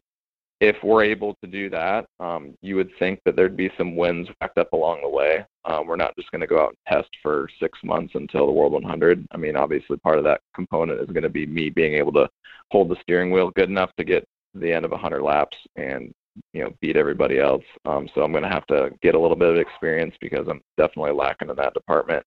if 0.61 0.75
we're 0.83 1.03
able 1.03 1.35
to 1.43 1.47
do 1.47 1.69
that, 1.69 2.05
um, 2.19 2.55
you 2.61 2.75
would 2.75 2.89
think 2.97 3.19
that 3.25 3.35
there'd 3.35 3.57
be 3.57 3.71
some 3.77 3.95
wins 3.95 4.27
backed 4.39 4.57
up 4.57 4.71
along 4.73 5.01
the 5.01 5.09
way. 5.09 5.45
Um, 5.65 5.87
we're 5.87 5.97
not 5.97 6.15
just 6.15 6.31
going 6.31 6.41
to 6.41 6.47
go 6.47 6.61
out 6.61 6.69
and 6.69 6.97
test 6.97 7.09
for 7.21 7.49
six 7.59 7.77
months 7.83 8.13
until 8.15 8.45
the 8.45 8.51
World 8.51 8.71
100. 8.71 9.27
I 9.31 9.37
mean, 9.37 9.57
obviously, 9.57 9.97
part 9.97 10.17
of 10.17 10.23
that 10.23 10.41
component 10.53 11.01
is 11.01 11.07
going 11.07 11.23
to 11.23 11.29
be 11.29 11.45
me 11.45 11.69
being 11.69 11.95
able 11.95 12.13
to 12.13 12.29
hold 12.71 12.89
the 12.89 12.95
steering 13.01 13.31
wheel 13.31 13.51
good 13.55 13.69
enough 13.69 13.91
to 13.97 14.03
get 14.03 14.21
to 14.53 14.59
the 14.59 14.71
end 14.71 14.85
of 14.85 14.91
100 14.91 15.21
laps 15.21 15.57
and 15.75 16.13
you 16.53 16.63
know 16.63 16.71
beat 16.81 16.95
everybody 16.95 17.39
else. 17.39 17.63
Um, 17.85 18.07
so 18.15 18.21
I'm 18.21 18.31
going 18.31 18.43
to 18.43 18.49
have 18.49 18.67
to 18.67 18.91
get 19.01 19.15
a 19.15 19.19
little 19.19 19.37
bit 19.37 19.49
of 19.49 19.57
experience 19.57 20.15
because 20.21 20.47
I'm 20.49 20.61
definitely 20.77 21.11
lacking 21.11 21.49
in 21.49 21.55
that 21.57 21.73
department. 21.73 22.25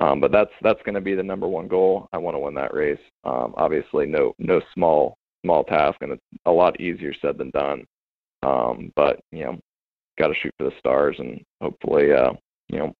Um, 0.00 0.20
but 0.20 0.32
that's 0.32 0.50
that's 0.62 0.82
going 0.84 0.94
to 0.94 1.00
be 1.00 1.14
the 1.14 1.22
number 1.22 1.48
one 1.48 1.68
goal. 1.68 2.08
I 2.12 2.18
want 2.18 2.34
to 2.34 2.40
win 2.40 2.54
that 2.54 2.72
race. 2.72 3.00
Um, 3.24 3.54
obviously, 3.56 4.06
no 4.06 4.34
no 4.38 4.60
small 4.74 5.17
small 5.44 5.64
task, 5.64 5.98
and 6.00 6.12
it's 6.12 6.22
a 6.46 6.50
lot 6.50 6.80
easier 6.80 7.12
said 7.20 7.38
than 7.38 7.50
done. 7.50 7.84
Um, 8.42 8.92
but 8.96 9.20
you 9.32 9.44
know, 9.44 9.58
got 10.18 10.28
to 10.28 10.34
shoot 10.34 10.54
for 10.58 10.64
the 10.64 10.76
stars, 10.78 11.16
and 11.18 11.40
hopefully, 11.60 12.12
uh, 12.12 12.32
you 12.68 12.78
know, 12.78 12.94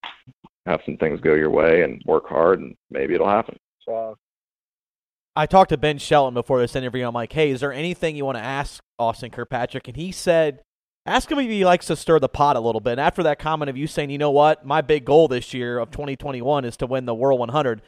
have 0.66 0.81
some 0.85 0.96
things 0.96 1.20
go 1.20 1.35
your 1.35 1.51
way 1.51 1.83
and 1.83 2.03
work 2.07 2.29
hard, 2.29 2.61
and 2.61 2.74
maybe 2.90 3.14
it'll 3.14 3.29
happen. 3.29 3.57
So, 3.85 4.16
I 5.37 5.46
talked 5.46 5.70
to 5.70 5.77
Ben 5.77 5.98
Shelton 5.98 6.35
before 6.35 6.61
this 6.61 6.74
interview. 6.74 7.07
I'm 7.07 7.14
like, 7.14 7.33
hey, 7.33 7.51
is 7.51 7.61
there 7.61 7.72
anything 7.72 8.16
you 8.16 8.24
want 8.24 8.38
to 8.38 8.44
ask 8.44 8.83
Austin 8.98 9.31
Kirkpatrick? 9.31 9.87
And 9.87 9.96
he 9.96 10.11
said, 10.11 10.62
ask 11.07 11.31
him 11.31 11.38
if 11.38 11.48
he 11.48 11.64
likes 11.64 11.87
to 11.87 11.96
stir 11.96 12.18
the 12.18 12.29
pot 12.29 12.57
a 12.57 12.61
little 12.61 12.81
bit. 12.81 12.92
And 12.92 13.01
after 13.01 13.22
that 13.22 13.38
comment 13.38 13.70
of 13.70 13.77
you 13.77 13.87
saying, 13.87 14.11
you 14.11 14.18
know 14.18 14.33
what, 14.33 14.66
my 14.66 14.81
big 14.81 15.05
goal 15.05 15.29
this 15.29 15.55
year 15.55 15.79
of 15.79 15.90
2021 15.90 16.64
is 16.64 16.77
to 16.79 16.87
win 16.87 17.07
the 17.07 17.14
World 17.14 17.38
100. 17.38 17.83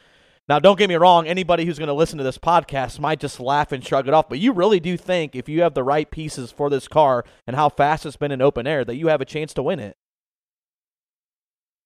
Now, 0.51 0.59
don't 0.59 0.77
get 0.77 0.89
me 0.89 0.95
wrong, 0.95 1.27
anybody 1.27 1.63
who's 1.63 1.79
going 1.79 1.87
to 1.87 1.93
listen 1.93 2.17
to 2.17 2.25
this 2.25 2.37
podcast 2.37 2.99
might 2.99 3.21
just 3.21 3.39
laugh 3.39 3.71
and 3.71 3.81
shrug 3.81 4.09
it 4.09 4.13
off, 4.13 4.27
but 4.27 4.37
you 4.37 4.51
really 4.51 4.81
do 4.81 4.97
think 4.97 5.33
if 5.33 5.47
you 5.47 5.61
have 5.61 5.75
the 5.75 5.81
right 5.81 6.11
pieces 6.11 6.51
for 6.51 6.69
this 6.69 6.89
car 6.89 7.23
and 7.47 7.55
how 7.55 7.69
fast 7.69 8.05
it's 8.05 8.17
been 8.17 8.33
in 8.33 8.41
open 8.41 8.67
air 8.67 8.83
that 8.83 8.97
you 8.97 9.07
have 9.07 9.21
a 9.21 9.25
chance 9.25 9.53
to 9.53 9.63
win 9.63 9.79
it. 9.79 9.95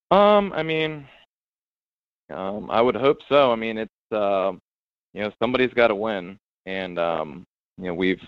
Um, 0.09 0.51
I 0.51 0.63
mean, 0.63 1.07
um, 2.33 2.71
I 2.71 2.81
would 2.81 2.95
hope 2.95 3.19
so. 3.29 3.51
I 3.51 3.55
mean, 3.55 3.77
it's 3.77 4.11
uh, 4.11 4.53
you 5.13 5.21
know 5.21 5.31
somebody's 5.39 5.75
got 5.75 5.89
to 5.89 5.95
win, 5.95 6.39
and 6.65 6.97
um, 6.97 7.45
you 7.77 7.85
know 7.85 7.93
we've 7.93 8.23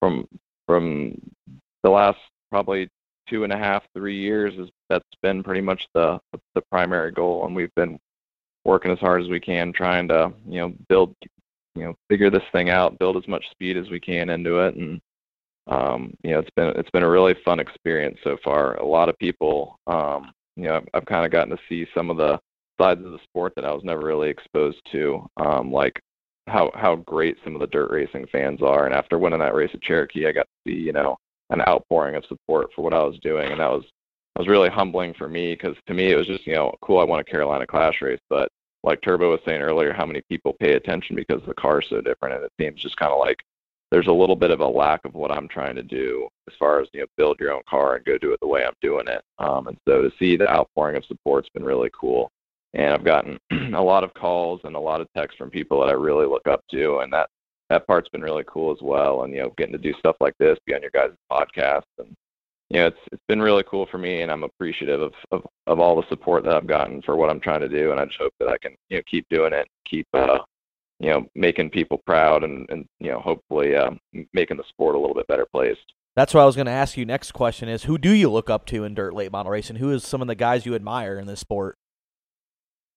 from 0.00 0.26
from 0.66 1.20
the 1.84 1.90
last 1.90 2.18
probably 2.50 2.88
two 3.28 3.44
and 3.44 3.52
a 3.52 3.56
half, 3.56 3.84
three 3.94 4.18
years 4.18 4.54
is 4.58 4.68
that's 4.88 5.04
been 5.22 5.44
pretty 5.44 5.60
much 5.60 5.86
the 5.94 6.18
the 6.56 6.62
primary 6.62 7.12
goal, 7.12 7.46
and 7.46 7.54
we've 7.54 7.74
been 7.76 7.96
working 8.66 8.90
as 8.90 8.98
hard 8.98 9.22
as 9.22 9.28
we 9.28 9.40
can, 9.40 9.72
trying 9.72 10.08
to 10.08 10.32
you 10.46 10.60
know 10.60 10.74
build, 10.88 11.14
you 11.74 11.84
know, 11.84 11.94
figure 12.08 12.30
this 12.30 12.42
thing 12.52 12.68
out, 12.70 12.98
build 12.98 13.16
as 13.16 13.28
much 13.28 13.44
speed 13.50 13.76
as 13.76 13.88
we 13.90 14.00
can 14.00 14.30
into 14.30 14.58
it, 14.60 14.74
and 14.74 15.00
um, 15.68 16.14
you 16.22 16.32
know, 16.32 16.40
it's 16.40 16.50
been 16.56 16.72
it's 16.76 16.90
been 16.90 17.02
a 17.02 17.08
really 17.08 17.34
fun 17.44 17.60
experience 17.60 18.18
so 18.22 18.36
far. 18.44 18.76
A 18.76 18.86
lot 18.86 19.08
of 19.08 19.18
people, 19.18 19.78
um, 19.86 20.32
you 20.56 20.64
know, 20.64 20.76
I've, 20.76 20.88
I've 20.94 21.06
kind 21.06 21.24
of 21.24 21.32
gotten 21.32 21.50
to 21.50 21.62
see 21.68 21.86
some 21.94 22.10
of 22.10 22.16
the 22.16 22.38
sides 22.80 23.04
of 23.04 23.12
the 23.12 23.22
sport 23.24 23.54
that 23.56 23.64
I 23.64 23.72
was 23.72 23.84
never 23.84 24.02
really 24.04 24.28
exposed 24.28 24.80
to, 24.92 25.26
um, 25.38 25.72
like 25.72 25.98
how 26.46 26.70
how 26.74 26.96
great 26.96 27.36
some 27.42 27.54
of 27.54 27.60
the 27.60 27.66
dirt 27.68 27.90
racing 27.90 28.26
fans 28.30 28.62
are. 28.62 28.86
And 28.86 28.94
after 28.94 29.18
winning 29.18 29.40
that 29.40 29.54
race 29.54 29.70
at 29.74 29.82
Cherokee, 29.82 30.26
I 30.26 30.32
got 30.32 30.42
to 30.46 30.70
see 30.70 30.78
you 30.78 30.92
know 30.92 31.16
an 31.50 31.62
outpouring 31.62 32.16
of 32.16 32.24
support 32.26 32.68
for 32.74 32.82
what 32.82 32.94
I 32.94 33.02
was 33.02 33.18
doing, 33.22 33.50
and 33.50 33.60
that 33.60 33.70
was 33.70 33.84
was 34.38 34.48
really 34.48 34.68
humbling 34.68 35.14
for 35.14 35.28
me 35.28 35.54
because 35.54 35.76
to 35.86 35.94
me 35.94 36.12
it 36.12 36.16
was 36.16 36.26
just 36.26 36.46
you 36.46 36.54
know 36.54 36.74
cool. 36.82 36.98
I 36.98 37.04
won 37.04 37.20
a 37.20 37.24
Carolina 37.24 37.66
Clash 37.66 38.00
race, 38.02 38.20
but 38.28 38.50
like 38.82 39.00
Turbo 39.02 39.30
was 39.30 39.40
saying 39.44 39.62
earlier, 39.62 39.92
how 39.92 40.06
many 40.06 40.22
people 40.28 40.54
pay 40.60 40.74
attention 40.74 41.16
because 41.16 41.42
the 41.46 41.54
car 41.54 41.80
is 41.80 41.86
so 41.88 42.00
different, 42.00 42.36
and 42.36 42.44
it 42.44 42.52
seems 42.60 42.80
just 42.80 42.96
kind 42.96 43.12
of 43.12 43.18
like 43.18 43.38
there's 43.90 44.08
a 44.08 44.12
little 44.12 44.36
bit 44.36 44.50
of 44.50 44.60
a 44.60 44.66
lack 44.66 45.04
of 45.04 45.14
what 45.14 45.30
I'm 45.30 45.48
trying 45.48 45.76
to 45.76 45.82
do 45.82 46.28
as 46.48 46.54
far 46.58 46.80
as 46.80 46.88
you 46.92 47.00
know 47.00 47.06
build 47.16 47.38
your 47.40 47.52
own 47.52 47.62
car 47.68 47.96
and 47.96 48.04
go 48.04 48.18
do 48.18 48.32
it 48.32 48.40
the 48.40 48.48
way 48.48 48.64
I'm 48.64 48.74
doing 48.80 49.06
it. 49.08 49.22
Um, 49.38 49.68
and 49.68 49.76
so 49.86 50.02
to 50.02 50.10
see 50.18 50.36
the 50.36 50.50
outpouring 50.50 50.96
of 50.96 51.04
support's 51.04 51.48
been 51.50 51.64
really 51.64 51.90
cool. 51.98 52.30
And 52.74 52.92
I've 52.92 53.04
gotten 53.04 53.38
a 53.74 53.82
lot 53.82 54.04
of 54.04 54.12
calls 54.14 54.60
and 54.64 54.76
a 54.76 54.80
lot 54.80 55.00
of 55.00 55.08
texts 55.16 55.38
from 55.38 55.50
people 55.50 55.80
that 55.80 55.88
I 55.88 55.92
really 55.92 56.26
look 56.26 56.46
up 56.46 56.62
to, 56.72 56.98
and 56.98 57.12
that 57.12 57.28
that 57.70 57.86
part's 57.86 58.08
been 58.08 58.22
really 58.22 58.44
cool 58.46 58.72
as 58.72 58.82
well. 58.82 59.22
And 59.22 59.32
you 59.32 59.40
know, 59.40 59.52
getting 59.56 59.72
to 59.72 59.78
do 59.78 59.94
stuff 59.98 60.16
like 60.20 60.34
this, 60.38 60.58
be 60.66 60.74
on 60.74 60.82
your 60.82 60.90
guys' 60.92 61.10
podcast, 61.30 61.84
and 61.98 62.14
you 62.70 62.80
know, 62.80 62.86
it's 62.88 62.98
it's 63.12 63.22
been 63.28 63.40
really 63.40 63.64
cool 63.68 63.86
for 63.90 63.98
me, 63.98 64.22
and 64.22 64.30
I'm 64.30 64.42
appreciative 64.42 65.00
of, 65.00 65.12
of 65.30 65.42
of 65.66 65.80
all 65.80 65.96
the 65.96 66.08
support 66.08 66.44
that 66.44 66.54
I've 66.54 66.66
gotten 66.66 67.00
for 67.02 67.16
what 67.16 67.30
I'm 67.30 67.40
trying 67.40 67.60
to 67.60 67.68
do, 67.68 67.92
and 67.92 68.00
I 68.00 68.06
just 68.06 68.18
hope 68.18 68.34
that 68.40 68.48
I 68.48 68.58
can 68.58 68.74
you 68.88 68.98
know 68.98 69.02
keep 69.08 69.26
doing 69.30 69.52
it, 69.52 69.68
keep 69.88 70.06
uh, 70.14 70.38
you 70.98 71.10
know 71.10 71.26
making 71.34 71.70
people 71.70 72.02
proud, 72.06 72.42
and 72.42 72.68
and 72.70 72.86
you 72.98 73.10
know 73.10 73.20
hopefully 73.20 73.76
uh, 73.76 73.90
making 74.32 74.56
the 74.56 74.64
sport 74.68 74.96
a 74.96 74.98
little 74.98 75.14
bit 75.14 75.28
better 75.28 75.46
place. 75.52 75.76
That's 76.16 76.32
what 76.32 76.40
I 76.40 76.46
was 76.46 76.56
going 76.56 76.66
to 76.66 76.72
ask 76.72 76.96
you. 76.96 77.04
Next 77.04 77.32
question 77.32 77.68
is, 77.68 77.84
who 77.84 77.98
do 77.98 78.10
you 78.10 78.30
look 78.30 78.48
up 78.48 78.64
to 78.66 78.84
in 78.84 78.94
dirt 78.94 79.12
late 79.14 79.30
model 79.30 79.52
racing? 79.52 79.76
Who 79.76 79.90
is 79.90 80.02
some 80.02 80.22
of 80.22 80.28
the 80.28 80.34
guys 80.34 80.64
you 80.64 80.74
admire 80.74 81.18
in 81.18 81.26
this 81.26 81.40
sport? 81.40 81.76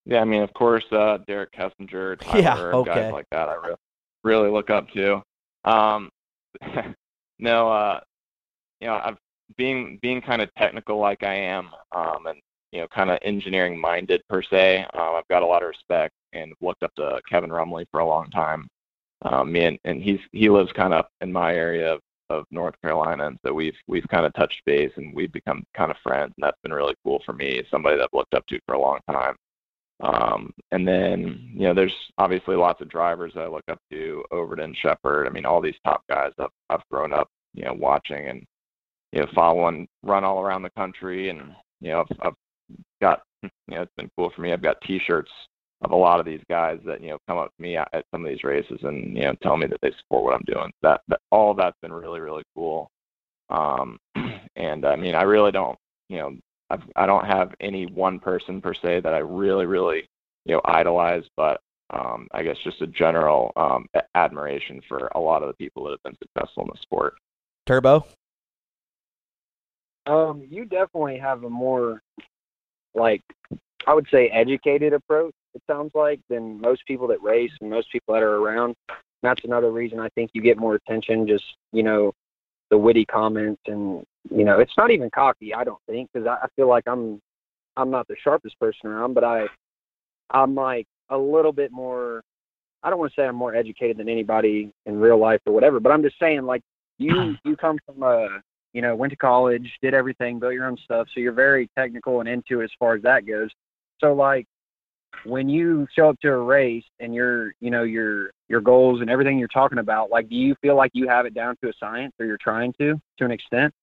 Yeah, 0.05 0.21
I 0.21 0.23
mean, 0.23 0.41
of 0.41 0.53
course, 0.53 0.85
uh, 0.91 1.17
Derek 1.27 1.51
Kessinger, 1.51 2.17
Tyler, 2.21 2.41
yeah, 2.41 2.77
okay. 2.77 2.93
guys 2.93 3.13
like 3.13 3.27
that. 3.31 3.49
I 3.49 3.55
really 3.55 3.75
really 4.23 4.49
look 4.49 4.69
up 4.69 4.89
to. 4.91 5.21
Um, 5.63 6.09
no, 7.39 7.71
uh, 7.71 7.99
you 8.79 8.87
know, 8.87 8.99
I've 9.03 9.17
being 9.57 9.99
being 10.01 10.21
kind 10.21 10.41
of 10.41 10.53
technical 10.55 10.97
like 10.97 11.23
I 11.23 11.33
am, 11.35 11.69
um, 11.95 12.27
and 12.27 12.39
you 12.71 12.81
know, 12.81 12.87
kind 12.87 13.09
of 13.09 13.19
engineering 13.23 13.79
minded 13.79 14.21
per 14.29 14.41
se. 14.43 14.85
Um, 14.93 15.15
I've 15.15 15.27
got 15.29 15.43
a 15.43 15.45
lot 15.45 15.63
of 15.63 15.69
respect 15.69 16.13
and 16.33 16.53
looked 16.61 16.83
up 16.83 16.93
to 16.95 17.19
Kevin 17.29 17.49
Rumley 17.49 17.85
for 17.91 17.99
a 18.01 18.07
long 18.07 18.29
time. 18.29 18.67
Um, 19.23 19.51
me 19.51 19.65
and, 19.65 19.79
and 19.85 20.01
he's 20.01 20.19
he 20.31 20.49
lives 20.49 20.71
kind 20.73 20.93
of 20.93 21.05
in 21.21 21.31
my 21.31 21.53
area 21.53 21.93
of, 21.93 21.99
of 22.29 22.45
North 22.51 22.75
Carolina, 22.81 23.27
and 23.27 23.37
so 23.45 23.53
we've 23.53 23.75
we've 23.87 24.07
kind 24.09 24.25
of 24.25 24.33
touched 24.33 24.61
base 24.65 24.91
and 24.97 25.13
we've 25.15 25.31
become 25.33 25.63
kind 25.75 25.91
of 25.91 25.97
friends, 26.03 26.33
and 26.37 26.43
that's 26.43 26.61
been 26.63 26.73
really 26.73 26.95
cool 27.03 27.21
for 27.25 27.33
me. 27.33 27.63
Somebody 27.71 27.97
that 27.97 28.03
I've 28.03 28.17
looked 28.17 28.33
up 28.33 28.45
to 28.47 28.59
for 28.65 28.75
a 28.75 28.81
long 28.81 28.99
time. 29.09 29.35
Um, 30.01 30.53
and 30.71 30.87
then, 30.87 31.51
you 31.53 31.67
know, 31.67 31.73
there's 31.73 31.93
obviously 32.17 32.55
lots 32.55 32.81
of 32.81 32.87
drivers 32.87 33.33
that 33.33 33.41
I 33.41 33.47
look 33.47 33.65
up 33.69 33.79
to, 33.91 34.23
Overton, 34.31 34.73
Sheppard. 34.81 35.27
I 35.27 35.29
mean, 35.29 35.45
all 35.45 35.59
these 35.59 35.75
top 35.83 36.03
guys 36.09 36.31
I've, 36.39 36.47
I've 36.69 36.87
grown 36.89 37.11
up, 37.11 37.27
you 37.53 37.65
know, 37.65 37.73
watching 37.73 38.29
and, 38.29 38.45
you 39.11 39.21
know, 39.21 39.27
following, 39.33 39.87
run 40.03 40.23
all 40.23 40.41
around 40.41 40.61
the 40.61 40.69
country. 40.71 41.29
And, 41.29 41.55
you 41.81 41.89
know, 41.89 42.01
I've, 42.01 42.17
I've 42.21 42.75
got, 43.01 43.21
you 43.43 43.49
know, 43.67 43.81
it's 43.81 43.91
been 43.97 44.09
cool 44.17 44.31
for 44.35 44.41
me. 44.41 44.53
I've 44.53 44.61
got 44.61 44.81
T-shirts 44.81 45.31
of 45.81 45.91
a 45.91 45.95
lot 45.95 46.19
of 46.19 46.25
these 46.25 46.41
guys 46.49 46.79
that, 46.85 47.01
you 47.01 47.09
know, 47.09 47.17
come 47.27 47.37
up 47.37 47.55
to 47.55 47.61
me 47.61 47.77
at, 47.77 48.05
some 48.11 48.25
of 48.25 48.29
these 48.29 48.43
races 48.43 48.79
and, 48.83 49.15
you 49.15 49.23
know, 49.23 49.33
tell 49.41 49.57
me 49.57 49.67
that 49.67 49.79
they 49.81 49.91
support 49.99 50.23
what 50.23 50.33
I'm 50.33 50.43
doing. 50.45 50.71
That, 50.81 51.01
that 51.07 51.21
all 51.31 51.53
that's 51.53 51.77
been 51.81 51.93
really, 51.93 52.19
really 52.19 52.43
cool. 52.55 52.89
Um, 53.49 53.97
and 54.55 54.85
I 54.85 54.95
mean, 54.95 55.15
I 55.15 55.23
really 55.23 55.51
don't, 55.51 55.77
you 56.09 56.17
know, 56.17 56.37
I've, 56.69 56.83
I 56.95 57.05
don't 57.05 57.25
have 57.25 57.53
any 57.59 57.85
one 57.85 58.19
person 58.19 58.61
per 58.61 58.73
se 58.73 59.01
that 59.01 59.13
I 59.13 59.19
really, 59.19 59.65
really, 59.65 60.05
you 60.45 60.55
know, 60.55 60.61
idolize, 60.65 61.23
but 61.35 61.61
um, 61.91 62.27
I 62.31 62.43
guess 62.43 62.57
just 62.63 62.81
a 62.81 62.87
general 62.87 63.51
um, 63.55 63.87
admiration 64.13 64.81
for 64.87 65.09
a 65.15 65.19
lot 65.19 65.41
of 65.41 65.47
the 65.47 65.55
people 65.55 65.83
that 65.85 65.91
have 65.91 66.03
been 66.03 66.17
successful 66.21 66.63
in 66.63 66.69
the 66.73 66.81
sport. 66.81 67.15
Turbo. 67.65 68.05
Um, 70.09 70.45
you 70.49 70.65
definitely 70.65 71.19
have 71.19 71.43
a 71.43 71.49
more, 71.49 72.01
like, 72.95 73.21
I 73.87 73.93
would 73.93 74.07
say, 74.11 74.29
educated 74.29 74.93
approach. 74.93 75.33
It 75.53 75.61
sounds 75.67 75.91
like 75.93 76.19
than 76.29 76.59
most 76.59 76.85
people 76.85 77.07
that 77.07 77.21
race 77.21 77.51
and 77.61 77.69
most 77.69 77.91
people 77.91 78.13
that 78.13 78.23
are 78.23 78.37
around. 78.37 78.75
And 78.89 78.97
that's 79.23 79.43
another 79.43 79.71
reason 79.71 79.99
I 79.99 80.09
think 80.09 80.31
you 80.33 80.41
get 80.41 80.57
more 80.57 80.75
attention. 80.75 81.27
Just 81.27 81.45
you 81.71 81.83
know, 81.83 82.13
the 82.69 82.77
witty 82.77 83.05
comments 83.05 83.61
and 83.67 84.03
you 84.29 84.45
know 84.45 84.59
it's 84.59 84.77
not 84.77 84.91
even 84.91 85.09
cocky 85.09 85.53
i 85.53 85.63
don't 85.63 85.81
think 85.87 86.09
because 86.11 86.27
I, 86.27 86.45
I 86.45 86.47
feel 86.55 86.67
like 86.67 86.83
i'm 86.87 87.21
i'm 87.77 87.89
not 87.89 88.07
the 88.07 88.15
sharpest 88.23 88.59
person 88.59 88.89
around 88.89 89.13
but 89.13 89.23
i 89.23 89.45
i'm 90.31 90.55
like 90.55 90.87
a 91.09 91.17
little 91.17 91.51
bit 91.51 91.71
more 91.71 92.21
i 92.83 92.89
don't 92.89 92.99
want 92.99 93.11
to 93.13 93.21
say 93.21 93.25
i'm 93.25 93.35
more 93.35 93.55
educated 93.55 93.97
than 93.97 94.09
anybody 94.09 94.71
in 94.85 94.99
real 94.99 95.17
life 95.17 95.41
or 95.45 95.53
whatever 95.53 95.79
but 95.79 95.91
i'm 95.91 96.03
just 96.03 96.19
saying 96.19 96.43
like 96.43 96.61
you 96.97 97.35
you 97.43 97.55
come 97.55 97.79
from 97.85 98.03
a 98.03 98.41
you 98.73 98.81
know 98.81 98.95
went 98.95 99.11
to 99.11 99.17
college 99.17 99.69
did 99.81 99.93
everything 99.93 100.39
built 100.39 100.53
your 100.53 100.65
own 100.65 100.77
stuff 100.83 101.07
so 101.13 101.19
you're 101.19 101.33
very 101.33 101.69
technical 101.77 102.19
and 102.19 102.29
into 102.29 102.61
it 102.61 102.65
as 102.65 102.71
far 102.79 102.95
as 102.95 103.01
that 103.01 103.25
goes. 103.25 103.49
So 103.99 104.13
like 104.13 104.45
when 105.25 105.49
you 105.49 105.87
show 105.95 106.09
up 106.09 106.19
to 106.21 106.29
a 106.29 106.37
race 106.37 106.83
and 106.99 107.13
your 107.13 107.53
you 107.59 107.69
know 107.69 107.83
your 107.83 108.31
your 108.47 108.61
goals 108.61 109.01
and 109.01 109.09
everything 109.09 109.37
you're 109.37 109.47
talking 109.47 109.79
about 109.79 110.09
like 110.09 110.29
do 110.29 110.35
you 110.35 110.55
feel 110.61 110.75
like 110.75 110.91
you 110.93 111.07
have 111.07 111.25
it 111.25 111.33
down 111.33 111.55
to 111.61 111.69
a 111.69 111.73
science 111.79 112.13
or 112.19 112.25
you're 112.25 112.37
trying 112.37 112.73
to 112.73 112.99
to 113.17 113.25
an 113.25 113.31
extent? 113.31 113.73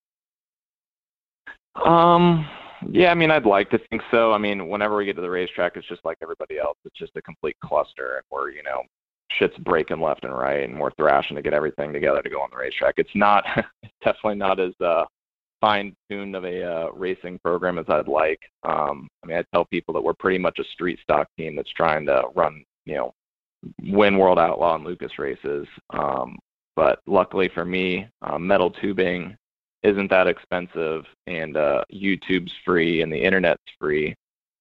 Um 1.85 2.47
yeah 2.91 3.11
i 3.11 3.15
mean 3.15 3.31
i'd 3.31 3.47
like 3.47 3.71
to 3.71 3.79
think 3.91 4.03
so. 4.11 4.33
I 4.33 4.39
mean 4.39 4.69
whenever 4.69 4.97
we 4.97 5.05
get 5.05 5.17
to 5.17 5.23
the 5.23 5.31
racetrack 5.31 5.77
it's 5.77 5.89
just 5.89 6.05
like 6.05 6.19
everybody 6.23 6.59
else. 6.59 6.79
It's 6.85 6.99
just 6.99 7.17
a 7.17 7.23
complete 7.23 7.57
cluster 7.63 8.17
and 8.17 8.25
we're 8.31 8.51
you 8.51 8.63
know 8.63 8.83
shit's 9.39 9.57
breaking 9.59 10.01
left 10.01 10.25
and 10.25 10.37
right 10.37 10.69
and 10.69 10.79
we're 10.79 10.91
thrashing 10.93 11.37
to 11.37 11.43
get 11.43 11.55
everything 11.55 11.93
together 11.93 12.23
to 12.23 12.31
go 12.31 12.41
on 12.41 12.49
the 12.51 12.57
racetrack 12.57 12.95
it's 12.97 13.15
not 13.15 13.45
definitely 14.05 14.35
not 14.37 14.61
as 14.61 14.73
uh 14.85 15.05
fine-tuned 15.61 16.37
of 16.37 16.45
a 16.45 16.63
uh, 16.63 16.91
racing 16.93 17.39
program 17.39 17.79
as 17.79 17.87
I'd 17.89 18.09
like. 18.09 18.41
Um, 18.63 19.09
I 19.23 19.27
mean, 19.27 19.39
I 19.39 19.45
tell 19.53 19.65
people 19.65 19.95
that 19.95 20.03
we're 20.03 20.15
pretty 20.15 20.39
much 20.39 20.59
a 20.59 20.65
street 20.65 20.99
stock 21.03 21.29
team 21.39 21.57
that's 21.57 21.73
trying 21.73 22.07
to 22.07 22.25
run, 22.35 22.65
you 22.85 22.97
know, 22.97 23.15
win 23.83 24.19
World 24.19 24.39
Outlaw 24.39 24.75
and 24.77 24.85
Lucas 24.85 25.19
races. 25.19 25.67
Um, 25.91 26.39
but 26.75 27.01
luckily 27.07 27.51
for 27.55 27.65
me, 27.65 28.07
uh, 28.23 28.39
metal 28.39 28.71
tubing 28.71 29.37
isn't 29.83 30.11
that 30.11 30.27
expensive, 30.27 31.05
and 31.27 31.57
uh, 31.57 31.85
YouTube's 31.93 32.53
free 32.65 33.03
and 33.03 33.13
the 33.13 33.23
internet's 33.23 33.63
free. 33.79 34.15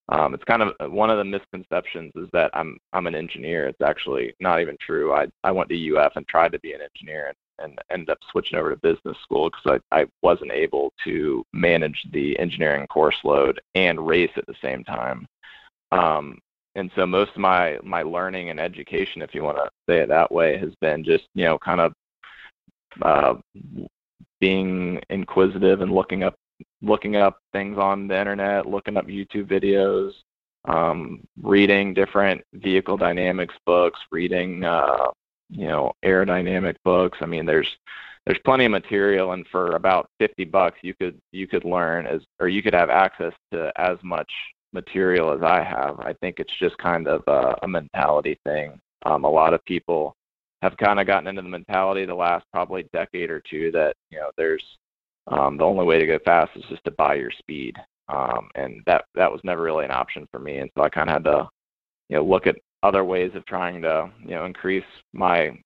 Um, 0.08 0.34
it's 0.34 0.44
kind 0.44 0.62
of 0.62 0.72
uh, 0.80 0.88
one 0.88 1.10
of 1.10 1.18
the 1.18 1.24
misconceptions 1.24 2.12
is 2.14 2.28
that 2.32 2.50
I'm 2.54 2.78
I'm 2.92 3.06
an 3.06 3.14
engineer. 3.14 3.66
It's 3.66 3.80
actually 3.80 4.34
not 4.40 4.60
even 4.60 4.76
true. 4.80 5.12
I 5.12 5.26
I 5.42 5.50
went 5.50 5.68
to 5.70 5.96
UF 5.96 6.12
and 6.16 6.26
tried 6.28 6.52
to 6.52 6.60
be 6.60 6.72
an 6.72 6.80
engineer, 6.80 7.28
and 7.28 7.36
and 7.58 7.78
ended 7.90 8.10
up 8.10 8.18
switching 8.30 8.58
over 8.58 8.70
to 8.70 8.76
business 8.76 9.16
school 9.22 9.50
because 9.50 9.80
I, 9.90 10.00
I 10.02 10.06
wasn't 10.22 10.52
able 10.52 10.92
to 11.04 11.44
manage 11.52 12.06
the 12.12 12.38
engineering 12.38 12.86
course 12.86 13.16
load 13.24 13.60
and 13.74 14.06
race 14.06 14.30
at 14.36 14.46
the 14.46 14.54
same 14.62 14.84
time. 14.84 15.26
Um, 15.92 16.38
and 16.74 16.90
so 16.94 17.06
most 17.06 17.30
of 17.32 17.38
my 17.38 17.78
my 17.82 18.02
learning 18.02 18.50
and 18.50 18.60
education, 18.60 19.22
if 19.22 19.34
you 19.34 19.42
want 19.42 19.56
to 19.56 19.70
say 19.88 20.00
it 20.00 20.08
that 20.08 20.30
way, 20.30 20.58
has 20.58 20.74
been 20.80 21.02
just 21.02 21.24
you 21.34 21.44
know 21.44 21.58
kind 21.58 21.80
of 21.80 21.92
uh, 23.02 23.34
being 24.40 25.00
inquisitive 25.10 25.80
and 25.80 25.92
looking 25.92 26.22
up 26.22 26.36
looking 26.82 27.16
up 27.16 27.38
things 27.52 27.78
on 27.78 28.08
the 28.08 28.18
internet, 28.18 28.66
looking 28.66 28.96
up 28.96 29.06
YouTube 29.06 29.46
videos, 29.48 30.12
um, 30.66 31.26
reading 31.40 31.94
different 31.94 32.42
vehicle 32.54 32.96
dynamics 32.96 33.54
books, 33.64 33.98
reading 34.10 34.64
uh, 34.64 35.08
you 35.50 35.66
know 35.66 35.92
aerodynamic 36.04 36.76
books. 36.84 37.18
I 37.20 37.26
mean, 37.26 37.46
there's 37.46 37.68
there's 38.26 38.38
plenty 38.44 38.64
of 38.64 38.72
material, 38.72 39.32
and 39.32 39.46
for 39.48 39.76
about 39.76 40.10
50 40.18 40.44
bucks, 40.46 40.78
you 40.82 40.94
could 40.94 41.20
you 41.32 41.46
could 41.46 41.64
learn 41.64 42.06
as 42.06 42.22
or 42.40 42.48
you 42.48 42.62
could 42.62 42.74
have 42.74 42.90
access 42.90 43.32
to 43.52 43.72
as 43.76 43.98
much 44.02 44.30
material 44.72 45.32
as 45.32 45.42
I 45.42 45.62
have. 45.62 46.00
I 46.00 46.12
think 46.14 46.40
it's 46.40 46.58
just 46.58 46.76
kind 46.78 47.06
of 47.08 47.22
a, 47.28 47.56
a 47.62 47.68
mentality 47.68 48.38
thing. 48.44 48.78
Um, 49.04 49.24
a 49.24 49.30
lot 49.30 49.54
of 49.54 49.64
people 49.64 50.16
have 50.62 50.76
kind 50.76 50.98
of 50.98 51.06
gotten 51.06 51.28
into 51.28 51.42
the 51.42 51.48
mentality 51.48 52.04
the 52.04 52.14
last 52.14 52.44
probably 52.52 52.86
decade 52.92 53.30
or 53.30 53.40
two 53.48 53.70
that 53.72 53.94
you 54.10 54.18
know 54.18 54.30
there's 54.36 54.64
um, 55.28 55.56
the 55.56 55.64
only 55.64 55.84
way 55.84 55.98
to 55.98 56.06
go 56.06 56.18
fast 56.24 56.52
is 56.56 56.64
just 56.68 56.84
to 56.84 56.90
buy 56.92 57.14
your 57.14 57.30
speed, 57.30 57.76
um, 58.08 58.48
and 58.54 58.82
that 58.86 59.04
that 59.14 59.30
was 59.30 59.40
never 59.44 59.62
really 59.62 59.84
an 59.84 59.90
option 59.90 60.26
for 60.30 60.38
me. 60.38 60.58
And 60.58 60.70
so 60.76 60.82
I 60.82 60.88
kind 60.88 61.08
of 61.08 61.14
had 61.14 61.24
to 61.24 61.48
you 62.08 62.16
know 62.16 62.24
look 62.24 62.46
at 62.46 62.56
other 62.82 63.04
ways 63.04 63.32
of 63.34 63.44
trying 63.46 63.82
to 63.82 64.10
you 64.22 64.30
know 64.34 64.44
increase 64.44 64.84
my 65.12 65.58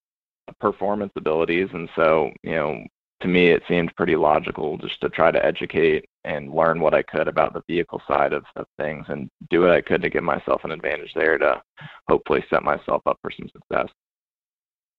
performance 0.59 1.13
abilities 1.17 1.69
and 1.73 1.89
so 1.95 2.31
you 2.43 2.53
know 2.53 2.83
to 3.21 3.29
me 3.29 3.49
it 3.49 3.63
seemed 3.69 3.95
pretty 3.97 4.17
logical 4.17 4.79
just 4.79 5.01
to 5.01 5.09
try 5.11 5.31
to 5.31 5.45
educate 5.45 6.05
and 6.25 6.53
learn 6.53 6.81
what 6.81 6.95
I 6.95 7.03
could 7.03 7.29
about 7.29 7.53
the 7.53 7.63
vehicle 7.69 8.03
side 8.09 8.33
of, 8.33 8.45
of 8.57 8.67
things 8.79 9.05
and 9.09 9.29
do 9.51 9.61
what 9.61 9.71
I 9.71 9.81
could 9.81 10.03
to 10.03 10.11
give 10.11 10.25
myself 10.25 10.63
an 10.65 10.71
advantage 10.71 11.13
there 11.15 11.39
to 11.39 11.61
hopefully 12.09 12.45
set 12.51 12.63
myself 12.63 13.03
up 13.07 13.19
for 13.23 13.31
some 13.31 13.49
success. 13.49 13.89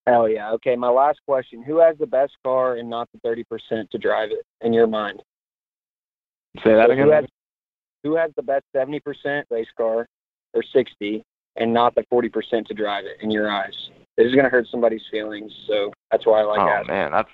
Hell 0.06 0.28
yeah. 0.28 0.50
Okay, 0.52 0.76
my 0.76 0.88
last 0.88 1.20
question. 1.26 1.62
Who 1.62 1.78
has 1.78 1.96
the 1.98 2.06
best 2.06 2.32
car 2.44 2.76
and 2.76 2.90
not 2.90 3.08
the 3.12 3.20
30% 3.28 3.88
to 3.90 3.98
drive 3.98 4.30
it 4.30 4.44
in 4.60 4.72
your 4.72 4.86
mind? 4.86 5.22
Say 6.64 6.74
that 6.74 6.86
so 6.86 6.92
again. 6.92 7.06
Who 7.06 7.12
has, 7.12 7.24
who 8.02 8.16
has 8.16 8.30
the 8.36 8.42
best 8.42 8.64
70% 8.74 9.44
race 9.50 9.66
car 9.76 10.06
or 10.54 10.62
60 10.72 11.24
and 11.56 11.72
not 11.72 11.94
the 11.94 12.02
40% 12.12 12.66
to 12.66 12.74
drive 12.74 13.04
it 13.04 13.22
in 13.22 13.30
your 13.30 13.50
eyes. 13.50 13.74
This 14.16 14.26
is 14.26 14.34
going 14.34 14.44
to 14.44 14.50
hurt 14.50 14.66
somebody's 14.70 15.02
feelings, 15.10 15.52
so 15.66 15.92
that's 16.10 16.26
why 16.26 16.40
I 16.40 16.44
like 16.44 16.58
that. 16.58 16.62
oh, 16.62 16.70
asking. 16.70 16.94
man, 16.94 17.12
that's 17.12 17.30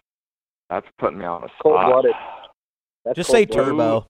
that's 0.71 0.87
putting 0.99 1.19
me 1.19 1.25
on 1.25 1.43
the 1.43 1.49
spot. 1.49 1.63
Cold 1.63 1.87
blooded. 1.87 3.17
Just 3.17 3.31
say 3.31 3.47
turbo. 3.47 4.07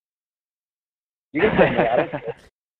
You 1.33 1.43
can 1.43 1.57
say 1.57 2.21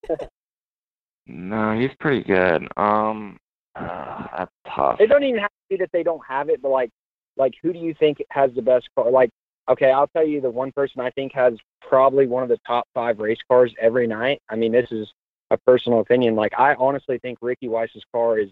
that. 0.09 0.31
no, 1.27 1.79
he's 1.79 1.91
pretty 2.01 2.23
good. 2.25 2.69
Um, 2.77 3.39
uh, 3.77 4.27
that's 4.39 4.53
tough. 4.75 5.01
It 5.01 5.07
don't 5.09 5.23
even 5.23 5.41
have 5.41 5.51
to 5.51 5.55
be 5.55 5.58
that 5.77 5.91
they 5.93 6.03
don't 6.03 6.25
have 6.27 6.49
it, 6.49 6.63
but 6.63 6.71
like 6.71 6.91
like 7.37 7.55
who 7.63 7.73
do 7.73 7.79
you 7.79 7.95
think 7.95 8.23
has 8.31 8.53
the 8.55 8.63
best 8.63 8.89
car? 8.95 9.11
Like, 9.11 9.31
okay, 9.69 9.91
I'll 9.91 10.09
tell 10.09 10.27
you 10.27 10.41
the 10.41 10.51
one 10.51 10.73
person 10.73 11.01
I 11.01 11.11
think 11.11 11.33
has 11.35 11.55
probably 11.81 12.27
one 12.27 12.43
of 12.43 12.49
the 12.49 12.59
top 12.67 12.87
five 12.95 13.19
race 13.19 13.39
cars 13.49 13.73
every 13.81 14.07
night. 14.07 14.43
I 14.49 14.57
mean, 14.57 14.73
this 14.73 14.91
is 14.91 15.09
a 15.51 15.57
personal 15.57 16.01
opinion. 16.01 16.35
Like, 16.35 16.53
I 16.59 16.75
honestly 16.75 17.19
think 17.19 17.39
Ricky 17.41 17.69
Weiss's 17.69 18.05
car 18.13 18.39
is 18.39 18.51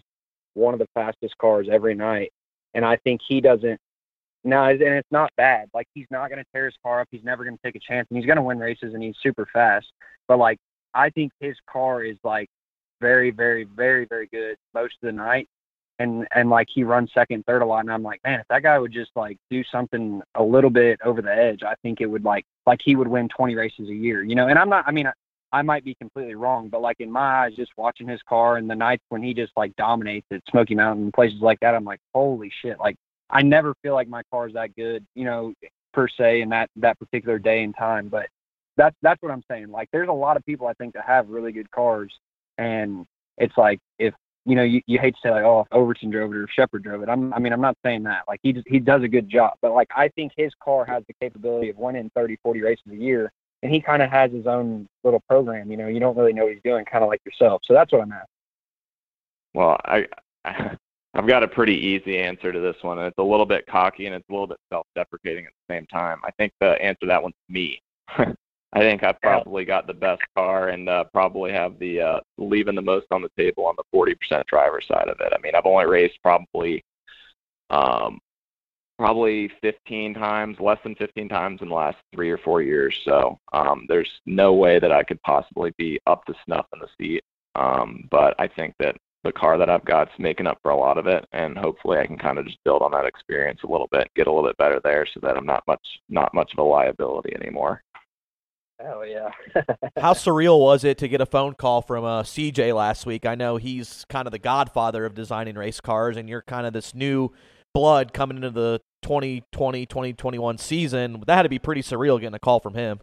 one 0.53 0.73
of 0.73 0.79
the 0.79 0.87
fastest 0.93 1.37
cars 1.37 1.67
every 1.69 1.93
night, 1.93 2.31
and 2.73 2.85
I 2.85 2.95
think 2.97 3.21
he 3.27 3.41
doesn't. 3.41 3.79
No, 4.43 4.63
and 4.63 4.81
it's 4.81 5.11
not 5.11 5.31
bad. 5.35 5.69
Like 5.73 5.87
he's 5.93 6.07
not 6.09 6.29
going 6.29 6.39
to 6.39 6.49
tear 6.53 6.65
his 6.65 6.75
car 6.81 7.01
up. 7.01 7.07
He's 7.11 7.23
never 7.23 7.43
going 7.43 7.57
to 7.57 7.63
take 7.63 7.75
a 7.75 7.79
chance, 7.79 8.07
and 8.09 8.17
he's 8.17 8.25
going 8.25 8.37
to 8.37 8.43
win 8.43 8.59
races, 8.59 8.93
and 8.93 9.03
he's 9.03 9.15
super 9.21 9.47
fast. 9.51 9.91
But 10.27 10.37
like, 10.37 10.57
I 10.93 11.09
think 11.09 11.31
his 11.39 11.57
car 11.69 12.03
is 12.03 12.17
like 12.23 12.47
very, 13.01 13.31
very, 13.31 13.65
very, 13.65 14.05
very 14.05 14.27
good 14.27 14.55
most 14.73 14.95
of 15.01 15.07
the 15.07 15.11
night 15.11 15.47
and 15.99 16.27
and 16.33 16.49
like 16.49 16.67
he 16.73 16.83
runs 16.83 17.11
second, 17.13 17.45
third 17.45 17.61
a 17.61 17.65
lot, 17.65 17.79
and 17.79 17.91
I'm 17.91 18.03
like, 18.03 18.21
man, 18.23 18.39
if 18.39 18.47
that 18.49 18.63
guy 18.63 18.77
would 18.77 18.91
just 18.91 19.11
like 19.15 19.37
do 19.49 19.63
something 19.71 20.21
a 20.35 20.43
little 20.43 20.69
bit 20.69 20.99
over 21.03 21.21
the 21.21 21.33
edge, 21.33 21.63
I 21.63 21.75
think 21.81 22.01
it 22.01 22.05
would 22.05 22.23
like 22.23 22.45
like 22.65 22.79
he 22.83 22.95
would 22.95 23.07
win 23.07 23.29
20 23.29 23.55
races 23.55 23.89
a 23.89 23.93
year, 23.93 24.23
you 24.23 24.35
know. 24.35 24.47
And 24.47 24.59
I'm 24.59 24.69
not, 24.69 24.85
I 24.87 24.91
mean, 24.91 25.07
I, 25.07 25.13
I 25.51 25.61
might 25.61 25.83
be 25.83 25.95
completely 25.95 26.35
wrong, 26.35 26.69
but 26.69 26.81
like 26.81 26.99
in 26.99 27.11
my 27.11 27.45
eyes, 27.45 27.55
just 27.55 27.71
watching 27.77 28.07
his 28.07 28.21
car 28.27 28.57
and 28.57 28.69
the 28.69 28.75
nights 28.75 29.03
when 29.09 29.23
he 29.23 29.33
just 29.33 29.53
like 29.55 29.75
dominates 29.75 30.27
at 30.31 30.41
Smoky 30.49 30.75
Mountain 30.75 31.05
and 31.05 31.13
places 31.13 31.41
like 31.41 31.59
that, 31.61 31.73
I'm 31.73 31.85
like, 31.85 31.99
holy 32.13 32.51
shit! 32.61 32.79
Like 32.79 32.95
I 33.29 33.41
never 33.41 33.73
feel 33.81 33.93
like 33.93 34.07
my 34.07 34.23
car 34.31 34.47
is 34.47 34.53
that 34.53 34.75
good, 34.75 35.05
you 35.15 35.25
know, 35.25 35.53
per 35.93 36.07
se 36.07 36.41
in 36.41 36.49
that 36.49 36.69
that 36.77 36.99
particular 36.99 37.39
day 37.39 37.63
and 37.63 37.75
time. 37.75 38.07
But 38.07 38.27
that's 38.75 38.95
that's 39.01 39.21
what 39.21 39.31
I'm 39.31 39.43
saying. 39.49 39.71
Like 39.71 39.89
there's 39.91 40.09
a 40.09 40.13
lot 40.13 40.37
of 40.37 40.45
people 40.45 40.67
I 40.67 40.73
think 40.73 40.93
that 40.93 41.05
have 41.05 41.29
really 41.29 41.51
good 41.51 41.71
cars, 41.71 42.13
and 42.57 43.05
it's 43.37 43.57
like 43.57 43.79
if 43.99 44.13
you 44.47 44.55
know, 44.55 44.63
you, 44.63 44.81
you 44.87 44.97
hate 44.97 45.13
to 45.15 45.19
say 45.21 45.29
like, 45.29 45.43
oh, 45.43 45.67
Overton 45.73 46.09
drove 46.09 46.31
it 46.31 46.37
or 46.37 46.47
Sheppard 46.47 46.81
drove 46.81 47.03
it. 47.03 47.09
I'm, 47.09 47.33
I 47.33 47.39
mean, 47.39 47.51
I'm 47.51 47.61
not 47.61 47.77
saying 47.83 48.03
that. 48.03 48.23
Like 48.29 48.39
he 48.41 48.53
just, 48.53 48.67
he 48.67 48.79
does 48.79 49.03
a 49.03 49.07
good 49.07 49.29
job, 49.29 49.53
but 49.61 49.73
like 49.73 49.89
I 49.95 50.07
think 50.07 50.31
his 50.37 50.53
car 50.63 50.85
has 50.85 51.03
the 51.07 51.13
capability 51.21 51.69
of 51.69 51.77
winning 51.77 52.09
30, 52.15 52.37
40 52.41 52.61
races 52.61 52.85
a 52.89 52.95
year, 52.95 53.31
and 53.61 53.71
he 53.71 53.81
kind 53.81 54.01
of 54.01 54.09
has 54.09 54.31
his 54.31 54.47
own 54.47 54.87
little 55.03 55.21
program. 55.27 55.69
You 55.69 55.75
know, 55.75 55.87
you 55.87 55.99
don't 55.99 56.17
really 56.17 56.31
know 56.31 56.45
what 56.45 56.53
he's 56.53 56.63
doing, 56.63 56.85
kind 56.85 57.03
of 57.03 57.09
like 57.09 57.21
yourself. 57.25 57.61
So 57.65 57.73
that's 57.73 57.91
what 57.91 58.01
I'm 58.01 58.11
at. 58.13 58.25
Well, 59.53 59.77
I, 59.83 60.07
I 60.45 60.77
I've 61.13 61.27
got 61.27 61.43
a 61.43 61.47
pretty 61.47 61.75
easy 61.75 62.17
answer 62.19 62.53
to 62.53 62.59
this 62.59 62.75
one, 62.83 62.99
and 62.99 63.07
it's 63.07 63.17
a 63.17 63.23
little 63.23 63.45
bit 63.45 63.65
cocky 63.65 64.05
and 64.05 64.15
it's 64.15 64.29
a 64.29 64.31
little 64.31 64.47
bit 64.47 64.59
self-deprecating 64.71 65.45
at 65.45 65.51
the 65.67 65.73
same 65.73 65.87
time. 65.87 66.19
I 66.23 66.31
think 66.31 66.53
the 66.61 66.81
answer 66.81 66.99
to 67.01 67.07
that 67.07 67.23
one's 67.23 67.35
me. 67.49 67.81
I 68.77 68.81
think 68.81 69.03
I've 69.03 69.19
probably 69.21 69.65
got 69.65 69.87
the 69.87 69.93
best 69.95 70.21
car 70.35 70.69
and 70.69 70.87
uh, 70.87 71.05
probably 71.05 71.51
have 71.51 71.79
the 71.79 71.99
uh, 71.99 72.19
leaving 72.37 72.75
the 72.75 72.81
most 72.83 73.07
on 73.09 73.23
the 73.23 73.31
table 73.35 73.65
on 73.65 73.75
the 73.75 73.83
40% 73.97 74.45
driver 74.45 74.81
side 74.81 75.07
of 75.07 75.19
it. 75.19 75.33
I 75.33 75.41
mean, 75.41 75.55
I've 75.55 75.65
only 75.65 75.87
raced 75.87 76.19
probably 76.21 76.83
um, 77.71 78.19
probably 78.99 79.51
15 79.63 80.13
times, 80.13 80.59
less 80.59 80.77
than 80.83 80.93
15 80.93 81.27
times 81.27 81.63
in 81.63 81.69
the 81.69 81.73
last 81.73 81.97
three 82.13 82.29
or 82.29 82.37
four 82.37 82.61
years. 82.61 82.95
So 83.03 83.39
um, 83.51 83.87
there's 83.89 84.11
no 84.27 84.53
way 84.53 84.77
that 84.77 84.91
I 84.91 85.01
could 85.01 85.21
possibly 85.23 85.73
be 85.79 85.99
up 86.05 86.23
to 86.25 86.35
snuff 86.45 86.67
in 86.71 86.79
the 86.79 86.87
seat. 86.99 87.23
Um, 87.55 88.07
but 88.11 88.35
I 88.37 88.47
think 88.47 88.75
that 88.77 88.95
the 89.23 89.31
car 89.31 89.57
that 89.57 89.71
I've 89.71 89.85
got's 89.85 90.11
making 90.19 90.45
up 90.45 90.59
for 90.61 90.69
a 90.69 90.77
lot 90.77 90.99
of 90.99 91.07
it, 91.07 91.25
and 91.31 91.57
hopefully 91.57 91.97
I 91.97 92.05
can 92.05 92.19
kind 92.19 92.37
of 92.37 92.45
just 92.45 92.63
build 92.63 92.83
on 92.83 92.91
that 92.91 93.05
experience 93.05 93.61
a 93.63 93.71
little 93.71 93.89
bit, 93.91 94.07
get 94.15 94.27
a 94.27 94.31
little 94.31 94.47
bit 94.47 94.57
better 94.57 94.79
there, 94.83 95.07
so 95.11 95.19
that 95.23 95.35
I'm 95.35 95.47
not 95.47 95.63
much 95.67 95.81
not 96.09 96.31
much 96.35 96.53
of 96.53 96.59
a 96.59 96.63
liability 96.63 97.35
anymore. 97.35 97.81
Hell 98.79 99.05
yeah. 99.05 99.31
How 99.97 100.13
surreal 100.13 100.59
was 100.59 100.83
it 100.83 100.99
to 100.99 101.07
get 101.07 101.19
a 101.19 101.25
phone 101.25 101.55
call 101.55 101.81
from 101.81 102.03
uh, 102.03 102.23
CJ 102.23 102.75
last 102.75 103.05
week? 103.05 103.25
I 103.25 103.35
know 103.35 103.57
he's 103.57 104.05
kind 104.09 104.27
of 104.27 104.31
the 104.31 104.39
godfather 104.39 105.05
of 105.05 105.15
designing 105.15 105.55
race 105.55 105.81
cars, 105.81 106.15
and 106.15 106.29
you're 106.29 106.43
kind 106.43 106.67
of 106.67 106.73
this 106.73 106.93
new 106.93 107.31
blood 107.73 108.13
coming 108.13 108.37
into 108.37 108.51
the 108.51 108.81
2020 109.01 109.85
2021 109.85 110.57
season. 110.57 111.23
That 111.25 111.35
had 111.35 111.43
to 111.43 111.49
be 111.49 111.59
pretty 111.59 111.81
surreal 111.81 112.19
getting 112.19 112.35
a 112.35 112.39
call 112.39 112.59
from 112.59 112.75
him. 112.75 112.99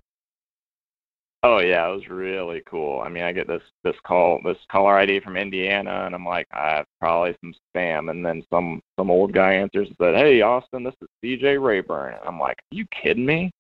Oh 1.43 1.59
yeah, 1.59 1.87
it 1.89 1.95
was 1.95 2.09
really 2.09 2.63
cool. 2.67 3.01
I 3.01 3.09
mean, 3.09 3.25
I 3.25 3.33
get 3.33 3.49
this 3.49 3.63
this 3.83 3.97
call, 4.07 4.41
this 4.45 4.57
caller 4.71 4.97
ID 4.97 5.21
from 5.21 5.37
Indiana, 5.37 6.05
and 6.07 6.15
I'm 6.15 6.25
like, 6.25 6.47
I 6.53 6.77
have 6.77 6.87
probably 7.01 7.37
some 7.43 7.53
spam. 7.53 8.11
And 8.11 8.25
then 8.25 8.43
some 8.49 8.81
some 8.99 9.11
old 9.11 9.33
guy 9.33 9.55
answers 9.55 9.89
and 9.89 9.97
said, 10.01 10.15
Hey, 10.15 10.41
Austin, 10.41 10.85
this 10.85 10.95
is 11.03 11.09
CJ 11.23 11.63
Rayburn. 11.63 12.15
And 12.15 12.23
I'm 12.27 12.39
like, 12.39 12.57
Are 12.59 12.77
you 12.77 12.87
kidding 12.87 13.27
me? 13.27 13.51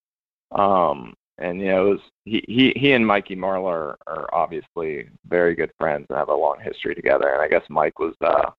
Um, 0.52 1.12
and 1.38 1.60
you 1.60 1.66
know, 1.66 1.90
was, 1.90 2.00
he 2.24 2.44
he 2.46 2.72
he 2.76 2.92
and 2.92 3.06
Mikey 3.06 3.36
Marlar 3.36 3.66
are, 3.66 3.98
are 4.06 4.34
obviously 4.34 5.08
very 5.28 5.54
good 5.54 5.72
friends 5.78 6.06
and 6.08 6.18
have 6.18 6.28
a 6.28 6.34
long 6.34 6.58
history 6.62 6.94
together. 6.94 7.28
And 7.28 7.42
I 7.42 7.48
guess 7.48 7.64
Mike 7.68 7.98
was, 7.98 8.14
uh, 8.20 8.50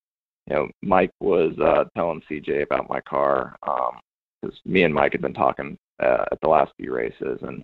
you 0.47 0.55
know, 0.55 0.67
Mike 0.82 1.11
was 1.19 1.57
uh, 1.59 1.86
telling 1.95 2.21
CJ 2.30 2.63
about 2.63 2.89
my 2.89 2.99
car 3.01 3.55
because 3.61 4.55
um, 4.65 4.71
me 4.71 4.84
and 4.84 4.93
Mike 4.93 5.13
had 5.13 5.21
been 5.21 5.34
talking 5.34 5.78
uh, 6.03 6.26
at 6.32 6.39
the 6.41 6.49
last 6.49 6.73
few 6.78 6.93
races, 6.93 7.39
and 7.41 7.63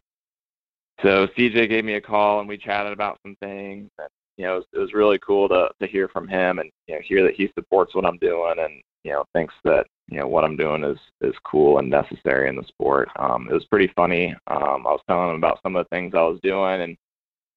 so 1.02 1.28
CJ 1.38 1.70
gave 1.70 1.84
me 1.84 1.96
a 1.96 2.02
call 2.02 2.40
and 2.40 2.48
we 2.48 2.58
chatted 2.58 2.94
about 2.94 3.20
some 3.24 3.36
things. 3.42 3.90
And 4.00 4.10
you 4.38 4.46
know, 4.46 4.54
it 4.54 4.58
was, 4.58 4.66
it 4.74 4.80
was 4.80 4.94
really 4.94 5.20
cool 5.20 5.50
to 5.50 5.70
to 5.82 5.88
hear 5.88 6.08
from 6.08 6.28
him 6.28 6.60
and 6.60 6.70
you 6.88 6.96
know 6.96 7.02
hear 7.04 7.24
that 7.24 7.36
he 7.36 7.52
supports 7.56 7.94
what 7.94 8.06
I'm 8.06 8.18
doing 8.18 8.56
and 8.60 8.82
you 9.04 9.12
know 9.12 9.24
thinks 9.34 9.54
that 9.64 9.88
you 10.08 10.20
know 10.20 10.28
what 10.28 10.44
I'm 10.44 10.58
doing 10.58 10.84
is 10.84 10.98
is 11.22 11.36
cool 11.44 11.80
and 11.80 11.90
necessary 11.90 12.50
in 12.50 12.56
the 12.56 12.68
sport. 12.68 13.10
Um, 13.18 13.48
it 13.50 13.54
was 13.54 13.66
pretty 13.66 13.92
funny. 13.96 14.36
Um, 14.48 14.86
I 14.86 14.92
was 14.92 15.02
telling 15.08 15.30
him 15.30 15.36
about 15.36 15.60
some 15.64 15.76
of 15.76 15.86
the 15.86 15.96
things 15.96 16.14
I 16.14 16.24
was 16.24 16.40
doing, 16.44 16.82
and 16.82 16.98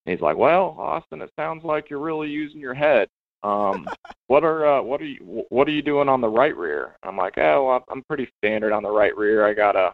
he's 0.06 0.20
like, 0.20 0.36
"Well, 0.36 0.76
Austin, 0.78 1.22
it 1.22 1.32
sounds 1.36 1.64
like 1.64 1.90
you're 1.90 1.98
really 1.98 2.28
using 2.30 2.60
your 2.60 2.74
head. 2.74 3.08
Um, 3.42 3.88
what 4.28 4.44
are 4.44 4.66
uh, 4.66 4.82
what 4.82 5.02
are 5.02 5.06
you 5.06 5.44
what 5.48 5.68
are 5.68 5.72
you 5.72 5.82
doing 5.82 6.08
on 6.08 6.20
the 6.20 6.28
right 6.28 6.56
rear?" 6.56 6.96
I'm 7.02 7.16
like, 7.16 7.38
"Oh, 7.38 7.66
well, 7.66 7.84
I'm 7.90 8.02
pretty 8.04 8.30
standard 8.38 8.72
on 8.72 8.82
the 8.82 8.90
right 8.90 9.16
rear. 9.16 9.46
I 9.46 9.52
got 9.52 9.76
a 9.76 9.92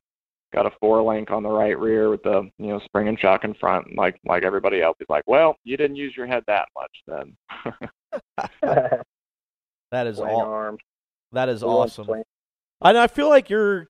got 0.53 0.67
a 0.67 0.73
four 0.81 1.03
link 1.03 1.31
on 1.31 1.43
the 1.43 1.49
right 1.49 1.79
rear 1.79 2.11
with 2.11 2.23
the 2.23 2.51
you 2.59 2.69
know 2.69 2.81
spring 2.81 3.09
and 3.09 3.19
shock 3.19 3.45
in 3.45 3.55
front, 3.55 3.97
like 3.97 4.21
like 4.27 4.43
everybody 4.45 4.83
else." 4.83 4.97
He's 4.99 5.09
like, 5.09 5.25
"Well, 5.27 5.57
you 5.65 5.77
didn't 5.77 5.97
use 5.97 6.15
your 6.17 6.27
head 6.27 6.45
that 6.47 6.69
much 6.77 7.03
then." 7.07 7.37
that 9.93 10.07
is 10.07 10.21
all. 10.21 10.77
That 11.33 11.49
is 11.49 11.63
awesome. 11.63 12.07
And 12.83 12.99
I 12.99 13.07
feel 13.07 13.29
like 13.29 13.51
you're 13.51 13.89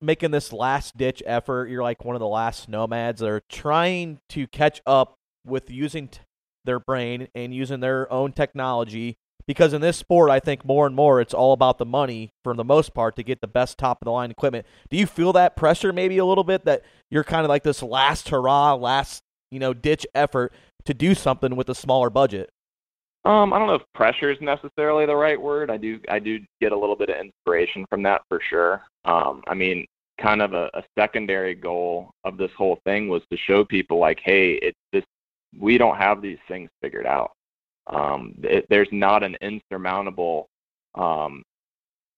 making 0.00 0.30
this 0.30 0.52
last 0.52 0.96
ditch 0.96 1.22
effort. 1.26 1.68
You're 1.68 1.82
like 1.82 2.04
one 2.04 2.16
of 2.16 2.20
the 2.20 2.26
last 2.28 2.68
nomads 2.68 3.20
that 3.20 3.28
are 3.28 3.42
trying 3.48 4.18
to 4.30 4.46
catch 4.46 4.80
up 4.86 5.14
with 5.46 5.70
using 5.70 6.08
t- 6.08 6.20
their 6.64 6.78
brain 6.80 7.28
and 7.34 7.54
using 7.54 7.80
their 7.80 8.10
own 8.12 8.32
technology. 8.32 9.16
Because 9.46 9.74
in 9.74 9.82
this 9.82 9.98
sport, 9.98 10.30
I 10.30 10.40
think 10.40 10.64
more 10.64 10.86
and 10.86 10.96
more 10.96 11.20
it's 11.20 11.34
all 11.34 11.52
about 11.52 11.76
the 11.76 11.84
money 11.84 12.30
for 12.42 12.54
the 12.54 12.64
most 12.64 12.94
part 12.94 13.14
to 13.16 13.22
get 13.22 13.42
the 13.42 13.46
best 13.46 13.76
top 13.76 13.98
of 14.00 14.06
the 14.06 14.10
line 14.10 14.30
equipment. 14.30 14.64
Do 14.88 14.96
you 14.96 15.06
feel 15.06 15.34
that 15.34 15.54
pressure 15.54 15.92
maybe 15.92 16.16
a 16.16 16.24
little 16.24 16.44
bit 16.44 16.64
that 16.64 16.82
you're 17.10 17.24
kind 17.24 17.44
of 17.44 17.50
like 17.50 17.62
this 17.62 17.82
last 17.82 18.30
hurrah, 18.30 18.74
last 18.74 19.22
you 19.50 19.58
know 19.58 19.74
ditch 19.74 20.06
effort 20.14 20.54
to 20.86 20.94
do 20.94 21.14
something 21.14 21.56
with 21.56 21.68
a 21.68 21.74
smaller 21.74 22.08
budget? 22.08 22.48
Um, 23.24 23.54
I 23.54 23.58
don't 23.58 23.68
know 23.68 23.74
if 23.74 23.82
pressure 23.94 24.30
is 24.30 24.38
necessarily 24.40 25.06
the 25.06 25.16
right 25.16 25.40
word. 25.40 25.70
I 25.70 25.78
do 25.78 25.98
I 26.10 26.18
do 26.18 26.40
get 26.60 26.72
a 26.72 26.78
little 26.78 26.96
bit 26.96 27.08
of 27.08 27.16
inspiration 27.16 27.86
from 27.88 28.02
that 28.02 28.22
for 28.28 28.40
sure. 28.50 28.82
Um, 29.06 29.42
I 29.48 29.54
mean, 29.54 29.86
kind 30.20 30.42
of 30.42 30.52
a, 30.52 30.70
a 30.74 30.82
secondary 30.98 31.54
goal 31.54 32.10
of 32.24 32.36
this 32.36 32.50
whole 32.56 32.78
thing 32.84 33.08
was 33.08 33.22
to 33.30 33.36
show 33.36 33.64
people 33.64 33.98
like, 33.98 34.20
hey, 34.22 34.52
it's 34.62 34.78
this 34.92 35.04
we 35.58 35.78
don't 35.78 35.96
have 35.96 36.20
these 36.20 36.38
things 36.48 36.68
figured 36.82 37.06
out. 37.06 37.32
Um, 37.86 38.34
it, 38.42 38.66
there's 38.68 38.88
not 38.92 39.22
an 39.22 39.36
insurmountable 39.40 40.48
um, 40.94 41.42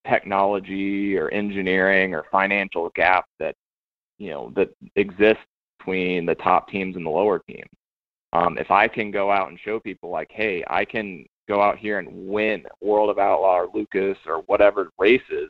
technology 0.08 1.16
or 1.16 1.28
engineering 1.30 2.14
or 2.14 2.24
financial 2.32 2.90
gap 2.94 3.26
that 3.38 3.54
you 4.18 4.30
know 4.30 4.52
that 4.56 4.70
exists 4.96 5.44
between 5.78 6.26
the 6.26 6.34
top 6.34 6.68
teams 6.68 6.96
and 6.96 7.06
the 7.06 7.10
lower 7.10 7.40
teams. 7.48 7.70
Um, 8.32 8.58
if 8.58 8.70
I 8.70 8.88
can 8.88 9.10
go 9.10 9.30
out 9.30 9.48
and 9.48 9.58
show 9.64 9.80
people 9.80 10.10
like, 10.10 10.30
hey, 10.30 10.64
I 10.68 10.84
can 10.84 11.24
go 11.48 11.62
out 11.62 11.78
here 11.78 11.98
and 11.98 12.28
win 12.28 12.64
World 12.80 13.10
of 13.10 13.18
Outlaw 13.18 13.60
or 13.60 13.68
Lucas 13.72 14.18
or 14.26 14.38
whatever 14.46 14.90
races 14.98 15.48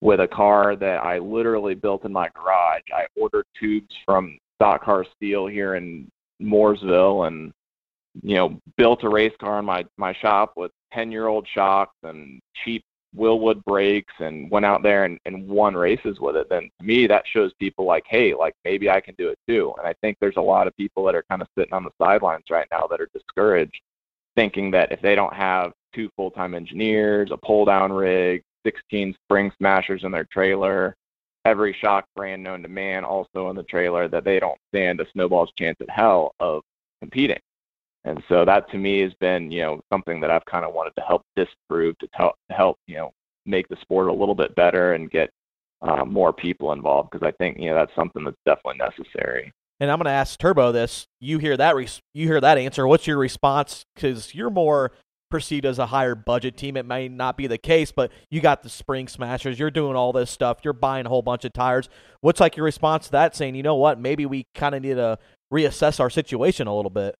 with 0.00 0.20
a 0.20 0.28
car 0.28 0.76
that 0.76 1.02
I 1.04 1.18
literally 1.18 1.74
built 1.74 2.04
in 2.04 2.12
my 2.12 2.28
garage. 2.34 2.82
I 2.94 3.06
ordered 3.18 3.46
tubes 3.58 3.94
from 4.04 4.38
Stock 4.56 4.84
Car 4.84 5.04
Steel 5.16 5.46
here 5.46 5.76
in 5.76 6.10
Mooresville 6.42 7.28
and 7.28 7.52
you 8.22 8.34
know 8.34 8.60
built 8.76 9.04
a 9.04 9.08
race 9.08 9.32
car 9.40 9.58
in 9.58 9.64
my 9.64 9.84
my 9.96 10.14
shop 10.14 10.54
with 10.56 10.70
10 10.92 11.12
year 11.12 11.26
old 11.26 11.46
shocks 11.54 11.94
and 12.02 12.40
cheap 12.64 12.84
Wilwood 13.16 13.64
brakes 13.64 14.12
and 14.18 14.50
went 14.50 14.66
out 14.66 14.82
there 14.82 15.04
and, 15.04 15.18
and 15.24 15.48
won 15.48 15.74
races 15.74 16.18
with 16.20 16.36
it, 16.36 16.48
then 16.48 16.70
to 16.78 16.86
me 16.86 17.06
that 17.06 17.24
shows 17.32 17.52
people 17.58 17.84
like, 17.84 18.04
hey, 18.08 18.34
like 18.34 18.54
maybe 18.64 18.90
I 18.90 19.00
can 19.00 19.14
do 19.16 19.28
it 19.28 19.38
too. 19.48 19.72
And 19.78 19.86
I 19.86 19.94
think 20.00 20.18
there's 20.20 20.36
a 20.36 20.40
lot 20.42 20.66
of 20.66 20.76
people 20.76 21.04
that 21.04 21.14
are 21.14 21.24
kind 21.28 21.42
of 21.42 21.48
sitting 21.56 21.72
on 21.72 21.84
the 21.84 21.90
sidelines 22.00 22.44
right 22.50 22.68
now 22.70 22.86
that 22.88 23.00
are 23.00 23.08
discouraged, 23.14 23.80
thinking 24.36 24.70
that 24.72 24.92
if 24.92 25.00
they 25.00 25.14
don't 25.14 25.34
have 25.34 25.72
two 25.94 26.10
full 26.16 26.30
time 26.30 26.54
engineers, 26.54 27.30
a 27.32 27.36
pull 27.36 27.64
down 27.64 27.92
rig, 27.92 28.42
16 28.66 29.14
spring 29.24 29.52
smashers 29.56 30.04
in 30.04 30.12
their 30.12 30.26
trailer, 30.30 30.94
every 31.44 31.76
shock 31.80 32.04
brand 32.16 32.42
known 32.42 32.62
to 32.62 32.68
man 32.68 33.04
also 33.04 33.48
in 33.50 33.56
the 33.56 33.62
trailer, 33.64 34.08
that 34.08 34.24
they 34.24 34.40
don't 34.40 34.58
stand 34.68 35.00
a 35.00 35.06
snowball's 35.12 35.52
chance 35.56 35.76
at 35.80 35.88
hell 35.88 36.34
of 36.40 36.62
competing. 37.00 37.38
And 38.06 38.22
so 38.28 38.44
that 38.44 38.70
to 38.70 38.78
me 38.78 39.00
has 39.00 39.12
been, 39.20 39.50
you 39.50 39.62
know, 39.62 39.80
something 39.92 40.20
that 40.20 40.30
I've 40.30 40.44
kind 40.44 40.64
of 40.64 40.72
wanted 40.72 40.94
to 40.96 41.02
help 41.02 41.22
disprove 41.34 41.98
to, 41.98 42.06
to 42.06 42.32
help, 42.50 42.78
you 42.86 42.96
know, 42.96 43.12
make 43.44 43.68
the 43.68 43.76
sport 43.82 44.08
a 44.08 44.12
little 44.12 44.34
bit 44.34 44.54
better 44.54 44.94
and 44.94 45.10
get 45.10 45.28
uh, 45.82 46.04
more 46.04 46.32
people 46.32 46.72
involved 46.72 47.10
because 47.10 47.26
I 47.26 47.32
think 47.32 47.58
you 47.58 47.68
know 47.70 47.74
that's 47.74 47.94
something 47.94 48.24
that's 48.24 48.36
definitely 48.46 48.78
necessary. 48.78 49.52
And 49.78 49.90
I'm 49.90 49.98
going 49.98 50.06
to 50.06 50.10
ask 50.10 50.38
Turbo 50.38 50.72
this. 50.72 51.06
You 51.20 51.38
hear 51.38 51.56
that? 51.56 51.76
You 52.14 52.26
hear 52.26 52.40
that 52.40 52.56
answer? 52.56 52.86
What's 52.86 53.06
your 53.06 53.18
response? 53.18 53.84
Because 53.94 54.34
you're 54.34 54.50
more 54.50 54.92
perceived 55.30 55.66
as 55.66 55.78
a 55.78 55.86
higher 55.86 56.14
budget 56.14 56.56
team. 56.56 56.76
It 56.76 56.86
may 56.86 57.08
not 57.08 57.36
be 57.36 57.46
the 57.46 57.58
case, 57.58 57.92
but 57.92 58.10
you 58.30 58.40
got 58.40 58.62
the 58.62 58.70
spring 58.70 59.06
smashers. 59.06 59.58
You're 59.58 59.70
doing 59.70 59.96
all 59.96 60.12
this 60.12 60.30
stuff. 60.30 60.58
You're 60.62 60.72
buying 60.72 61.04
a 61.04 61.08
whole 61.10 61.20
bunch 61.20 61.44
of 61.44 61.52
tires. 61.52 61.90
What's 62.22 62.40
like 62.40 62.56
your 62.56 62.64
response 62.64 63.06
to 63.06 63.12
that? 63.12 63.36
Saying, 63.36 63.54
you 63.54 63.62
know 63.62 63.74
what? 63.74 64.00
Maybe 64.00 64.24
we 64.24 64.46
kind 64.54 64.74
of 64.74 64.82
need 64.82 64.94
to 64.94 65.18
reassess 65.52 66.00
our 66.00 66.10
situation 66.10 66.68
a 66.68 66.74
little 66.74 66.90
bit. 66.90 67.14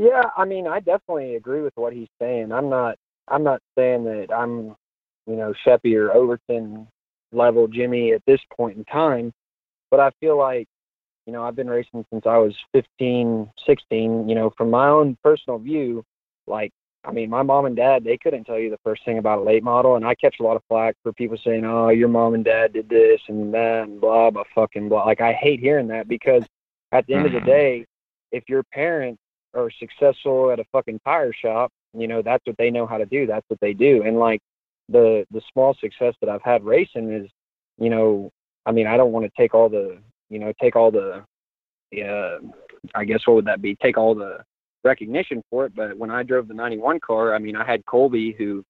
Yeah, 0.00 0.30
I 0.34 0.46
mean, 0.46 0.66
I 0.66 0.80
definitely 0.80 1.36
agree 1.36 1.60
with 1.60 1.74
what 1.76 1.92
he's 1.92 2.08
saying. 2.18 2.52
I'm 2.52 2.70
not. 2.70 2.96
I'm 3.28 3.44
not 3.44 3.60
saying 3.76 4.04
that 4.04 4.28
I'm, 4.34 4.74
you 5.26 5.36
know, 5.36 5.52
Sheppy 5.64 5.94
or 5.94 6.10
Overton 6.12 6.88
level 7.32 7.68
Jimmy 7.68 8.14
at 8.14 8.22
this 8.26 8.40
point 8.56 8.78
in 8.78 8.84
time, 8.86 9.30
but 9.90 10.00
I 10.00 10.10
feel 10.20 10.38
like 10.38 10.66
you 11.26 11.34
know, 11.34 11.44
I've 11.44 11.54
been 11.54 11.68
racing 11.68 12.04
since 12.10 12.24
I 12.26 12.38
was 12.38 12.56
15, 12.72 13.50
16. 13.66 14.28
You 14.28 14.34
know, 14.34 14.50
from 14.56 14.70
my 14.70 14.88
own 14.88 15.18
personal 15.22 15.58
view, 15.58 16.02
like, 16.46 16.72
I 17.04 17.12
mean, 17.12 17.30
my 17.30 17.42
mom 17.42 17.66
and 17.66 17.76
dad, 17.76 18.02
they 18.02 18.16
couldn't 18.16 18.44
tell 18.44 18.58
you 18.58 18.70
the 18.70 18.80
first 18.82 19.04
thing 19.04 19.18
about 19.18 19.38
a 19.38 19.42
late 19.42 19.62
model. 19.62 19.96
And 19.96 20.04
I 20.04 20.14
catch 20.14 20.36
a 20.40 20.42
lot 20.42 20.56
of 20.56 20.62
flack 20.68 20.96
for 21.02 21.12
people 21.12 21.38
saying, 21.44 21.64
oh, 21.64 21.90
your 21.90 22.08
mom 22.08 22.34
and 22.34 22.44
dad 22.44 22.72
did 22.72 22.88
this 22.88 23.20
and 23.28 23.52
that 23.54 23.84
and 23.84 24.00
blah, 24.00 24.30
blah, 24.30 24.44
fucking 24.54 24.88
blah. 24.88 25.04
Like, 25.04 25.20
I 25.20 25.34
hate 25.34 25.60
hearing 25.60 25.88
that 25.88 26.08
because 26.08 26.42
at 26.92 27.06
the 27.06 27.14
end 27.14 27.26
of 27.26 27.32
the 27.32 27.38
Mhm. 27.40 27.44
day, 27.46 27.86
if 28.32 28.48
your 28.48 28.62
parents 28.64 29.20
are 29.54 29.70
successful 29.78 30.50
at 30.50 30.60
a 30.60 30.64
fucking 30.72 31.00
tire 31.04 31.32
shop, 31.32 31.70
you 31.94 32.06
know, 32.06 32.22
that's 32.22 32.44
what 32.46 32.56
they 32.56 32.70
know 32.70 32.86
how 32.86 32.98
to 32.98 33.06
do. 33.06 33.26
That's 33.26 33.44
what 33.48 33.60
they 33.60 33.72
do. 33.72 34.02
And 34.04 34.18
like 34.18 34.40
the, 34.88 35.24
the 35.30 35.42
small 35.52 35.74
success 35.80 36.14
that 36.20 36.30
I've 36.30 36.42
had 36.42 36.64
racing 36.64 37.12
is, 37.12 37.28
you 37.78 37.90
know, 37.90 38.30
I 38.66 38.72
mean, 38.72 38.86
I 38.86 38.96
don't 38.96 39.12
want 39.12 39.26
to 39.26 39.32
take 39.36 39.54
all 39.54 39.68
the, 39.68 39.98
you 40.28 40.38
know, 40.38 40.52
take 40.60 40.76
all 40.76 40.90
the, 40.90 41.24
yeah, 41.90 42.38
I 42.94 43.04
guess 43.04 43.26
what 43.26 43.34
would 43.34 43.46
that 43.46 43.62
be? 43.62 43.74
Take 43.76 43.98
all 43.98 44.14
the 44.14 44.38
recognition 44.84 45.42
for 45.50 45.66
it. 45.66 45.74
But 45.74 45.96
when 45.96 46.10
I 46.10 46.22
drove 46.22 46.48
the 46.48 46.54
91 46.54 47.00
car, 47.00 47.34
I 47.34 47.38
mean, 47.38 47.56
I 47.56 47.64
had 47.64 47.84
Colby 47.86 48.34
who, 48.36 48.64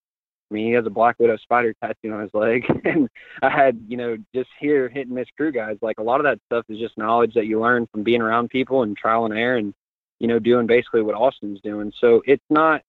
I 0.51 0.55
mean, 0.55 0.67
he 0.67 0.73
has 0.73 0.87
a 0.87 0.91
Black 0.91 1.17
Widow 1.19 1.37
spider 1.37 1.75
tattoo 1.83 2.13
on 2.13 2.23
his 2.23 2.35
leg. 2.35 2.65
and 2.85 3.09
I 3.43 3.51
had, 3.51 3.81
you 3.87 3.97
know, 3.97 4.17
just 4.35 4.49
here 4.59 4.89
hit 4.89 5.07
and 5.07 5.17
miss 5.17 5.29
crew 5.37 5.53
guys. 5.53 5.77
Like 5.83 5.99
a 5.99 6.03
lot 6.03 6.21
of 6.21 6.25
that 6.25 6.41
stuff 6.47 6.65
is 6.69 6.79
just 6.79 6.99
knowledge 6.99 7.35
that 7.35 7.47
you 7.47 7.61
learn 7.61 7.87
from 7.93 8.03
being 8.03 8.23
around 8.23 8.51
people 8.51 8.83
and 8.83 8.97
trial 8.97 9.27
and 9.27 9.35
error 9.35 9.57
and, 9.57 9.75
you 10.21 10.29
know, 10.29 10.39
doing 10.39 10.67
basically 10.67 11.03
what 11.03 11.15
Austin's 11.15 11.61
doing. 11.63 11.93
So 12.01 12.23
it's 12.27 12.45
not, 12.51 12.83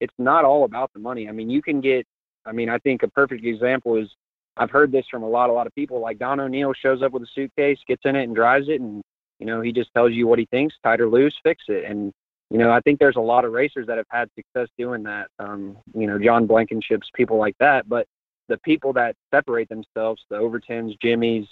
it's 0.00 0.14
not 0.18 0.44
all 0.44 0.64
about 0.64 0.90
the 0.92 0.98
money. 0.98 1.28
I 1.28 1.32
mean, 1.32 1.48
you 1.50 1.62
can 1.62 1.80
get, 1.80 2.06
I 2.44 2.52
mean, 2.52 2.68
I 2.68 2.78
think 2.78 3.02
a 3.02 3.08
perfect 3.08 3.44
example 3.44 3.96
is 3.96 4.08
I've 4.56 4.70
heard 4.70 4.92
this 4.92 5.06
from 5.10 5.22
a 5.22 5.28
lot, 5.28 5.50
a 5.50 5.52
lot 5.52 5.66
of 5.66 5.74
people. 5.74 6.00
Like 6.00 6.18
Don 6.18 6.40
O'Neal 6.40 6.72
shows 6.74 7.02
up 7.02 7.12
with 7.12 7.22
a 7.22 7.28
suitcase, 7.34 7.78
gets 7.86 8.02
in 8.04 8.16
it 8.16 8.24
and 8.24 8.34
drives 8.34 8.68
it, 8.68 8.80
and 8.80 9.02
you 9.38 9.46
know 9.46 9.60
he 9.60 9.72
just 9.72 9.92
tells 9.94 10.12
you 10.12 10.26
what 10.26 10.38
he 10.38 10.46
thinks, 10.46 10.74
tight 10.82 11.00
or 11.00 11.08
loose, 11.08 11.34
fix 11.42 11.64
it. 11.68 11.84
And 11.84 12.12
you 12.50 12.58
know 12.58 12.70
I 12.70 12.80
think 12.80 12.98
there's 12.98 13.16
a 13.16 13.20
lot 13.20 13.44
of 13.44 13.52
racers 13.52 13.86
that 13.86 13.96
have 13.96 14.06
had 14.10 14.28
success 14.34 14.68
doing 14.76 15.02
that. 15.04 15.28
Um, 15.38 15.78
you 15.94 16.06
know 16.06 16.18
John 16.18 16.46
Blankenships, 16.46 17.12
people 17.14 17.38
like 17.38 17.56
that. 17.58 17.88
But 17.88 18.06
the 18.48 18.58
people 18.58 18.92
that 18.94 19.16
separate 19.32 19.68
themselves, 19.68 20.22
the 20.28 20.36
Overtons, 20.36 20.98
Jimmys, 21.02 21.46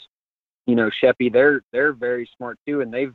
you 0.66 0.74
know 0.74 0.90
Sheppy, 1.02 1.32
they're 1.32 1.62
they're 1.72 1.92
very 1.92 2.28
smart 2.36 2.58
too, 2.66 2.82
and 2.82 2.92
they've 2.92 3.14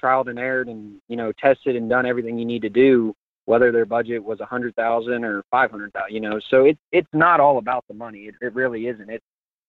trialed 0.00 0.28
and 0.28 0.38
erred 0.38 0.68
and 0.68 1.00
you 1.08 1.16
know 1.16 1.32
tested 1.32 1.76
and 1.76 1.88
done 1.88 2.06
everything 2.06 2.38
you 2.38 2.44
need 2.44 2.62
to 2.62 2.68
do 2.68 3.14
whether 3.46 3.70
their 3.70 3.84
budget 3.84 4.22
was 4.22 4.40
a 4.40 4.46
hundred 4.46 4.74
thousand 4.74 5.24
or 5.24 5.42
five 5.50 5.70
hundred 5.70 5.92
thousand, 5.92 6.14
you 6.14 6.20
know. 6.20 6.40
So 6.50 6.64
it's 6.64 6.80
it's 6.92 7.08
not 7.12 7.40
all 7.40 7.58
about 7.58 7.84
the 7.88 7.94
money. 7.94 8.20
It 8.20 8.34
it 8.40 8.54
really 8.54 8.86
isn't. 8.86 9.10
It's 9.10 9.24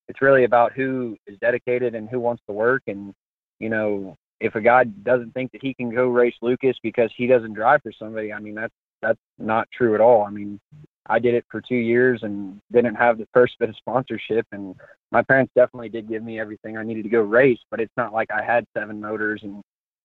it's 0.07 0.21
really 0.21 0.43
about 0.43 0.73
who 0.73 1.17
is 1.27 1.37
dedicated 1.39 1.95
and 1.95 2.09
who 2.09 2.19
wants 2.19 2.43
to 2.47 2.53
work. 2.53 2.83
And 2.87 3.13
you 3.59 3.69
know, 3.69 4.15
if 4.39 4.55
a 4.55 4.61
guy 4.61 4.85
doesn't 4.85 5.33
think 5.33 5.51
that 5.51 5.61
he 5.61 5.73
can 5.73 5.93
go 5.93 6.07
race 6.07 6.35
Lucas 6.41 6.77
because 6.83 7.11
he 7.15 7.27
doesn't 7.27 7.53
drive 7.53 7.81
for 7.83 7.91
somebody, 7.91 8.31
I 8.31 8.39
mean 8.39 8.55
that's 8.55 8.73
that's 9.01 9.19
not 9.37 9.67
true 9.71 9.93
at 9.93 10.01
all. 10.01 10.23
I 10.23 10.29
mean, 10.29 10.59
I 11.07 11.19
did 11.19 11.35
it 11.35 11.45
for 11.49 11.61
two 11.61 11.75
years 11.75 12.21
and 12.23 12.59
didn't 12.71 12.95
have 12.95 13.17
the 13.17 13.27
first 13.33 13.59
bit 13.59 13.69
of 13.69 13.75
sponsorship, 13.75 14.47
and 14.51 14.75
my 15.11 15.21
parents 15.21 15.51
definitely 15.55 15.89
did 15.89 16.07
give 16.07 16.23
me 16.23 16.39
everything 16.39 16.77
I 16.77 16.83
needed 16.83 17.03
to 17.03 17.09
go 17.09 17.21
race. 17.21 17.59
But 17.69 17.81
it's 17.81 17.93
not 17.97 18.13
like 18.13 18.31
I 18.31 18.43
had 18.43 18.65
seven 18.75 19.01
motors 19.01 19.41
and 19.43 19.61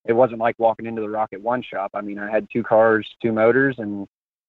it 0.06 0.12
wasn't 0.12 0.40
like 0.40 0.58
walking 0.58 0.86
into 0.86 1.02
the 1.02 1.08
Rocket 1.08 1.40
One 1.40 1.62
shop. 1.62 1.90
I 1.94 2.00
mean, 2.00 2.18
I 2.18 2.30
had 2.30 2.46
two 2.52 2.62
cars, 2.62 3.06
two 3.22 3.32
motors, 3.32 3.76
and 3.78 4.06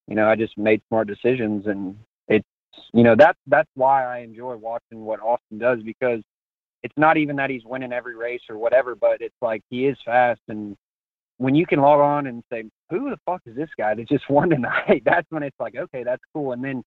you 0.07 0.15
know, 0.15 0.27
I 0.27 0.35
just 0.35 0.57
made 0.57 0.81
smart 0.87 1.07
decisions. 1.07 1.67
And 1.67 1.97
it's 2.27 2.47
you 2.93 3.03
know 3.03 3.15
that's 3.17 3.39
that's 3.47 3.69
why 3.75 4.05
I 4.05 4.19
enjoy 4.19 4.55
watching 4.55 5.03
what 5.03 5.19
Austin 5.19 5.57
does 5.57 5.81
because 5.83 6.21
it's 6.83 6.97
not 6.97 7.17
even 7.17 7.35
that 7.35 7.49
he's 7.49 7.65
winning 7.65 7.93
every 7.93 8.15
race 8.15 8.41
or 8.49 8.57
whatever, 8.57 8.95
but 8.95 9.21
it's 9.21 9.35
like 9.41 9.61
he 9.69 9.87
is 9.87 9.97
fast. 10.05 10.41
And 10.47 10.75
when 11.37 11.53
you 11.53 11.65
can 11.65 11.81
log 11.81 11.99
on 11.99 12.27
and 12.27 12.43
say, 12.51 12.63
"Who 12.89 13.09
the 13.09 13.19
fuck 13.25 13.41
is 13.45 13.55
this 13.55 13.69
guy 13.77 13.93
that 13.93 14.07
just 14.07 14.29
won 14.29 14.49
tonight?" 14.49 15.03
That's 15.05 15.29
when 15.29 15.43
it's 15.43 15.59
like, 15.59 15.75
okay, 15.75 16.03
that's 16.03 16.23
cool. 16.33 16.53
And 16.53 16.63
then 16.63 16.83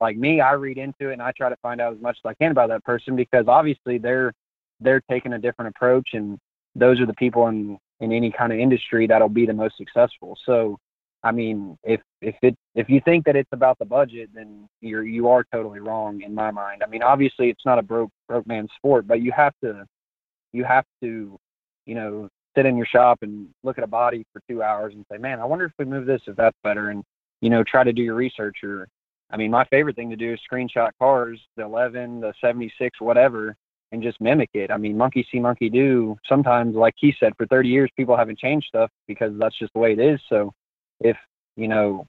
like 0.00 0.16
me, 0.16 0.40
I 0.40 0.52
read 0.52 0.78
into 0.78 1.10
it 1.10 1.12
and 1.12 1.22
I 1.22 1.32
try 1.36 1.48
to 1.48 1.56
find 1.62 1.80
out 1.80 1.94
as 1.94 2.00
much 2.00 2.16
as 2.24 2.28
I 2.28 2.34
can 2.34 2.50
about 2.50 2.70
that 2.70 2.84
person 2.84 3.14
because 3.16 3.44
obviously 3.46 3.98
they're 3.98 4.32
they're 4.80 5.02
taking 5.10 5.34
a 5.34 5.38
different 5.38 5.74
approach 5.76 6.10
and 6.14 6.38
those 6.74 7.00
are 7.00 7.06
the 7.06 7.14
people 7.14 7.48
in 7.48 7.78
in 8.00 8.12
any 8.12 8.32
kind 8.32 8.52
of 8.52 8.58
industry 8.58 9.06
that'll 9.06 9.28
be 9.28 9.46
the 9.46 9.52
most 9.52 9.76
successful. 9.76 10.36
So, 10.46 10.78
I 11.22 11.32
mean, 11.32 11.76
if 11.84 12.00
if 12.22 12.34
it 12.42 12.56
if 12.74 12.88
you 12.88 13.00
think 13.04 13.26
that 13.26 13.36
it's 13.36 13.52
about 13.52 13.78
the 13.78 13.84
budget, 13.84 14.30
then 14.34 14.68
you're 14.80 15.04
you 15.04 15.28
are 15.28 15.44
totally 15.52 15.80
wrong 15.80 16.22
in 16.22 16.34
my 16.34 16.50
mind. 16.50 16.82
I 16.82 16.88
mean, 16.88 17.02
obviously 17.02 17.50
it's 17.50 17.66
not 17.66 17.78
a 17.78 17.82
broke 17.82 18.10
broke 18.28 18.46
man 18.46 18.68
sport, 18.76 19.06
but 19.06 19.20
you 19.20 19.32
have 19.32 19.52
to 19.62 19.84
you 20.52 20.64
have 20.64 20.84
to 21.02 21.38
you 21.86 21.94
know 21.94 22.28
sit 22.56 22.66
in 22.66 22.76
your 22.76 22.86
shop 22.86 23.18
and 23.22 23.48
look 23.62 23.78
at 23.78 23.84
a 23.84 23.88
body 23.88 24.24
for 24.32 24.42
two 24.48 24.62
hours 24.62 24.94
and 24.94 25.04
say, 25.10 25.18
man, 25.18 25.40
I 25.40 25.44
wonder 25.44 25.66
if 25.66 25.72
we 25.78 25.84
move 25.84 26.06
this 26.06 26.22
if 26.26 26.36
that's 26.36 26.56
better, 26.64 26.90
and 26.90 27.04
you 27.40 27.50
know 27.50 27.62
try 27.64 27.84
to 27.84 27.92
do 27.92 28.02
your 28.02 28.14
research. 28.14 28.58
Or, 28.64 28.88
I 29.30 29.36
mean, 29.36 29.50
my 29.50 29.64
favorite 29.66 29.96
thing 29.96 30.10
to 30.10 30.16
do 30.16 30.32
is 30.32 30.40
screenshot 30.50 30.90
cars, 30.98 31.40
the 31.56 31.64
11, 31.64 32.20
the 32.20 32.32
76, 32.40 33.00
whatever, 33.00 33.54
and 33.92 34.02
just 34.02 34.20
mimic 34.20 34.50
it. 34.54 34.70
I 34.70 34.76
mean, 34.76 34.96
monkey 34.96 35.26
see, 35.30 35.40
monkey 35.40 35.68
do. 35.68 36.16
Sometimes, 36.28 36.76
like 36.76 36.94
he 36.96 37.14
said, 37.18 37.32
for 37.36 37.46
30 37.46 37.68
years, 37.68 37.90
people 37.96 38.16
haven't 38.16 38.38
changed 38.38 38.66
stuff 38.68 38.90
because 39.08 39.32
that's 39.38 39.58
just 39.58 39.72
the 39.72 39.80
way 39.80 39.92
it 39.92 39.98
is. 39.98 40.20
So, 40.28 40.52
if 41.00 41.16
you 41.56 41.68
know, 41.68 42.06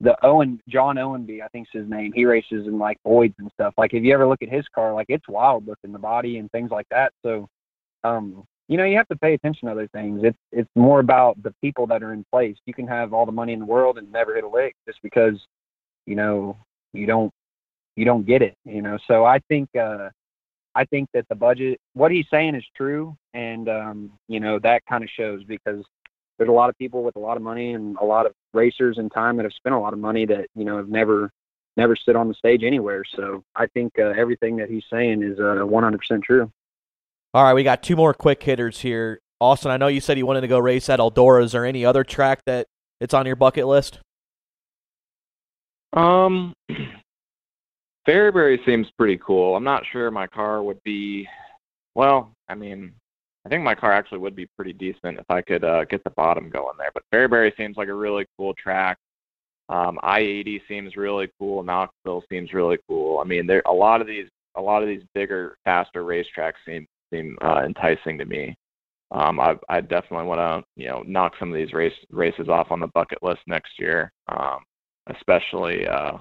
the 0.00 0.16
Owen 0.24 0.60
John 0.68 0.96
Ownbey, 0.96 1.42
I 1.42 1.48
think's 1.48 1.70
his 1.72 1.88
name, 1.88 2.12
he 2.14 2.24
races 2.24 2.66
in 2.66 2.78
like 2.78 2.98
voids 3.04 3.34
and 3.38 3.50
stuff. 3.54 3.74
Like, 3.78 3.94
if 3.94 4.02
you 4.02 4.12
ever 4.14 4.26
look 4.26 4.42
at 4.42 4.48
his 4.48 4.64
car, 4.74 4.92
like 4.92 5.06
it's 5.08 5.28
wild 5.28 5.66
looking, 5.66 5.92
the 5.92 5.98
body 5.98 6.38
and 6.38 6.50
things 6.50 6.70
like 6.70 6.86
that. 6.90 7.12
So, 7.24 7.48
um, 8.04 8.44
you 8.68 8.76
know, 8.76 8.84
you 8.84 8.96
have 8.96 9.08
to 9.08 9.16
pay 9.16 9.34
attention 9.34 9.66
to 9.66 9.72
other 9.72 9.88
things. 9.88 10.20
It's 10.24 10.38
it's 10.52 10.70
more 10.76 11.00
about 11.00 11.42
the 11.42 11.54
people 11.62 11.86
that 11.88 12.02
are 12.02 12.12
in 12.12 12.24
place. 12.32 12.56
You 12.66 12.74
can 12.74 12.86
have 12.86 13.12
all 13.12 13.26
the 13.26 13.32
money 13.32 13.52
in 13.52 13.60
the 13.60 13.66
world 13.66 13.98
and 13.98 14.10
never 14.12 14.34
hit 14.34 14.44
a 14.44 14.48
lick 14.48 14.74
just 14.86 15.00
because, 15.02 15.34
you 16.06 16.16
know, 16.16 16.56
you 16.92 17.06
don't 17.06 17.32
you 17.96 18.04
don't 18.04 18.26
get 18.26 18.42
it. 18.42 18.56
You 18.64 18.82
know, 18.82 18.98
so 19.06 19.24
I 19.24 19.38
think. 19.48 19.68
uh 19.76 20.10
I 20.74 20.84
think 20.84 21.08
that 21.14 21.26
the 21.28 21.34
budget, 21.34 21.80
what 21.94 22.12
he's 22.12 22.26
saying 22.30 22.54
is 22.54 22.64
true, 22.76 23.16
and 23.34 23.68
um, 23.68 24.12
you 24.28 24.40
know 24.40 24.58
that 24.60 24.82
kind 24.88 25.02
of 25.02 25.10
shows 25.10 25.42
because 25.44 25.84
there's 26.38 26.48
a 26.48 26.52
lot 26.52 26.70
of 26.70 26.78
people 26.78 27.02
with 27.02 27.16
a 27.16 27.20
lot 27.20 27.36
of 27.36 27.42
money 27.42 27.74
and 27.74 27.96
a 28.00 28.04
lot 28.04 28.26
of 28.26 28.32
racers 28.54 28.98
in 28.98 29.10
time 29.10 29.36
that 29.36 29.42
have 29.42 29.52
spent 29.52 29.74
a 29.74 29.78
lot 29.78 29.92
of 29.92 29.98
money 29.98 30.26
that 30.26 30.46
you 30.54 30.64
know 30.64 30.76
have 30.76 30.88
never 30.88 31.30
never 31.76 31.96
sit 31.96 32.16
on 32.16 32.28
the 32.28 32.34
stage 32.34 32.62
anywhere. 32.62 33.02
So 33.16 33.42
I 33.54 33.66
think 33.66 33.92
uh, 33.98 34.12
everything 34.16 34.56
that 34.56 34.68
he's 34.68 34.84
saying 34.90 35.22
is 35.22 35.38
uh, 35.38 35.64
100% 35.64 36.22
true. 36.22 36.50
All 37.32 37.44
right, 37.44 37.54
we 37.54 37.62
got 37.62 37.82
two 37.82 37.96
more 37.96 38.12
quick 38.12 38.42
hitters 38.42 38.80
here. 38.80 39.20
Austin, 39.40 39.70
I 39.70 39.76
know 39.76 39.86
you 39.86 40.00
said 40.00 40.18
you 40.18 40.26
wanted 40.26 40.42
to 40.42 40.48
go 40.48 40.58
race 40.58 40.88
at 40.88 40.98
Eldora. 40.98 41.44
Is 41.44 41.52
there 41.52 41.64
any 41.64 41.84
other 41.84 42.04
track 42.04 42.40
that 42.46 42.66
it's 43.00 43.14
on 43.14 43.24
your 43.24 43.36
bucket 43.36 43.66
list? 43.66 44.00
Um, 45.92 46.52
Fairbury 48.10 48.58
seems 48.66 48.88
pretty 48.98 49.20
cool. 49.24 49.54
I'm 49.54 49.62
not 49.62 49.84
sure 49.92 50.10
my 50.10 50.26
car 50.26 50.64
would 50.64 50.82
be. 50.82 51.28
Well, 51.94 52.32
I 52.48 52.56
mean, 52.56 52.92
I 53.46 53.48
think 53.48 53.62
my 53.62 53.76
car 53.76 53.92
actually 53.92 54.18
would 54.18 54.34
be 54.34 54.48
pretty 54.56 54.72
decent 54.72 55.20
if 55.20 55.24
I 55.28 55.42
could 55.42 55.62
uh, 55.62 55.84
get 55.84 56.02
the 56.02 56.10
bottom 56.10 56.50
going 56.50 56.76
there. 56.76 56.90
But 56.92 57.04
Fairbury 57.14 57.56
seems 57.56 57.76
like 57.76 57.86
a 57.86 57.94
really 57.94 58.26
cool 58.36 58.52
track. 58.54 58.98
Um, 59.68 60.00
I-80 60.02 60.60
seems 60.66 60.96
really 60.96 61.30
cool. 61.38 61.62
Knoxville 61.62 62.24
seems 62.28 62.52
really 62.52 62.78
cool. 62.88 63.20
I 63.20 63.24
mean, 63.24 63.46
there 63.46 63.62
a 63.66 63.72
lot 63.72 64.00
of 64.00 64.08
these 64.08 64.26
a 64.56 64.60
lot 64.60 64.82
of 64.82 64.88
these 64.88 65.04
bigger, 65.14 65.56
faster 65.64 66.02
racetracks 66.02 66.54
seem 66.66 66.88
seem 67.14 67.38
uh, 67.42 67.62
enticing 67.64 68.18
to 68.18 68.24
me. 68.24 68.56
Um, 69.12 69.38
I, 69.38 69.54
I 69.68 69.80
definitely 69.80 70.26
want 70.26 70.40
to 70.40 70.82
you 70.82 70.88
know 70.88 71.04
knock 71.06 71.34
some 71.38 71.52
of 71.52 71.54
these 71.54 71.72
race 71.72 71.94
races 72.10 72.48
off 72.48 72.72
on 72.72 72.80
the 72.80 72.88
bucket 72.88 73.22
list 73.22 73.42
next 73.46 73.78
year, 73.78 74.10
um, 74.26 74.64
especially 75.06 75.86
uh, 75.86 76.18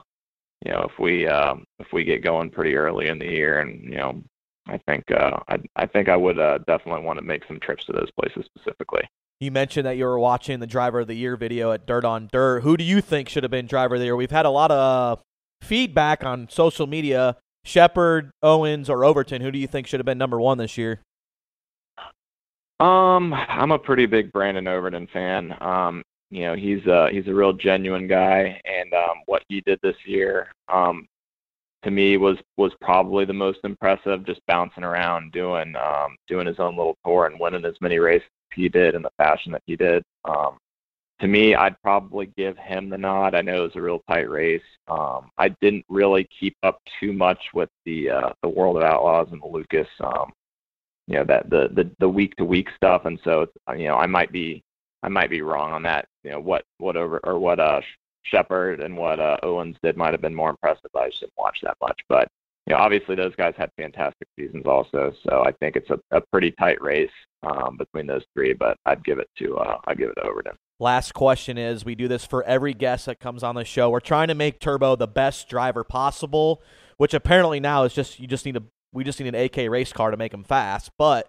you 0.66 0.72
know 0.72 0.88
if 0.92 1.00
we 1.00 1.28
um, 1.28 1.66
if 1.80 1.88
we 1.94 2.04
get 2.04 2.24
going 2.24 2.50
pretty 2.50 2.76
early 2.76 3.08
in 3.08 3.20
the 3.20 3.26
year, 3.26 3.60
and 3.60 3.84
you 3.84 3.98
know 3.98 4.22
I 4.68 4.80
think 4.88 5.12
uh, 5.12 5.40
I 5.48 5.58
I 5.76 5.86
think 5.86 6.10
I 6.10 6.16
would 6.16 6.40
uh, 6.40 6.60
definitely 6.68 7.04
want 7.04 7.20
to 7.20 7.26
make 7.26 7.46
some 7.48 7.60
trips 7.60 7.86
to 7.86 7.94
those 7.94 8.12
places 8.20 8.46
specifically. 8.46 9.08
You 9.40 9.52
mentioned 9.52 9.86
that 9.86 9.96
you 9.96 10.04
were 10.04 10.20
watching 10.20 10.60
the 10.60 10.68
Driver 10.68 11.00
of 11.00 11.08
the 11.08 11.16
Year 11.16 11.38
video 11.38 11.72
at 11.72 11.86
Dirt 11.86 12.04
on 12.04 12.30
Dirt. 12.32 12.62
Who 12.62 12.76
do 12.76 12.84
you 12.84 13.00
think 13.00 13.30
should 13.30 13.44
have 13.44 13.52
been 13.52 13.68
Driver 13.68 13.96
of 13.96 14.00
the 14.00 14.06
Year? 14.06 14.16
We've 14.16 14.32
had 14.32 14.46
a 14.46 14.50
lot 14.50 14.70
of 14.70 15.22
feedback 15.62 16.26
on 16.26 16.50
social 16.50 16.88
media 16.88 17.38
Sheppard, 17.64 18.32
Owens, 18.42 18.90
or 18.90 19.04
Overton, 19.04 19.42
who 19.42 19.52
do 19.52 19.60
you 19.60 19.68
think 19.68 19.88
should 19.88 20.00
have 20.00 20.06
been 20.06 20.18
number 20.18 20.40
one 20.40 20.58
this 20.58 20.78
year? 20.78 21.02
Um, 22.80 23.34
I'm 23.34 23.72
a 23.72 23.80
pretty 23.80 24.06
big 24.06 24.32
Brandon 24.32 24.68
Overton 24.68 25.08
fan. 25.08 25.56
Um, 25.62 26.04
you 26.32 26.42
know, 26.42 26.56
he's 26.56 26.86
a 26.86 27.10
he's 27.12 27.28
a 27.28 27.34
real 27.34 27.54
genuine 27.54 28.08
guy, 28.08 28.62
and 28.66 28.94
um, 28.94 29.18
what 29.26 29.44
he 29.50 29.62
did 29.62 29.80
this 29.82 29.96
year, 30.06 30.48
um, 30.68 31.08
to 31.84 31.92
me 31.92 32.18
was 32.18 32.38
was 32.58 32.72
probably 32.82 33.26
the 33.26 33.34
most 33.34 33.60
impressive. 33.64 34.26
Just 34.26 34.42
bouncing 34.48 34.84
around, 34.84 35.32
doing 35.32 35.76
um, 35.76 36.16
doing 36.28 36.46
his 36.46 36.60
own 36.60 36.78
little 36.78 36.98
tour 37.06 37.26
and 37.26 37.40
winning 37.40 37.66
as 37.66 37.82
many 37.82 37.98
races 37.98 38.28
as 38.52 38.56
he 38.56 38.70
did 38.70 38.94
in 38.94 39.02
the 39.02 39.12
fashion 39.18 39.52
that 39.54 39.64
he 39.66 39.76
did. 39.76 40.04
Um, 40.26 40.58
to 41.20 41.28
me, 41.28 41.56
I'd 41.56 41.82
probably 41.82 42.28
give 42.38 42.58
him 42.58 42.90
the 42.90 42.98
nod. 42.98 43.36
I 43.36 43.42
know 43.42 43.64
it 43.64 43.68
was 43.68 43.76
a 43.76 43.82
real 43.82 44.02
tight 44.08 44.30
race. 44.30 44.62
Um, 44.88 45.32
I 45.38 45.50
didn't 45.62 45.86
really 45.90 46.28
keep 46.40 46.56
up 46.64 46.80
too 47.00 47.12
much 47.12 47.40
with 47.54 47.70
the 47.86 48.12
uh, 48.12 48.30
the 48.44 48.50
World 48.50 48.78
of 48.78 48.84
Outlaws 48.84 49.30
and 49.32 49.42
the 49.42 49.48
Lucas, 49.48 49.88
um, 50.02 50.32
you 51.08 51.16
know, 51.16 51.24
that 51.26 51.50
the 51.50 51.70
the 51.74 51.90
the 52.00 52.08
week 52.08 52.36
to 52.36 52.46
week 52.46 52.70
stuff, 52.76 53.06
and 53.06 53.20
so 53.24 53.48
you 53.76 53.88
know 53.88 53.96
I 53.96 54.06
might 54.06 54.32
be 54.32 54.64
I 55.04 55.10
might 55.10 55.30
be 55.30 55.42
wrong 55.42 55.72
on 55.72 55.84
that. 55.84 56.06
You 56.24 56.32
know 56.32 56.40
what 56.40 56.64
what 56.78 56.96
over 56.98 57.20
or 57.24 57.40
what 57.40 57.60
uh 57.60 57.82
Sheppard 58.24 58.82
and 58.82 58.98
what 58.98 59.20
uh, 59.20 59.38
Owens 59.44 59.78
did 59.82 59.96
might 59.98 60.12
have 60.12 60.22
been 60.22 60.36
more 60.36 60.50
impressive. 60.50 60.92
I 60.96 61.08
just 61.08 61.22
didn't 61.22 61.34
watch 61.38 61.60
that 61.64 61.78
much, 61.82 62.00
but 62.10 62.28
you 62.68 62.74
know 62.76 62.80
obviously 62.80 63.16
those 63.16 63.34
guys 63.36 63.54
had 63.58 63.72
fantastic 63.78 64.28
seasons 64.38 64.66
also. 64.66 65.14
So 65.28 65.42
I 65.46 65.52
think 65.54 65.76
it's 65.78 65.90
a, 65.90 66.00
a 66.12 66.22
pretty 66.32 66.52
tight 66.52 66.82
race 66.82 67.10
um, 67.44 67.78
between 67.78 68.08
those 68.08 68.24
three, 68.36 68.54
but 68.54 68.78
I'd 68.86 69.04
give 69.06 69.20
it 69.20 69.30
to 69.40 69.58
uh, 69.58 69.78
I'd 69.88 69.98
give 69.98 70.10
it 70.10 70.18
over 70.20 70.26
to 70.26 70.30
Overton. 70.50 70.58
Last 70.82 71.14
question 71.14 71.58
is 71.58 71.84
we 71.86 71.96
do 71.96 72.08
this 72.08 72.26
for 72.26 72.44
every 72.44 72.74
guest 72.74 73.06
that 73.08 73.20
comes 73.20 73.42
on 73.44 73.56
the 73.56 73.66
show. 73.66 73.90
We're 73.90 74.00
trying 74.02 74.28
to 74.28 74.36
make 74.36 74.60
Turbo 74.60 74.96
the 74.96 75.08
best 75.08 75.50
driver 75.50 75.84
possible, 75.84 76.62
which 76.98 77.14
apparently 77.14 77.60
now 77.60 77.84
is 77.84 77.94
just 77.94 78.20
you 78.20 78.28
just 78.28 78.46
need 78.46 78.58
a 78.58 78.64
we 78.92 79.04
just 79.06 79.20
need 79.20 79.34
an 79.34 79.36
AK 79.36 79.70
race 79.70 79.94
car 79.94 80.12
to 80.12 80.18
make 80.18 80.34
him 80.34 80.44
fast. 80.44 80.92
But 80.98 81.26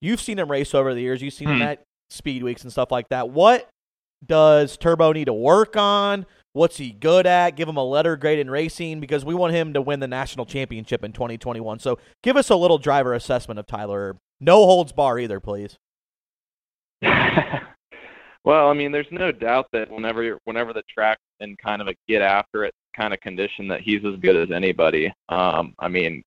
you've 0.00 0.20
seen 0.20 0.38
him 0.38 0.50
race 0.50 0.74
over 0.74 0.94
the 0.94 1.00
years. 1.00 1.22
You've 1.22 1.34
seen 1.34 1.48
him 1.48 1.56
Hmm. 1.58 1.62
at 1.62 1.84
speed 2.10 2.42
weeks 2.42 2.62
and 2.62 2.72
stuff 2.72 2.90
like 2.90 3.08
that. 3.10 3.30
What 3.30 3.68
does 4.24 4.76
Turbo 4.76 5.12
need 5.12 5.26
to 5.26 5.32
work 5.32 5.76
on? 5.76 6.26
What's 6.52 6.78
he 6.78 6.90
good 6.90 7.26
at? 7.26 7.50
Give 7.50 7.68
him 7.68 7.76
a 7.76 7.84
letter 7.84 8.16
grade 8.16 8.38
in 8.38 8.50
racing 8.50 9.00
because 9.00 9.24
we 9.24 9.34
want 9.34 9.54
him 9.54 9.74
to 9.74 9.82
win 9.82 10.00
the 10.00 10.08
national 10.08 10.46
championship 10.46 11.04
in 11.04 11.12
2021. 11.12 11.78
So 11.78 11.98
give 12.22 12.36
us 12.36 12.50
a 12.50 12.56
little 12.56 12.78
driver 12.78 13.14
assessment 13.14 13.60
of 13.60 13.66
Tyler. 13.66 14.16
No 14.40 14.64
holds 14.64 14.92
bar 14.92 15.18
either, 15.18 15.40
please. 15.40 15.78
well, 17.02 18.68
I 18.68 18.72
mean, 18.72 18.90
there's 18.90 19.06
no 19.10 19.30
doubt 19.30 19.66
that 19.72 19.90
whenever 19.90 20.38
whenever 20.44 20.72
the 20.72 20.82
track's 20.92 21.22
in 21.40 21.56
kind 21.56 21.80
of 21.80 21.88
a 21.88 21.94
get 22.08 22.22
after 22.22 22.64
it 22.64 22.74
kind 22.96 23.14
of 23.14 23.20
condition, 23.20 23.68
that 23.68 23.82
he's 23.82 24.04
as 24.04 24.16
good 24.20 24.36
as 24.36 24.50
anybody. 24.50 25.12
Um, 25.28 25.74
I 25.78 25.86
mean, 25.88 26.24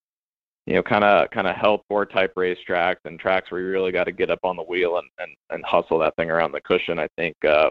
you 0.65 0.75
know, 0.75 0.83
kind 0.83 1.03
of 1.03 1.29
kind 1.31 1.47
of 1.47 1.55
health 1.55 1.81
tour 1.89 2.05
type 2.05 2.33
racetracks 2.35 2.97
and 3.05 3.19
tracks 3.19 3.51
where 3.51 3.61
you 3.61 3.67
really 3.67 3.91
got 3.91 4.05
to 4.05 4.11
get 4.11 4.29
up 4.29 4.39
on 4.43 4.55
the 4.55 4.63
wheel 4.63 4.97
and, 4.97 5.07
and 5.19 5.31
and 5.49 5.65
hustle 5.65 5.99
that 5.99 6.15
thing 6.15 6.29
around 6.29 6.51
the 6.51 6.61
cushion. 6.61 6.99
I 6.99 7.07
think, 7.17 7.35
uh, 7.43 7.69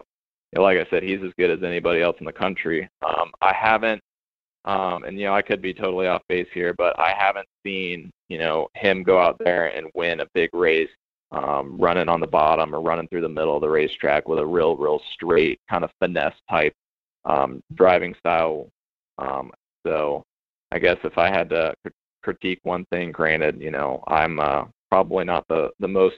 you 0.51 0.57
know, 0.57 0.63
like 0.63 0.77
I 0.77 0.89
said, 0.89 1.03
he's 1.03 1.23
as 1.23 1.31
good 1.37 1.49
as 1.49 1.63
anybody 1.63 2.01
else 2.01 2.17
in 2.19 2.25
the 2.25 2.33
country. 2.33 2.89
Um, 3.05 3.31
I 3.41 3.53
haven't. 3.53 4.01
Um, 4.65 5.05
and 5.05 5.17
you 5.17 5.25
know, 5.25 5.33
I 5.33 5.41
could 5.41 5.61
be 5.61 5.73
totally 5.73 6.07
off 6.07 6.21
base 6.29 6.47
here, 6.53 6.73
but 6.77 6.99
I 6.99 7.13
haven't 7.17 7.47
seen 7.65 8.11
you 8.29 8.37
know 8.37 8.67
him 8.75 9.03
go 9.03 9.19
out 9.19 9.37
there 9.43 9.67
and 9.75 9.87
win 9.95 10.19
a 10.19 10.27
big 10.33 10.49
race 10.53 10.89
um, 11.31 11.77
running 11.79 12.09
on 12.09 12.19
the 12.19 12.27
bottom 12.27 12.75
or 12.75 12.81
running 12.81 13.07
through 13.07 13.21
the 13.21 13.29
middle 13.29 13.55
of 13.55 13.61
the 13.61 13.69
racetrack 13.69 14.27
with 14.27 14.39
a 14.39 14.45
real, 14.45 14.75
real 14.75 15.01
straight 15.13 15.59
kind 15.69 15.83
of 15.83 15.89
finesse 15.99 16.35
type 16.49 16.73
um, 17.25 17.61
driving 17.73 18.13
style. 18.19 18.67
Um, 19.17 19.51
so 19.85 20.23
I 20.71 20.79
guess 20.79 20.97
if 21.03 21.17
I 21.17 21.29
had 21.29 21.49
to 21.49 21.73
critique 22.21 22.59
one 22.63 22.85
thing, 22.85 23.11
granted, 23.11 23.61
you 23.61 23.71
know, 23.71 24.03
I'm 24.07 24.39
uh, 24.39 24.65
probably 24.89 25.25
not 25.25 25.47
the 25.47 25.71
the 25.79 25.87
most 25.87 26.15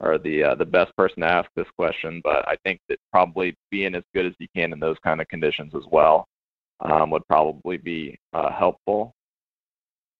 or 0.00 0.18
the 0.18 0.42
uh, 0.42 0.54
the 0.54 0.64
best 0.64 0.94
person 0.96 1.20
to 1.22 1.26
ask 1.28 1.48
this 1.56 1.66
question, 1.78 2.20
but 2.22 2.46
I 2.48 2.56
think 2.64 2.80
that 2.88 2.98
probably 3.12 3.54
being 3.70 3.94
as 3.94 4.02
good 4.14 4.26
as 4.26 4.34
you 4.38 4.48
can 4.54 4.72
in 4.72 4.80
those 4.80 4.96
kind 5.02 5.20
of 5.20 5.28
conditions 5.28 5.72
as 5.74 5.84
well 5.90 6.26
um, 6.80 7.10
would 7.10 7.26
probably 7.28 7.76
be 7.78 8.18
uh, 8.32 8.50
helpful. 8.52 9.14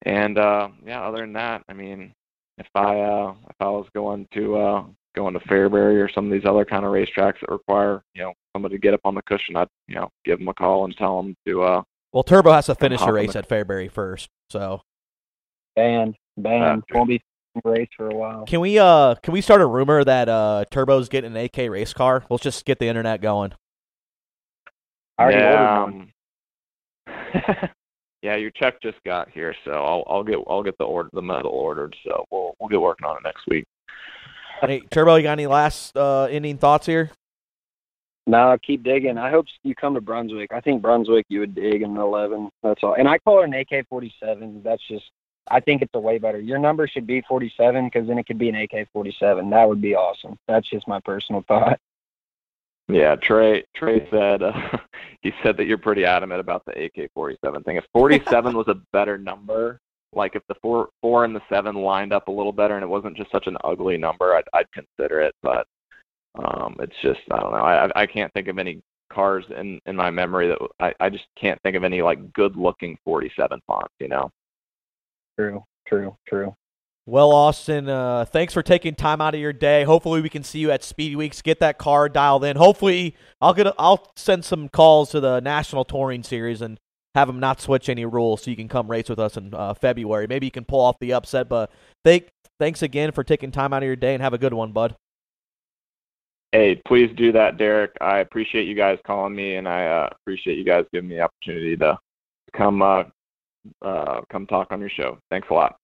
And 0.03 0.39
uh, 0.39 0.68
yeah, 0.84 1.03
other 1.03 1.20
than 1.20 1.32
that, 1.34 1.62
I 1.68 1.72
mean, 1.72 2.12
if 2.59 2.66
I 2.74 3.01
uh, 3.01 3.34
if 3.51 3.57
I 3.61 3.68
was 3.68 3.87
going 3.95 4.26
to 4.34 4.57
uh, 4.57 4.84
going 5.14 5.34
to 5.34 5.41
Fairbury 5.41 6.03
or 6.03 6.11
some 6.14 6.26
of 6.26 6.32
these 6.32 6.49
other 6.49 6.64
kind 6.64 6.84
of 6.84 6.93
racetracks 6.93 7.41
that 7.41 7.51
require 7.51 8.03
you 8.14 8.22
know 8.22 8.32
somebody 8.55 8.76
to 8.76 8.80
get 8.80 8.95
up 8.95 9.01
on 9.05 9.14
the 9.14 9.22
cushion, 9.22 9.57
I'd 9.57 9.68
you 9.89 9.97
know 9.97 10.11
give 10.24 10.39
them 10.39 10.49
a 10.49 10.55
call 10.55 10.84
and 10.84 10.97
tell 10.97 11.22
them 11.22 11.37
to. 11.47 11.62
Uh, 11.62 11.82
Well, 12.12 12.22
Turbo 12.22 12.53
has 12.53 12.66
to 12.66 12.74
finish 12.74 13.01
the 13.01 13.12
race 13.12 13.32
the- 13.32 13.41
at 13.41 13.49
Fairbury 13.49 13.91
first. 13.91 14.28
So 14.49 14.82
Banned, 15.77 16.16
banned. 16.37 16.83
Uh, 16.91 16.97
Won't 16.97 17.09
be 17.09 17.22
race 17.64 17.89
for 17.97 18.09
a 18.09 18.14
while. 18.14 18.45
can 18.45 18.61
we 18.61 18.79
uh 18.79 19.14
can 19.22 19.33
we 19.33 19.41
start 19.41 19.61
a 19.62 19.66
rumor 19.66 20.05
that 20.05 20.29
uh 20.29 20.64
Turbo's 20.70 21.09
getting 21.09 21.35
an 21.35 21.37
AK 21.37 21.70
race 21.70 21.93
car? 21.93 22.24
Let's 22.29 22.43
just 22.43 22.64
get 22.64 22.79
the 22.79 22.87
internet 22.87 23.20
going. 23.20 23.53
I 25.18 25.22
already 25.22 25.43
ordered 25.43 25.53
yeah, 25.55 25.83
one. 25.83 26.12
um, 27.07 27.70
yeah, 28.22 28.37
your 28.37 28.51
check 28.51 28.81
just 28.83 28.99
got 29.05 29.31
here, 29.31 29.55
so 29.64 29.70
I'll 29.70 30.05
I'll 30.07 30.24
get 30.24 30.39
I'll 30.49 30.62
get 30.62 30.77
the 30.79 30.85
order 30.85 31.09
the 31.12 31.22
metal 31.22 31.51
ordered. 31.51 31.97
So 32.05 32.24
we'll 32.31 32.55
we'll 32.61 32.68
get 32.68 32.81
working 32.81 33.07
on 33.07 33.16
it 33.16 33.22
next 33.24 33.47
week. 33.49 33.64
Hey, 34.61 34.81
Turbo, 34.91 35.16
you 35.16 35.22
got 35.22 35.33
any 35.33 35.47
last 35.47 35.97
uh 35.97 36.24
ending 36.24 36.59
thoughts 36.59 36.87
here? 36.87 37.11
No, 38.27 38.57
keep 38.66 38.83
digging. 38.83 39.18
I 39.18 39.31
hope 39.31 39.47
you 39.62 39.74
come 39.74 39.95
to 39.95 40.01
Brunswick. 40.01 40.53
I 40.53 40.61
think 40.61 40.83
Brunswick 40.83 41.27
you 41.29 41.41
would 41.41 41.55
dig 41.55 41.83
an 41.83 41.97
11. 41.97 42.51
That's 42.62 42.81
all. 42.83 42.95
And 42.95 43.09
I 43.09 43.18
call 43.18 43.43
it 43.43 43.45
an 43.45 43.55
AK-47. 43.55 44.64
That's 44.64 44.83
just. 44.89 45.05
I 45.49 45.61
think 45.61 45.82
it's 45.82 45.94
a 45.94 46.01
way 46.01 46.18
better. 46.18 46.40
Your 46.40 46.59
number 46.59 46.86
should 46.88 47.07
be 47.07 47.22
47 47.22 47.86
because 47.86 48.07
then 48.09 48.18
it 48.18 48.26
could 48.26 48.38
be 48.38 48.49
an 48.49 48.57
AK-47. 48.57 49.51
That 49.51 49.68
would 49.68 49.80
be 49.80 49.94
awesome. 49.94 50.38
That's 50.49 50.68
just 50.68 50.88
my 50.88 51.01
personal 51.01 51.42
thought. 51.49 51.78
Yeah, 52.88 53.16
Trey 53.16 53.64
Trey 53.74 54.09
said 54.11 54.42
uh, 54.42 54.53
he 55.22 55.32
said 55.42 55.57
that 55.57 55.66
you're 55.66 55.78
pretty 55.78 56.05
adamant 56.05 56.40
about 56.40 56.64
the 56.66 56.84
AK-47 56.84 57.64
thing. 57.64 57.76
If 57.76 57.84
47 57.92 58.57
was 58.57 58.68
a 58.68 58.76
better 58.92 59.18
number, 59.18 59.80
like 60.12 60.36
if 60.36 60.42
the 60.49 60.55
four 60.62 60.88
four 61.03 61.24
and 61.24 61.34
the 61.34 61.42
seven 61.49 61.74
lined 61.74 62.12
up 62.12 62.28
a 62.28 62.32
little 62.32 62.53
better 62.53 62.74
and 62.76 62.84
it 62.84 62.88
wasn't 62.88 63.16
just 63.16 63.32
such 63.32 63.49
an 63.49 63.57
ugly 63.64 63.97
number, 63.97 64.34
I'd 64.36 64.44
I'd 64.53 64.70
consider 64.72 65.20
it. 65.20 65.34
But 65.42 65.66
um, 66.36 66.76
it's 66.78 66.94
just 67.03 67.20
I 67.32 67.40
don't 67.40 67.51
know. 67.53 67.59
I 67.59 67.86
I- 67.86 68.03
I 68.03 68.07
can't 68.07 68.32
think 68.34 68.47
of 68.49 68.59
any 68.59 68.80
cars 69.12 69.44
in 69.57 69.80
in 69.86 69.97
my 69.97 70.11
memory 70.11 70.47
that 70.49 70.59
I 70.78 70.94
I 71.01 71.11
just 71.11 71.24
can't 71.36 71.61
think 71.62 71.74
of 71.76 71.82
any 71.82 72.03
like 72.03 72.32
good 72.34 72.57
looking 72.57 72.97
47 73.05 73.61
fonts. 73.66 73.94
You 73.99 74.09
know. 74.09 74.30
True, 75.39 75.64
true, 75.87 76.16
true. 76.28 76.55
Well, 77.09 77.30
Austin, 77.30 77.89
uh, 77.89 78.24
thanks 78.24 78.53
for 78.53 78.64
taking 78.64 78.97
time 78.97 79.20
out 79.20 79.34
of 79.34 79.41
your 79.41 79.53
day. 79.53 79.84
Hopefully, 79.84 80.20
we 80.20 80.28
can 80.28 80.43
see 80.43 80.59
you 80.59 80.72
at 80.72 80.82
Speed 80.82 81.16
Weeks. 81.16 81.41
Get 81.41 81.61
that 81.61 81.78
car 81.78 82.09
dialed 82.09 82.45
in. 82.45 82.57
Hopefully, 82.57 83.14
I'll 83.41 83.55
get. 83.55 83.68
A, 83.68 83.74
I'll 83.78 84.11
send 84.16 84.45
some 84.45 84.68
calls 84.68 85.11
to 85.11 85.20
the 85.20 85.39
National 85.41 85.84
Touring 85.84 86.24
Series 86.24 86.62
and 86.62 86.80
have 87.14 87.28
them 87.28 87.39
not 87.39 87.61
switch 87.61 87.89
any 87.89 88.05
rules, 88.05 88.43
so 88.43 88.51
you 88.51 88.57
can 88.57 88.66
come 88.66 88.91
race 88.91 89.09
with 89.09 89.20
us 89.20 89.37
in 89.37 89.55
uh, 89.55 89.74
February. 89.74 90.26
Maybe 90.26 90.47
you 90.47 90.51
can 90.51 90.64
pull 90.64 90.80
off 90.80 90.99
the 90.99 91.12
upset. 91.12 91.49
But 91.49 91.70
thank, 92.05 92.28
thanks 92.59 92.82
again 92.82 93.12
for 93.12 93.22
taking 93.22 93.53
time 93.53 93.72
out 93.72 93.84
of 93.84 93.87
your 93.87 93.95
day 93.95 94.14
and 94.14 94.22
have 94.22 94.34
a 94.34 94.39
good 94.39 94.53
one, 94.53 94.72
bud. 94.72 94.97
Hey, 96.51 96.82
please 96.89 97.14
do 97.16 97.30
that, 97.32 97.57
Derek. 97.57 97.93
I 98.01 98.18
appreciate 98.18 98.66
you 98.66 98.74
guys 98.74 98.99
calling 99.07 99.34
me, 99.34 99.57
and 99.57 99.68
I 99.68 99.87
uh, 99.87 100.09
appreciate 100.11 100.59
you 100.59 100.64
guys 100.64 100.84
giving 100.93 101.09
me 101.09 101.16
the 101.16 101.22
opportunity 101.22 101.76
to 101.76 101.99
come 102.53 102.82
uh, 103.85 103.89
uh, 103.89 104.21
come 104.31 104.47
talk 104.47 104.69
on 104.71 104.81
your 104.81 104.91
show. 104.91 105.19
Thanks 105.31 105.49
a 105.51 105.55
lot. 105.55 105.77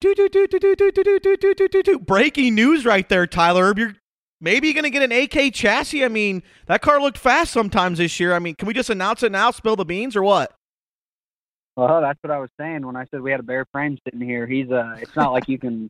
Do, 0.00 0.14
do, 0.14 0.28
do, 0.28 0.46
do, 0.46 0.58
do, 0.58 0.74
do, 0.76 0.92
do, 0.92 1.02
do, 1.02 1.18
do, 1.18 1.36
do, 1.36 1.54
do, 1.54 1.68
do, 1.68 1.82
do. 1.82 1.98
Breaking 1.98 2.54
news 2.54 2.84
right 2.84 3.08
there, 3.08 3.26
Tyler. 3.26 3.64
Erb. 3.64 3.78
You're 3.78 3.94
maybe 4.40 4.72
going 4.72 4.84
to 4.84 4.90
get 4.90 5.02
an 5.02 5.12
AK 5.12 5.52
chassis. 5.54 6.04
I 6.04 6.08
mean, 6.08 6.42
that 6.66 6.82
car 6.82 7.00
looked 7.00 7.18
fast 7.18 7.52
sometimes 7.52 7.98
this 7.98 8.20
year. 8.20 8.34
I 8.34 8.38
mean, 8.38 8.54
can 8.54 8.68
we 8.68 8.74
just 8.74 8.90
announce 8.90 9.22
it 9.22 9.32
now, 9.32 9.50
spill 9.50 9.76
the 9.76 9.84
beans, 9.84 10.14
or 10.14 10.22
what? 10.22 10.52
Well, 11.76 12.00
that's 12.02 12.18
what 12.22 12.30
I 12.30 12.38
was 12.38 12.50
saying 12.60 12.86
when 12.86 12.96
I 12.96 13.06
said 13.10 13.22
we 13.22 13.30
had 13.30 13.40
a 13.40 13.44
bare 13.44 13.64
frame 13.72 13.98
sitting 14.04 14.20
here. 14.20 14.46
He's 14.46 14.70
uh 14.70 14.96
it's 15.00 15.16
not 15.16 15.32
like 15.32 15.48
you 15.48 15.58
can 15.58 15.88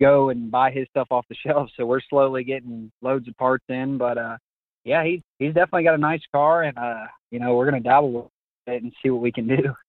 go 0.00 0.30
and 0.30 0.50
buy 0.50 0.72
his 0.72 0.88
stuff 0.90 1.08
off 1.10 1.24
the 1.28 1.36
shelf, 1.46 1.70
so 1.76 1.86
we're 1.86 2.00
slowly 2.10 2.42
getting 2.42 2.90
loads 3.00 3.28
of 3.28 3.36
parts 3.36 3.64
in, 3.68 3.96
but 3.96 4.18
uh 4.18 4.36
yeah, 4.84 5.04
he's 5.04 5.20
he's 5.38 5.54
definitely 5.54 5.84
got 5.84 5.94
a 5.94 5.98
nice 5.98 6.22
car 6.32 6.64
and 6.64 6.76
uh 6.76 7.06
you 7.30 7.38
know, 7.38 7.54
we're 7.54 7.70
going 7.70 7.80
to 7.82 7.88
dabble 7.88 8.12
with 8.12 8.26
it 8.66 8.82
and 8.82 8.92
see 9.02 9.10
what 9.10 9.22
we 9.22 9.32
can 9.32 9.46
do. 9.46 9.74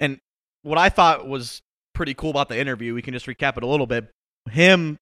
And 0.00 0.18
what 0.62 0.76
I 0.76 0.88
thought 0.88 1.28
was 1.28 1.62
pretty 1.94 2.14
cool 2.14 2.30
about 2.30 2.48
the 2.48 2.58
interview, 2.58 2.94
we 2.94 3.00
can 3.00 3.14
just 3.14 3.26
recap 3.26 3.56
it 3.56 3.62
a 3.62 3.66
little 3.66 3.86
bit. 3.86 4.10
Him, 4.50 4.98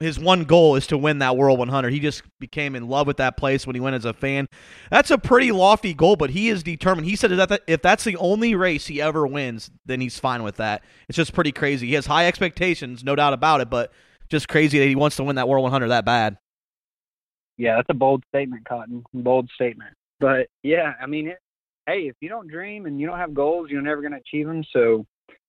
his 0.00 0.18
one 0.18 0.42
goal 0.42 0.74
is 0.74 0.88
to 0.88 0.98
win 0.98 1.20
that 1.20 1.36
World 1.36 1.60
100. 1.60 1.92
He 1.92 2.00
just 2.00 2.22
became 2.40 2.74
in 2.74 2.88
love 2.88 3.06
with 3.06 3.18
that 3.18 3.36
place 3.36 3.68
when 3.68 3.76
he 3.76 3.80
went 3.80 3.94
as 3.94 4.04
a 4.04 4.12
fan. 4.12 4.46
That's 4.90 5.12
a 5.12 5.16
pretty 5.16 5.52
lofty 5.52 5.94
goal, 5.94 6.16
but 6.16 6.30
he 6.30 6.48
is 6.48 6.64
determined. 6.64 7.06
He 7.06 7.14
said 7.14 7.30
that 7.30 7.62
if 7.68 7.82
that's 7.82 8.02
the 8.02 8.16
only 8.16 8.56
race 8.56 8.88
he 8.88 9.00
ever 9.00 9.26
wins, 9.28 9.70
then 9.86 10.00
he's 10.00 10.18
fine 10.18 10.42
with 10.42 10.56
that. 10.56 10.82
It's 11.08 11.16
just 11.16 11.32
pretty 11.32 11.52
crazy. 11.52 11.86
He 11.86 11.94
has 11.94 12.06
high 12.06 12.26
expectations, 12.26 13.04
no 13.04 13.14
doubt 13.14 13.32
about 13.32 13.60
it, 13.60 13.70
but 13.70 13.92
just 14.28 14.48
crazy 14.48 14.80
that 14.80 14.86
he 14.86 14.96
wants 14.96 15.16
to 15.16 15.24
win 15.24 15.36
that 15.36 15.48
World 15.48 15.62
100 15.62 15.88
that 15.88 16.04
bad. 16.04 16.36
Yeah, 17.58 17.76
that's 17.76 17.90
a 17.90 17.94
bold 17.94 18.24
statement, 18.28 18.64
Cotton. 18.64 19.04
Bold 19.12 19.50
statement. 19.54 19.94
But 20.18 20.48
yeah, 20.62 20.94
I 21.00 21.06
mean, 21.06 21.28
it, 21.28 21.38
hey, 21.86 22.08
if 22.08 22.16
you 22.20 22.28
don't 22.28 22.48
dream 22.48 22.86
and 22.86 23.00
you 23.00 23.06
don't 23.06 23.18
have 23.18 23.34
goals, 23.34 23.70
you're 23.70 23.82
never 23.82 24.00
going 24.00 24.12
to 24.12 24.18
achieve 24.18 24.46
them. 24.46 24.64
So 24.72 25.04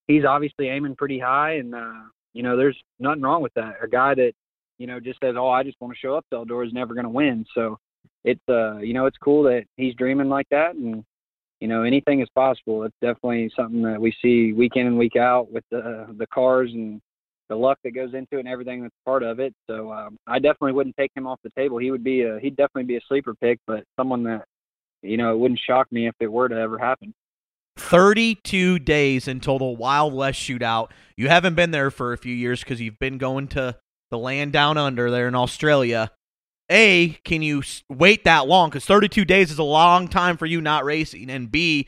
he's 0.08 0.26
obviously 0.26 0.68
aiming 0.68 0.96
pretty 0.96 1.20
high, 1.20 1.54
and 1.56 1.74
uh, 1.76 2.04
you 2.34 2.44
know, 2.44 2.58
there's 2.58 2.78
nothing 3.00 3.22
wrong 3.22 3.42
with 3.42 3.54
that. 3.56 3.76
A 3.84 3.88
guy 3.88 4.16
that 4.16 4.34
you 4.78 4.88
know 4.88 5.00
just 5.00 5.20
says, 5.24 5.36
"Oh, 5.38 5.50
I 5.50 5.64
just 5.64 5.80
want 5.82 5.94
to 5.94 6.00
show 6.00 6.16
up 6.16 6.26
to 6.32 6.38
Eldora," 6.38 6.68
is 6.68 6.74
never 6.74 6.94
going 6.94 7.06
to 7.06 7.10
win. 7.10 7.46
So 7.56 7.78
it's 8.24 8.42
uh, 8.50 8.78
you 8.78 8.94
know, 8.94 9.06
it's 9.06 9.18
cool 9.18 9.44
that 9.44 9.66
he's 9.78 9.96
dreaming 9.96 10.30
like 10.30 10.48
that, 10.52 10.76
and 10.76 11.04
you 11.60 11.68
know, 11.68 11.84
anything 11.84 12.22
is 12.22 12.30
possible. 12.34 12.84
It's 12.84 12.96
definitely 13.02 13.52
something 13.56 13.84
that 13.84 14.02
we 14.02 14.14
see 14.22 14.54
week 14.54 14.74
in 14.76 14.88
and 14.88 14.98
week 14.98 15.16
out 15.16 15.52
with 15.52 15.64
the 15.72 16.08
the 16.18 16.28
cars 16.28 16.72
and 16.74 17.02
the 17.50 17.56
luck 17.56 17.78
that 17.84 17.92
goes 17.92 18.14
into 18.14 18.38
it 18.38 18.40
and 18.40 18.48
everything 18.48 18.82
that's 18.82 18.96
part 19.06 19.24
of 19.24 19.42
it. 19.42 19.54
So 19.68 19.92
um, 19.92 20.18
I 20.26 20.40
definitely 20.40 20.72
wouldn't 20.72 20.96
take 20.96 21.12
him 21.16 21.28
off 21.28 21.40
the 21.44 21.52
table. 21.52 21.78
He 21.78 21.92
would 21.92 22.04
be 22.04 22.24
a 22.24 22.40
he'd 22.40 22.56
definitely 22.56 22.86
be 22.86 22.98
a 22.98 23.02
sleeper 23.08 23.36
pick, 23.36 23.60
but 23.68 23.84
someone 23.98 24.24
that 24.24 24.46
you 25.02 25.18
know 25.18 25.34
it 25.34 25.38
wouldn't 25.38 25.60
shock 25.60 25.92
me 25.92 26.08
if 26.08 26.16
it 26.20 26.32
were 26.32 26.50
to 26.50 26.56
ever 26.56 26.78
happen. 26.78 27.14
32 27.78 28.80
days 28.80 29.28
until 29.28 29.58
the 29.58 29.66
Wild 29.66 30.14
West 30.14 30.40
shootout. 30.40 30.92
You 31.16 31.30
haven't 31.30 31.56
been 31.56 31.72
there 31.72 31.90
for 31.90 32.14
a 32.14 32.18
few 32.18 32.36
years 32.36 32.60
because 32.62 32.82
you've 32.82 33.00
been 33.00 33.18
going 33.18 33.48
to 33.50 33.78
the 34.10 34.18
land 34.18 34.52
down 34.52 34.78
under 34.78 35.10
there 35.10 35.28
in 35.28 35.36
Australia. 35.36 36.12
A, 36.70 37.18
can 37.26 37.42
you 37.42 37.64
wait 37.90 38.24
that 38.26 38.48
long? 38.48 38.70
Because 38.70 38.86
32 38.86 39.26
days 39.26 39.52
is 39.52 39.58
a 39.58 39.64
long 39.64 40.08
time 40.08 40.38
for 40.38 40.46
you 40.46 40.62
not 40.62 40.86
racing. 40.86 41.30
And 41.30 41.52
B, 41.52 41.88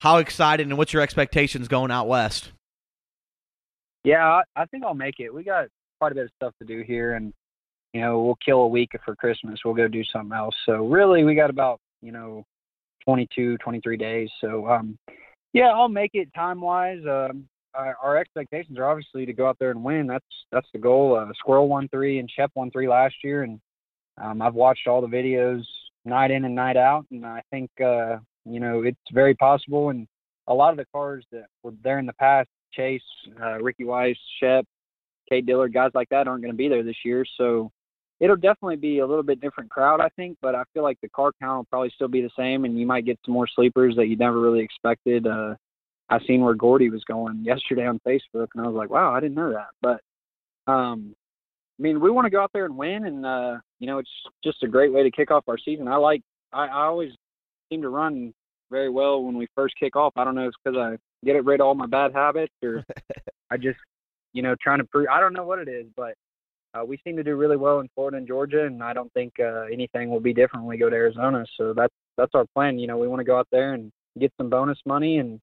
how 0.00 0.18
excited 0.18 0.66
and 0.66 0.78
what's 0.78 0.92
your 0.92 1.02
expectations 1.02 1.68
going 1.68 1.90
out 1.90 2.08
west? 2.08 2.52
Yeah, 4.04 4.24
I, 4.26 4.42
I 4.56 4.66
think 4.66 4.84
I'll 4.84 4.94
make 4.94 5.20
it. 5.20 5.32
We 5.32 5.44
got 5.44 5.68
quite 6.00 6.12
a 6.12 6.14
bit 6.14 6.24
of 6.24 6.30
stuff 6.36 6.54
to 6.60 6.64
do 6.66 6.82
here, 6.82 7.14
and 7.14 7.32
you 7.92 8.00
know 8.00 8.20
we'll 8.20 8.38
kill 8.44 8.60
a 8.60 8.68
week 8.68 8.90
for 9.04 9.14
Christmas. 9.14 9.60
We'll 9.64 9.74
go 9.74 9.86
do 9.86 10.02
something 10.04 10.36
else. 10.36 10.56
So 10.66 10.86
really, 10.86 11.22
we 11.24 11.34
got 11.34 11.50
about 11.50 11.78
you 12.00 12.10
know 12.10 12.44
22, 13.04 13.58
23 13.58 13.96
days. 13.96 14.28
So 14.40 14.68
um, 14.68 14.98
yeah, 15.52 15.68
I'll 15.68 15.88
make 15.88 16.12
it 16.14 16.32
time 16.34 16.60
wise. 16.60 17.00
Um, 17.08 17.48
our, 17.74 17.96
our 18.02 18.16
expectations 18.16 18.78
are 18.78 18.88
obviously 18.88 19.26
to 19.26 19.32
go 19.32 19.48
out 19.48 19.58
there 19.58 19.70
and 19.70 19.82
win. 19.82 20.06
That's 20.06 20.24
that's 20.50 20.68
the 20.72 20.78
goal. 20.78 21.16
Uh, 21.16 21.32
Squirrel 21.38 21.68
won 21.68 21.88
three 21.88 22.18
and 22.18 22.30
Shep 22.30 22.50
won 22.54 22.70
three 22.70 22.88
last 22.88 23.14
year, 23.22 23.42
and 23.42 23.60
um, 24.22 24.42
I've 24.42 24.54
watched 24.54 24.86
all 24.86 25.00
the 25.00 25.06
videos 25.06 25.62
night 26.04 26.30
in 26.30 26.44
and 26.44 26.54
night 26.54 26.76
out, 26.76 27.06
and 27.10 27.24
I 27.24 27.42
think 27.50 27.70
uh, 27.80 28.16
you 28.44 28.60
know 28.60 28.82
it's 28.82 28.98
very 29.12 29.34
possible. 29.34 29.90
And 29.90 30.06
a 30.48 30.54
lot 30.54 30.70
of 30.70 30.76
the 30.76 30.86
cars 30.92 31.24
that 31.32 31.46
were 31.62 31.72
there 31.82 31.98
in 31.98 32.06
the 32.06 32.12
past, 32.14 32.48
Chase, 32.72 33.02
uh, 33.40 33.58
Ricky 33.58 33.84
Weiss, 33.84 34.16
Shep, 34.40 34.64
Cade 35.28 35.46
Dillard, 35.46 35.72
guys 35.72 35.90
like 35.94 36.08
that 36.10 36.28
aren't 36.28 36.42
going 36.42 36.52
to 36.52 36.56
be 36.56 36.68
there 36.68 36.82
this 36.82 37.04
year. 37.04 37.24
So 37.38 37.70
it'll 38.22 38.36
definitely 38.36 38.76
be 38.76 39.00
a 39.00 39.06
little 39.06 39.24
bit 39.24 39.40
different 39.40 39.68
crowd, 39.68 40.00
I 40.00 40.08
think. 40.10 40.38
But 40.40 40.54
I 40.54 40.62
feel 40.72 40.84
like 40.84 40.98
the 41.02 41.08
car 41.08 41.32
count 41.40 41.58
will 41.58 41.64
probably 41.64 41.90
still 41.94 42.08
be 42.08 42.22
the 42.22 42.30
same, 42.38 42.64
and 42.64 42.78
you 42.78 42.86
might 42.86 43.04
get 43.04 43.18
some 43.26 43.34
more 43.34 43.48
sleepers 43.48 43.96
that 43.96 44.06
you 44.06 44.16
never 44.16 44.40
really 44.40 44.60
expected. 44.60 45.26
Uh, 45.26 45.56
I 46.08 46.20
seen 46.26 46.42
where 46.42 46.54
Gordy 46.54 46.88
was 46.88 47.02
going 47.04 47.44
yesterday 47.44 47.84
on 47.84 48.00
Facebook, 48.06 48.48
and 48.54 48.64
I 48.64 48.68
was 48.68 48.76
like, 48.76 48.90
wow, 48.90 49.12
I 49.12 49.20
didn't 49.20 49.34
know 49.34 49.52
that. 49.52 49.70
But 49.82 50.72
um, 50.72 51.16
I 51.78 51.82
mean, 51.82 52.00
we 52.00 52.10
want 52.10 52.26
to 52.26 52.30
go 52.30 52.40
out 52.40 52.52
there 52.54 52.64
and 52.64 52.76
win, 52.76 53.06
and 53.06 53.26
uh, 53.26 53.56
you 53.80 53.88
know, 53.88 53.98
it's 53.98 54.10
just 54.44 54.62
a 54.62 54.68
great 54.68 54.92
way 54.92 55.02
to 55.02 55.10
kick 55.10 55.32
off 55.32 55.48
our 55.48 55.58
season. 55.58 55.88
I 55.88 55.96
like, 55.96 56.22
I, 56.52 56.66
I 56.66 56.84
always 56.84 57.10
seem 57.70 57.82
to 57.82 57.88
run 57.88 58.32
very 58.70 58.88
well 58.88 59.24
when 59.24 59.36
we 59.36 59.48
first 59.56 59.74
kick 59.80 59.96
off. 59.96 60.12
I 60.16 60.22
don't 60.24 60.36
know 60.36 60.44
if 60.44 60.48
it's 60.48 60.56
because 60.64 60.78
I 60.78 60.96
get 61.26 61.44
rid 61.44 61.60
of 61.60 61.66
all 61.66 61.74
my 61.74 61.86
bad 61.86 62.12
habits, 62.12 62.54
or 62.62 62.84
I 63.50 63.56
just, 63.56 63.78
you 64.32 64.42
know, 64.42 64.54
trying 64.62 64.78
to 64.78 64.84
prove. 64.84 65.08
I 65.10 65.18
don't 65.18 65.32
know 65.32 65.44
what 65.44 65.58
it 65.58 65.68
is, 65.68 65.86
but 65.96 66.14
uh, 66.74 66.84
we 66.84 66.98
seem 67.04 67.16
to 67.16 67.22
do 67.22 67.36
really 67.36 67.56
well 67.56 67.80
in 67.80 67.88
Florida 67.94 68.16
and 68.16 68.26
Georgia, 68.26 68.64
and 68.64 68.82
I 68.82 68.92
don't 68.92 69.12
think 69.12 69.34
uh, 69.38 69.62
anything 69.72 70.10
will 70.10 70.20
be 70.20 70.32
different 70.32 70.64
when 70.64 70.76
we 70.76 70.78
go 70.78 70.88
to 70.88 70.96
Arizona. 70.96 71.44
So 71.58 71.74
that's 71.74 71.94
that's 72.16 72.32
our 72.34 72.46
plan. 72.54 72.78
You 72.78 72.86
know, 72.86 72.98
we 72.98 73.08
want 73.08 73.20
to 73.20 73.24
go 73.24 73.38
out 73.38 73.48
there 73.52 73.74
and 73.74 73.90
get 74.18 74.32
some 74.38 74.50
bonus 74.50 74.78
money 74.86 75.18
and 75.18 75.40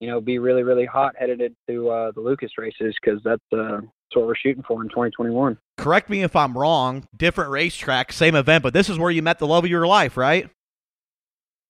you 0.00 0.08
know 0.08 0.20
be 0.20 0.38
really 0.38 0.62
really 0.62 0.86
hot 0.86 1.14
headed 1.18 1.54
to 1.68 1.90
uh, 1.90 2.12
the 2.12 2.20
Lucas 2.20 2.52
races 2.58 2.94
because 3.00 3.20
that's 3.24 3.42
uh, 3.52 3.80
that's 3.80 4.16
what 4.16 4.26
we're 4.26 4.36
shooting 4.36 4.64
for 4.66 4.82
in 4.82 4.88
2021. 4.88 5.58
Correct 5.78 6.10
me 6.10 6.22
if 6.22 6.34
I'm 6.34 6.56
wrong. 6.56 7.06
Different 7.16 7.50
racetrack, 7.50 8.12
same 8.12 8.34
event, 8.34 8.62
but 8.62 8.72
this 8.72 8.88
is 8.88 8.98
where 8.98 9.10
you 9.10 9.22
met 9.22 9.38
the 9.38 9.46
love 9.46 9.64
of 9.64 9.70
your 9.70 9.86
life, 9.86 10.16
right? 10.16 10.48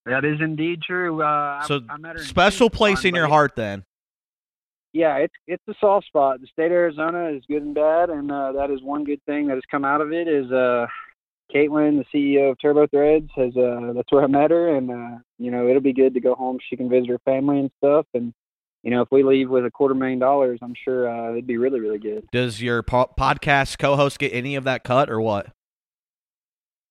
That 0.07 0.25
is 0.25 0.39
indeed 0.41 0.83
true. 0.83 1.23
Uh, 1.23 1.63
so 1.65 1.81
I, 1.89 1.97
I 2.09 2.17
special 2.17 2.69
place 2.69 3.05
in 3.05 3.15
your 3.15 3.29
heart, 3.29 3.57
then. 3.57 3.85
Yeah, 4.95 5.17
it's 5.17 5.35
it's 5.47 5.63
a 5.69 5.75
soft 5.81 6.07
spot. 6.07 6.41
The 6.41 6.47
state 6.47 6.67
of 6.67 6.73
Arizona 6.73 7.29
is 7.37 7.43
good 7.49 7.63
and 7.63 7.75
bad, 7.75 8.09
and 8.11 8.31
uh, 8.31 8.53
that 8.53 8.71
is 8.71 8.81
one 8.81 9.05
good 9.05 9.21
thing 9.27 9.49
that 9.49 9.55
has 9.55 9.65
come 9.69 9.85
out 9.85 10.01
of 10.01 10.13
it. 10.13 10.29
Is 10.29 10.51
uh, 10.53 10.87
Caitlin, 11.53 12.03
the 12.03 12.07
CEO 12.15 12.53
of 12.53 12.59
Turbo 12.63 12.87
Threads, 12.87 13.29
has 13.35 13.57
uh, 13.57 13.93
that's 13.93 14.11
where 14.11 14.23
I 14.23 14.29
met 14.29 14.53
her, 14.53 14.77
and 14.77 14.91
uh, 14.91 15.19
you 15.39 15.51
know 15.51 15.69
it'll 15.69 15.83
be 15.83 15.93
good 15.93 16.15
to 16.15 16.21
go 16.21 16.37
home. 16.37 16.59
She 16.71 16.77
can 16.77 16.89
visit 16.89 17.09
her 17.09 17.19
family 17.25 17.59
and 17.59 17.71
stuff, 17.79 18.07
and 18.15 18.33
you 18.85 18.91
know, 18.91 19.01
if 19.01 19.09
we 19.11 19.23
leave 19.23 19.49
with 19.49 19.65
a 19.65 19.71
quarter 19.71 19.95
million 19.95 20.19
dollars, 20.19 20.59
I'm 20.63 20.75
sure 20.85 21.09
uh, 21.09 21.33
it'd 21.33 21.47
be 21.47 21.57
really, 21.57 21.81
really 21.81 21.99
good. 21.99 22.29
Does 22.31 22.61
your 22.61 22.83
po- 22.83 23.11
podcast 23.19 23.79
co-host 23.79 24.19
get 24.19 24.35
any 24.35 24.57
of 24.57 24.65
that 24.65 24.85
cut 24.85 25.09
or 25.11 25.23
what? 25.23 25.49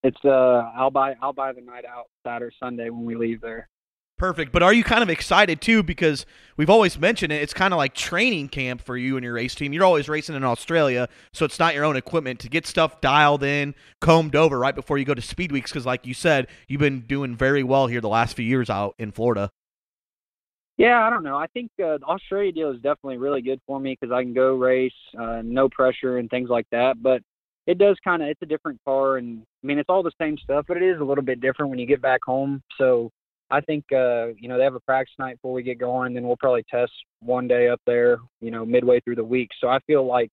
It's 0.04 0.18
uh, 0.26 0.72
I'll 0.76 0.91
buy 0.91 1.16
I'll 1.22 1.34
buy 1.34 1.54
the 1.54 1.62
night 1.62 1.86
out 1.86 2.08
Saturday 2.26 2.54
Sunday 2.62 2.89
when 2.89 3.06
we 3.06 3.16
leave 3.16 3.39
there. 3.39 3.70
Perfect. 4.18 4.51
But 4.51 4.64
are 4.64 4.74
you 4.74 4.84
kind 4.84 5.03
of 5.03 5.09
excited 5.09 5.59
too? 5.59 5.84
Because 5.84 6.26
we've 6.55 6.70
always 6.70 6.97
mentioned 6.99 7.34
it. 7.34 7.41
It's 7.41 7.53
kind 7.53 7.74
of 7.74 7.78
like 7.78 7.93
training 7.93 8.49
camp 8.49 8.82
for 8.82 8.95
you 8.95 9.18
and 9.18 9.24
your 9.24 9.34
race 9.34 9.55
team. 9.55 9.74
You're 9.74 9.84
always 9.84 10.07
racing 10.07 10.36
in 10.36 10.43
Australia, 10.43 11.09
so 11.34 11.45
it's 11.45 11.59
not 11.59 11.74
your 11.74 11.84
own 11.84 11.97
equipment 11.97 12.39
to 12.41 12.49
get 12.49 12.66
stuff 12.66 13.01
dialed 13.01 13.43
in, 13.43 13.76
combed 14.01 14.36
over 14.36 14.59
right 14.59 14.76
before 14.76 14.97
you 14.97 15.05
go 15.05 15.14
to 15.14 15.22
speed 15.22 15.51
weeks. 15.51 15.72
Because, 15.72 15.86
like 15.86 16.05
you 16.05 16.14
said, 16.14 16.47
you've 16.68 16.80
been 16.80 17.01
doing 17.01 17.36
very 17.36 17.64
well 17.64 17.88
here 17.88 18.01
the 18.01 18.09
last 18.09 18.36
few 18.36 18.45
years 18.45 18.70
out 18.70 18.95
in 18.97 19.11
Florida. 19.11 19.49
Yeah, 20.78 21.05
I 21.05 21.09
don't 21.09 21.24
know. 21.24 21.38
I 21.38 21.47
think 21.47 21.72
uh, 21.80 21.97
the 21.97 22.05
Australia 22.05 22.51
deal 22.51 22.72
is 22.72 22.78
definitely 22.78 23.18
really 23.18 23.41
good 23.41 23.59
for 23.68 23.80
me 23.80 23.95
because 23.99 24.14
I 24.14 24.24
can 24.24 24.34
go 24.34 24.55
race, 24.55 24.91
uh, 25.20 25.41
no 25.43 25.70
pressure 25.70 26.18
and 26.18 26.30
things 26.30 26.49
like 26.49 26.66
that. 26.72 27.01
But 27.01 27.22
it 27.68 27.78
does 27.78 27.95
kind 28.03 28.24
of 28.24 28.30
it's 28.30 28.41
a 28.41 28.47
different 28.47 28.80
car, 28.86 29.18
and 29.18 29.43
I 29.64 29.68
mean 29.68 29.80
it's 29.80 29.89
all 29.89 30.03
the 30.03 30.11
same 30.20 30.38
stuff, 30.38 30.66
but 30.68 30.78
it 30.78 30.84
is 30.84 30.99
a 30.99 31.03
little 31.03 31.24
bit 31.24 31.41
different 31.41 31.70
when 31.70 31.80
you 31.80 31.86
get 31.86 32.01
back 32.01 32.22
home. 32.26 32.61
So 32.78 33.11
I 33.54 33.62
think 33.62 33.86
uh, 33.91 34.30
you 34.39 34.49
know 34.49 34.58
they 34.58 34.64
have 34.64 34.74
a 34.74 34.80
practice 34.80 35.14
night 35.20 35.36
before 35.36 35.54
we 35.54 35.62
get 35.62 35.78
going, 35.78 36.08
and 36.08 36.16
then 36.16 36.24
we'll 36.26 36.38
probably 36.38 36.66
test 36.72 36.91
one 37.20 37.47
day 37.47 37.70
up 37.70 37.80
there, 37.86 38.18
you 38.41 38.49
know, 38.49 38.66
midway 38.66 38.99
through 39.01 39.18
the 39.18 39.24
week. 39.24 39.49
So 39.62 39.68
I 39.68 39.78
feel 39.86 40.08
like 40.08 40.32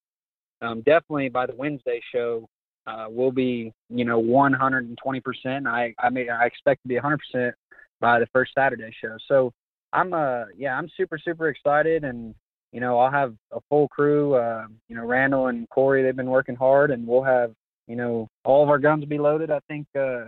um, 0.63 0.81
definitely 0.81 1.29
by 1.29 1.45
the 1.45 1.55
Wednesday 1.55 2.01
show, 2.11 2.49
uh, 2.87 3.05
we'll 3.09 3.31
be 3.31 3.71
you 3.89 4.05
know 4.05 4.17
120 4.17 5.19
percent. 5.19 5.67
I 5.67 5.93
I 5.99 6.09
mean 6.09 6.31
I 6.31 6.45
expect 6.45 6.81
to 6.81 6.87
be 6.87 6.95
100 6.95 7.19
percent 7.19 7.55
by 7.99 8.19
the 8.19 8.25
first 8.33 8.53
Saturday 8.57 8.91
show. 8.99 9.17
So 9.27 9.53
I'm 9.93 10.13
uh 10.13 10.45
yeah, 10.57 10.75
I'm 10.75 10.89
super 10.97 11.19
super 11.19 11.49
excited 11.49 12.03
and 12.03 12.33
you 12.71 12.79
know, 12.79 12.97
I'll 12.97 13.11
have 13.11 13.35
a 13.51 13.59
full 13.69 13.87
crew, 13.89 14.33
uh, 14.35 14.65
you 14.87 14.95
know, 14.95 15.05
Randall 15.05 15.47
and 15.47 15.69
Corey, 15.69 16.03
they've 16.03 16.15
been 16.15 16.29
working 16.29 16.55
hard 16.55 16.89
and 16.89 17.05
we'll 17.05 17.21
have, 17.21 17.51
you 17.85 17.97
know, 17.97 18.29
all 18.45 18.63
of 18.63 18.69
our 18.69 18.79
guns 18.79 19.03
be 19.05 19.19
loaded. 19.19 19.51
I 19.51 19.59
think 19.67 19.85
uh 19.95 20.25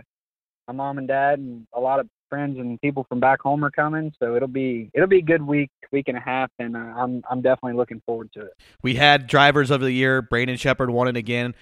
my 0.68 0.74
mom 0.74 0.98
and 0.98 1.08
dad 1.08 1.40
and 1.40 1.66
a 1.74 1.80
lot 1.80 1.98
of 1.98 2.08
friends 2.34 2.58
and 2.58 2.80
people 2.80 3.06
from 3.08 3.20
back 3.20 3.40
home 3.40 3.64
are 3.64 3.70
coming, 3.70 4.12
so 4.18 4.34
it'll 4.34 4.48
be 4.48 4.90
it'll 4.92 5.08
be 5.08 5.18
a 5.18 5.22
good 5.22 5.42
week, 5.42 5.70
week 5.92 6.08
and 6.08 6.16
a 6.16 6.20
half, 6.20 6.50
and 6.58 6.76
uh, 6.76 6.80
I'm 6.80 7.22
I'm 7.30 7.40
definitely 7.40 7.74
looking 7.74 8.02
forward 8.04 8.32
to 8.32 8.40
it. 8.40 8.52
We 8.82 8.96
had 8.96 9.28
drivers 9.28 9.70
of 9.70 9.80
the 9.80 9.92
year. 9.92 10.20
Brandon 10.20 10.56
Sheppard 10.56 10.90
won 10.90 11.06
it 11.06 11.16
again. 11.16 11.54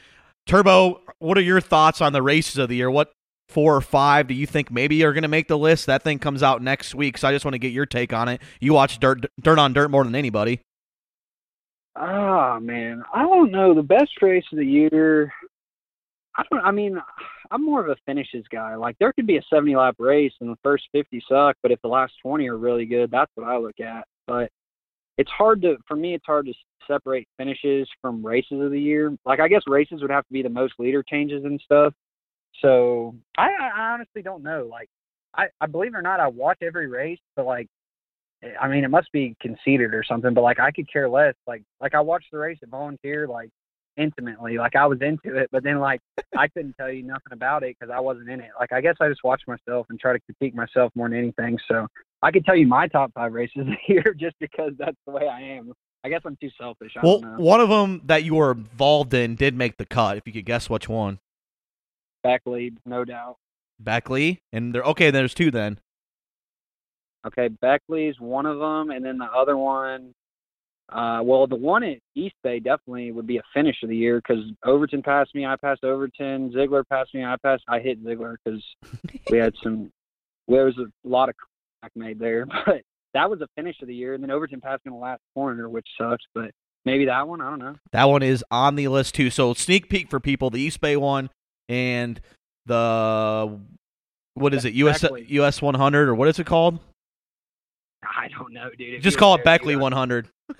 Turbo, 0.47 1.03
what 1.19 1.37
are 1.37 1.43
your 1.43 1.61
thoughts 1.61 2.01
on 2.01 2.15
the 2.15 2.23
races 2.23 2.57
of 2.57 2.71
the 2.71 2.77
year? 2.77 2.91
What 2.91 3.13
four 3.51 3.77
or 3.77 3.83
five 3.83 4.29
do 4.29 4.35
you 4.35 4.47
think 4.47 4.71
maybe 4.71 5.05
are 5.05 5.13
going 5.13 5.23
to 5.23 5.29
make 5.29 5.47
the 5.47 5.59
list? 5.59 5.85
That 5.87 6.03
thing 6.03 6.19
comes 6.19 6.43
out 6.43 6.63
next 6.63 6.95
week, 6.95 7.19
so 7.19 7.29
I 7.29 7.33
just 7.33 7.45
want 7.45 7.53
to 7.53 7.59
get 7.59 7.73
your 7.73 7.85
take 7.85 8.15
on 8.15 8.29
it. 8.29 8.41
You 8.59 8.73
watch 8.73 8.99
Dirt 8.99 9.27
Dirt 9.43 9.59
on 9.59 9.75
Dirt 9.75 9.91
more 9.91 10.05
than 10.05 10.15
anybody. 10.15 10.61
Ah, 11.97 12.55
oh, 12.57 12.61
man, 12.61 13.03
I 13.13 13.23
don't 13.25 13.51
know. 13.51 13.75
The 13.75 13.83
best 13.83 14.23
race 14.23 14.45
of 14.53 14.59
the 14.59 14.65
year. 14.65 15.31
I 16.35 16.45
don't. 16.51 16.65
I 16.65 16.71
mean, 16.71 16.99
I'm 17.53 17.65
more 17.65 17.81
of 17.81 17.89
a 17.89 17.97
finishes 18.07 18.47
guy. 18.51 18.75
Like 18.77 18.97
there 18.99 19.13
could 19.13 19.27
be 19.27 19.37
a 19.37 19.43
70 19.51 19.77
lap 19.77 19.97
race 19.99 20.33
and 20.41 20.51
the 20.51 20.59
first 20.63 20.85
50 20.93 21.23
suck, 21.29 21.57
but 21.63 21.71
if 21.71 21.81
the 21.83 21.89
last 21.89 22.15
20 22.23 22.49
are 22.49 22.57
really 22.57 22.87
good, 22.87 23.11
that's 23.11 23.31
what 23.35 23.47
I 23.47 23.59
look 23.59 23.79
at. 23.79 24.07
But 24.27 24.51
it's 25.19 25.31
hard 25.31 25.61
to, 25.63 25.77
for 25.87 25.97
me, 25.97 26.15
it's 26.15 26.25
hard 26.25 26.47
to 26.47 26.55
separate 26.89 27.29
finishes 27.37 27.87
from 28.01 28.25
races 28.25 28.61
of 28.61 28.71
the 28.71 28.81
year. 28.81 29.17
Like 29.27 29.39
I 29.39 29.49
guess 29.49 29.63
races 29.67 30.01
would 30.01 30.11
have 30.11 30.27
to 30.27 30.33
be 30.33 30.43
the 30.43 30.49
most 30.49 30.75
leader 30.79 31.03
changes 31.03 31.45
and 31.45 31.61
stuff. 31.63 31.93
So 32.61 33.15
I, 33.37 33.49
I 33.75 33.81
honestly 33.93 34.23
don't 34.23 34.43
know. 34.43 34.67
Like, 34.71 34.89
I, 35.35 35.47
I 35.61 35.67
believe 35.67 35.95
it 35.95 35.99
or 35.99 36.03
not, 36.03 36.21
I 36.21 36.29
watch 36.29 36.59
every 36.63 36.89
race, 36.89 37.21
but 37.37 37.47
like, 37.47 37.69
I 38.61 38.67
mean, 38.69 38.85
it 38.85 38.91
must 38.91 39.11
be 39.13 39.37
conceited 39.41 39.95
or 39.95 40.05
something. 40.07 40.35
But 40.35 40.43
like, 40.43 40.59
I 40.59 40.71
could 40.71 40.91
care 40.91 41.09
less. 41.09 41.35
Like, 41.47 41.63
like 41.81 41.95
I 41.95 42.01
watched 42.01 42.31
the 42.33 42.39
race 42.39 42.59
at 42.63 42.69
Volunteer 42.69 43.29
like 43.29 43.51
intimately. 43.97 44.59
Like 44.59 44.77
I 44.77 44.87
was 44.87 45.01
into 45.01 45.37
it, 45.37 45.49
but 45.53 45.63
then 45.63 45.79
like 45.79 46.01
I 46.37 46.49
couldn't 46.49 46.75
tell 46.75 46.91
you 46.91 47.03
nothing 47.03 47.33
about 47.33 47.63
it 47.63 47.77
because 47.79 47.93
I 47.95 48.01
wasn't 48.01 48.31
in 48.31 48.41
it. 48.41 48.51
Like 48.59 48.73
I 48.73 48.81
guess 48.81 48.97
I 49.01 49.09
just 49.09 49.25
watch 49.25 49.43
myself 49.47 49.87
and 49.91 49.99
try 49.99 50.13
to 50.13 50.21
critique 50.21 50.55
myself 50.55 50.93
more 50.95 51.09
than 51.09 51.19
anything. 51.19 51.59
So 51.69 51.87
I 52.23 52.31
could 52.31 52.45
tell 52.45 52.57
you 52.57 52.67
my 52.67 52.89
top 52.89 53.13
five 53.15 53.33
races 53.33 53.67
here 53.87 54.15
just 54.19 54.37
because 54.41 54.73
that's 54.79 54.97
the 55.07 55.13
way 55.13 55.29
I 55.29 55.41
am. 55.41 55.73
I 56.05 56.09
guess 56.09 56.23
I'm 56.25 56.37
too 56.41 56.51
selfish. 56.59 56.93
I 56.97 57.01
well, 57.05 57.21
one 57.37 57.61
of 57.61 57.69
them 57.69 58.03
that 58.07 58.25
you 58.25 58.35
were 58.35 58.53
involved 58.53 59.15
in 59.15 59.37
did 59.37 59.57
make 59.57 59.77
the 59.77 59.87
cut. 59.87 60.17
If 60.17 60.27
you 60.27 60.33
could 60.33 60.47
guess 60.47 60.69
which 60.69 60.89
one. 60.89 61.21
Beckley, 62.25 62.73
no 62.85 63.05
doubt. 63.05 63.37
Beckley, 63.79 64.43
and 64.53 64.75
they're 64.75 64.83
Okay, 64.83 65.11
there's 65.11 65.35
two 65.35 65.51
then. 65.51 65.79
Okay, 67.25 67.49
Beckley's 67.49 68.19
one 68.19 68.47
of 68.47 68.59
them, 68.59 68.91
and 68.91 69.05
then 69.05 69.19
the 69.19 69.27
other 69.27 69.57
one. 69.57 70.13
Uh, 70.93 71.23
well, 71.23 71.47
the 71.47 71.57
one 71.57 71.83
at 71.83 71.99
East 72.15 72.35
Bay 72.43 72.59
definitely 72.59 73.13
would 73.13 73.27
be 73.27 73.39
a 73.39 73.43
finish 73.55 73.77
of 73.83 73.89
the 73.89 73.97
year 73.97 74.21
because 74.21 74.45
Overton 74.65 75.03
passed 75.03 75.35
me, 75.35 75.47
I 75.47 75.57
passed 75.57 75.85
Overton, 75.85 76.53
Ziegler 76.53 76.85
passed 76.85 77.15
me, 77.15 77.25
I 77.25 77.37
passed, 77.43 77.65
I 77.69 77.81
hit 77.81 77.99
Ziegler 78.05 78.39
because 78.45 78.63
we 79.31 79.39
had 79.39 79.55
some, 79.63 79.91
there 80.49 80.67
was 80.67 80.77
a 80.79 80.87
lot 81.09 81.29
of 81.29 81.35
contact 81.83 81.97
made 81.97 82.19
there, 82.19 82.47
but 82.67 82.83
that 83.15 83.31
was 83.31 83.41
a 83.41 83.49
finish 83.57 83.77
of 83.81 83.89
the 83.89 83.95
year, 83.95 84.15
and 84.15 84.23
then 84.23 84.31
Overton 84.31 84.61
passed 84.61 84.85
me 84.85 84.91
in 84.91 84.95
the 84.95 85.03
last 85.03 85.23
corner, 85.35 85.69
which 85.69 85.87
sucks, 85.99 86.25
but 86.35 86.51
maybe 86.85 87.07
that 87.07 87.27
one, 87.27 87.41
I 87.41 87.49
don't 87.49 87.59
know. 87.59 87.77
That 87.93 88.05
one 88.05 88.23
is 88.23 88.45
on 88.51 88.75
the 88.75 88.89
list 88.89 89.15
too. 89.15 89.31
So 89.31 89.55
sneak 89.55 89.89
peek 89.89 90.11
for 90.11 90.21
people: 90.21 90.51
the 90.51 90.61
East 90.61 90.81
Bay 90.81 90.97
one 90.97 91.31
and 91.69 92.21
the 92.67 93.59
what 94.35 94.55
is 94.55 94.65
it? 94.65 94.75
US 94.75 95.05
US 95.29 95.63
100 95.63 96.09
or 96.09 96.15
what 96.15 96.29
is 96.29 96.39
it 96.39 96.47
called? 96.47 96.79
I 98.03 98.29
don't 98.29 98.53
know, 98.53 98.71
dude. 98.77 98.95
If 98.95 99.03
Just 99.03 99.19
call 99.19 99.35
it 99.37 99.45
Beckley 99.45 99.77
100. 99.77 100.29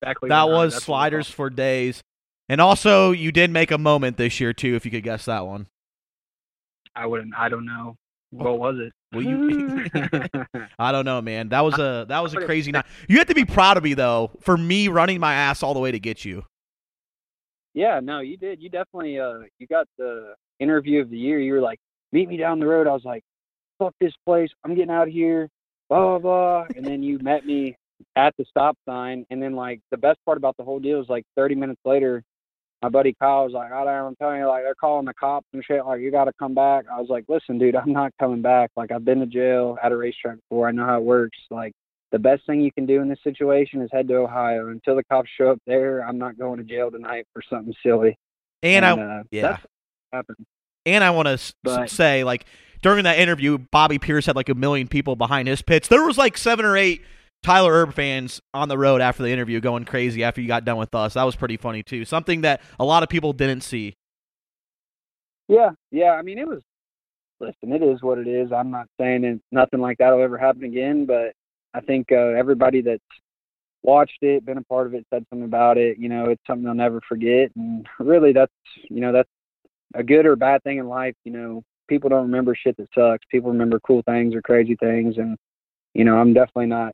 Beckley 0.00 0.28
That 0.28 0.48
was 0.48 0.72
that's 0.72 0.84
sliders 0.84 1.28
for 1.28 1.50
days. 1.50 2.02
And 2.48 2.60
also, 2.60 3.12
you 3.12 3.30
did 3.30 3.50
make 3.50 3.70
a 3.70 3.78
moment 3.78 4.16
this 4.16 4.40
year 4.40 4.52
too, 4.52 4.74
if 4.74 4.84
you 4.84 4.90
could 4.90 5.04
guess 5.04 5.26
that 5.26 5.46
one. 5.46 5.66
I 6.96 7.06
wouldn't. 7.06 7.34
I 7.36 7.48
don't 7.48 7.64
know. 7.64 7.96
What 8.30 8.58
was 8.58 8.76
it? 8.78 8.92
Well, 9.12 9.22
you, 9.22 9.84
I 10.78 10.92
don't 10.92 11.04
know, 11.04 11.20
man. 11.20 11.48
That 11.48 11.60
was 11.60 11.78
a 11.78 12.06
that 12.08 12.20
was 12.20 12.34
a 12.34 12.38
crazy 12.38 12.72
night. 12.72 12.86
You 13.08 13.18
have 13.18 13.26
to 13.26 13.34
be 13.34 13.44
proud 13.44 13.76
of 13.76 13.82
me 13.82 13.94
though 13.94 14.30
for 14.40 14.56
me 14.56 14.88
running 14.88 15.20
my 15.20 15.34
ass 15.34 15.62
all 15.62 15.74
the 15.74 15.80
way 15.80 15.90
to 15.90 15.98
get 15.98 16.24
you. 16.24 16.44
Yeah, 17.74 18.00
no, 18.02 18.20
you 18.20 18.36
did. 18.36 18.60
You 18.60 18.68
definitely 18.68 19.18
uh 19.18 19.40
you 19.58 19.66
got 19.66 19.86
the 19.98 20.34
interview 20.58 21.00
of 21.00 21.10
the 21.10 21.18
year. 21.18 21.40
You 21.40 21.54
were 21.54 21.60
like, 21.60 21.78
meet 22.12 22.28
me 22.28 22.36
down 22.36 22.60
the 22.60 22.66
road. 22.66 22.86
I 22.86 22.92
was 22.92 23.04
like, 23.04 23.22
fuck 23.78 23.94
this 24.00 24.14
place. 24.26 24.50
I'm 24.64 24.74
getting 24.74 24.90
out 24.90 25.08
of 25.08 25.14
here. 25.14 25.48
Blah 25.88 26.18
blah 26.18 26.18
blah. 26.18 26.66
And 26.76 26.84
then 26.84 27.02
you 27.02 27.18
met 27.18 27.44
me 27.44 27.76
at 28.16 28.34
the 28.36 28.44
stop 28.48 28.76
sign. 28.86 29.26
And 29.30 29.42
then 29.42 29.54
like 29.54 29.80
the 29.90 29.96
best 29.96 30.18
part 30.24 30.38
about 30.38 30.56
the 30.56 30.64
whole 30.64 30.80
deal 30.80 31.00
is 31.00 31.08
like 31.08 31.24
30 31.36 31.54
minutes 31.54 31.80
later, 31.84 32.22
my 32.82 32.88
buddy 32.88 33.14
Kyle 33.20 33.44
was 33.44 33.52
like, 33.52 33.72
"I 33.72 33.84
don't. 33.84 34.06
I'm 34.06 34.16
telling 34.16 34.40
you, 34.40 34.48
like 34.48 34.62
they're 34.62 34.74
calling 34.74 35.04
the 35.04 35.14
cops 35.14 35.46
and 35.52 35.62
shit. 35.62 35.84
Like 35.84 36.00
you 36.00 36.10
got 36.10 36.24
to 36.24 36.32
come 36.38 36.54
back." 36.54 36.86
I 36.90 36.98
was 36.98 37.10
like, 37.10 37.24
"Listen, 37.28 37.58
dude, 37.58 37.76
I'm 37.76 37.92
not 37.92 38.12
coming 38.18 38.40
back. 38.40 38.70
Like 38.76 38.90
I've 38.90 39.04
been 39.04 39.20
to 39.20 39.26
jail 39.26 39.76
at 39.82 39.92
a 39.92 39.96
racetrack 39.96 40.36
before. 40.36 40.68
I 40.68 40.72
know 40.72 40.86
how 40.86 40.98
it 40.98 41.04
works. 41.04 41.38
Like." 41.50 41.72
The 42.12 42.18
best 42.18 42.44
thing 42.44 42.60
you 42.60 42.72
can 42.72 42.86
do 42.86 43.00
in 43.00 43.08
this 43.08 43.20
situation 43.22 43.80
is 43.82 43.90
head 43.92 44.08
to 44.08 44.16
Ohio. 44.16 44.66
Until 44.66 44.96
the 44.96 45.04
cops 45.04 45.30
show 45.38 45.52
up 45.52 45.60
there, 45.64 46.04
I'm 46.04 46.18
not 46.18 46.36
going 46.36 46.58
to 46.58 46.64
jail 46.64 46.90
tonight 46.90 47.24
for 47.32 47.40
something 47.48 47.72
silly. 47.84 48.18
And 48.64 48.84
I 48.84 48.90
uh, 48.90 49.22
yeah. 49.30 49.58
happened. 50.12 50.44
And 50.84 51.04
I 51.04 51.10
want 51.10 51.28
to 51.28 51.34
s- 51.34 51.92
say, 51.92 52.24
like, 52.24 52.46
during 52.82 53.04
that 53.04 53.20
interview, 53.20 53.58
Bobby 53.58 54.00
Pierce 54.00 54.26
had 54.26 54.34
like 54.34 54.48
a 54.48 54.56
million 54.56 54.88
people 54.88 55.14
behind 55.14 55.46
his 55.46 55.62
pits. 55.62 55.86
There 55.86 56.04
was 56.04 56.18
like 56.18 56.36
seven 56.36 56.64
or 56.64 56.76
eight 56.76 57.02
Tyler 57.42 57.72
Erb 57.72 57.94
fans 57.94 58.40
on 58.52 58.68
the 58.68 58.76
road 58.76 59.00
after 59.00 59.22
the 59.22 59.30
interview 59.30 59.60
going 59.60 59.84
crazy 59.84 60.22
after 60.22 60.40
you 60.40 60.48
got 60.48 60.64
done 60.64 60.76
with 60.76 60.94
us. 60.94 61.14
That 61.14 61.24
was 61.24 61.36
pretty 61.36 61.56
funny, 61.56 61.82
too. 61.82 62.04
Something 62.04 62.42
that 62.42 62.60
a 62.78 62.84
lot 62.84 63.02
of 63.02 63.08
people 63.08 63.32
didn't 63.32 63.62
see. 63.62 63.94
Yeah, 65.48 65.70
yeah. 65.90 66.12
I 66.12 66.22
mean, 66.22 66.38
it 66.38 66.46
was. 66.46 66.62
Listen, 67.40 67.72
it 67.72 67.82
is 67.82 68.02
what 68.02 68.18
it 68.18 68.28
is. 68.28 68.52
I'm 68.52 68.70
not 68.70 68.86
saying 69.00 69.24
it, 69.24 69.40
nothing 69.50 69.80
like 69.80 69.96
that 69.98 70.10
will 70.10 70.22
ever 70.22 70.36
happen 70.36 70.64
again, 70.64 71.06
but 71.06 71.32
I 71.72 71.80
think 71.80 72.12
uh, 72.12 72.16
everybody 72.16 72.82
that's 72.82 73.02
watched 73.82 74.18
it, 74.22 74.44
been 74.44 74.58
a 74.58 74.64
part 74.64 74.86
of 74.86 74.94
it, 74.94 75.06
said 75.08 75.24
something 75.30 75.46
about 75.46 75.78
it. 75.78 75.98
You 75.98 76.10
know, 76.10 76.26
it's 76.26 76.42
something 76.46 76.64
they'll 76.64 76.74
never 76.74 77.00
forget, 77.08 77.50
and 77.56 77.86
really, 77.98 78.34
that's 78.34 78.52
you 78.90 79.00
know, 79.00 79.12
that's 79.12 79.28
a 79.94 80.02
good 80.02 80.26
or 80.26 80.36
bad 80.36 80.62
thing 80.62 80.78
in 80.78 80.88
life. 80.88 81.14
You 81.24 81.32
know, 81.32 81.62
people 81.88 82.10
don't 82.10 82.24
remember 82.26 82.54
shit 82.54 82.76
that 82.76 82.88
sucks. 82.94 83.24
People 83.30 83.50
remember 83.50 83.80
cool 83.80 84.02
things 84.02 84.34
or 84.34 84.42
crazy 84.42 84.76
things, 84.76 85.16
and 85.16 85.38
you 85.94 86.04
know, 86.04 86.18
I'm 86.18 86.34
definitely 86.34 86.66
not 86.66 86.92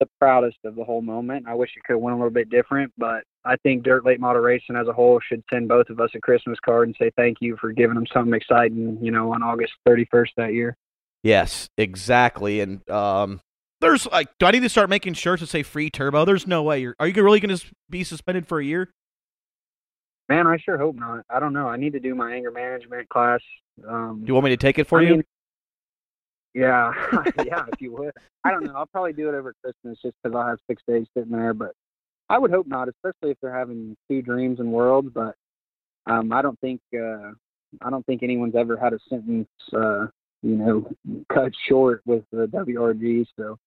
the 0.00 0.08
proudest 0.20 0.58
of 0.64 0.74
the 0.74 0.84
whole 0.84 1.02
moment. 1.02 1.46
I 1.48 1.54
wish 1.54 1.70
it 1.76 1.84
could 1.84 1.94
have 1.94 2.02
went 2.02 2.14
a 2.14 2.18
little 2.18 2.30
bit 2.32 2.50
different, 2.50 2.92
but 2.98 3.24
I 3.44 3.56
think 3.56 3.82
Dirt 3.84 4.04
Late 4.04 4.20
Model 4.20 4.42
Racing 4.42 4.76
as 4.76 4.88
a 4.88 4.92
whole 4.92 5.20
should 5.20 5.42
send 5.52 5.68
both 5.68 5.88
of 5.90 6.00
us 6.00 6.10
a 6.14 6.20
Christmas 6.20 6.58
card 6.64 6.88
and 6.88 6.96
say 6.98 7.10
thank 7.16 7.38
you 7.40 7.56
for 7.60 7.72
giving 7.72 7.94
them 7.94 8.06
something 8.12 8.34
exciting, 8.34 8.98
you 9.00 9.10
know, 9.10 9.32
on 9.32 9.42
August 9.42 9.72
31st 9.88 10.28
that 10.36 10.54
year. 10.54 10.76
Yes, 11.22 11.68
exactly. 11.78 12.60
And 12.60 12.88
um, 12.90 13.40
there's 13.80 14.06
like, 14.06 14.28
do 14.38 14.46
I 14.46 14.50
need 14.50 14.60
to 14.62 14.68
start 14.68 14.90
making 14.90 15.14
shirts 15.14 15.40
that 15.40 15.48
say 15.48 15.62
free 15.62 15.90
turbo? 15.90 16.24
There's 16.24 16.46
no 16.46 16.62
way. 16.62 16.80
You're, 16.80 16.96
are 16.98 17.06
you 17.08 17.22
really 17.22 17.40
going 17.40 17.56
to 17.56 17.64
be 17.88 18.04
suspended 18.04 18.46
for 18.46 18.58
a 18.60 18.64
year? 18.64 18.90
Man, 20.28 20.46
I 20.46 20.56
sure 20.56 20.78
hope 20.78 20.96
not. 20.96 21.24
I 21.28 21.38
don't 21.38 21.52
know. 21.52 21.68
I 21.68 21.76
need 21.76 21.92
to 21.92 22.00
do 22.00 22.14
my 22.14 22.34
anger 22.34 22.50
management 22.50 23.08
class. 23.10 23.40
Um, 23.86 24.20
Do 24.22 24.28
you 24.28 24.34
want 24.34 24.44
me 24.44 24.50
to 24.50 24.56
take 24.56 24.78
it 24.78 24.86
for 24.86 25.00
I 25.00 25.02
you? 25.02 25.10
mean, 25.16 25.24
yeah, 26.54 26.92
yeah, 27.44 27.64
if 27.72 27.80
you 27.80 27.92
would. 27.92 28.12
I 28.44 28.50
don't 28.50 28.64
know. 28.64 28.74
I'll 28.74 28.86
probably 28.86 29.12
do 29.12 29.28
it 29.28 29.34
over 29.34 29.54
Christmas 29.62 29.98
just 30.02 30.16
because 30.22 30.36
I'll 30.36 30.46
have 30.46 30.58
six 30.68 30.82
days 30.88 31.06
sitting 31.16 31.32
there. 31.32 31.52
But 31.52 31.72
I 32.28 32.38
would 32.38 32.50
hope 32.50 32.66
not, 32.66 32.88
especially 32.88 33.32
if 33.32 33.38
they're 33.42 33.56
having 33.56 33.96
two 34.08 34.22
dreams 34.22 34.60
and 34.60 34.72
worlds. 34.72 35.08
But 35.12 35.34
um, 36.06 36.32
I 36.32 36.42
don't 36.42 36.58
think 36.60 36.80
uh, 36.94 37.32
I 37.82 37.90
don't 37.90 38.06
think 38.06 38.22
anyone's 38.22 38.54
ever 38.54 38.76
had 38.76 38.92
a 38.92 38.98
sentence, 39.08 39.48
uh, 39.72 40.06
you 40.42 40.56
know, 40.56 40.90
cut 41.32 41.52
short 41.68 42.02
with 42.06 42.24
the 42.32 42.46
WRG. 42.46 43.26
So 43.36 43.58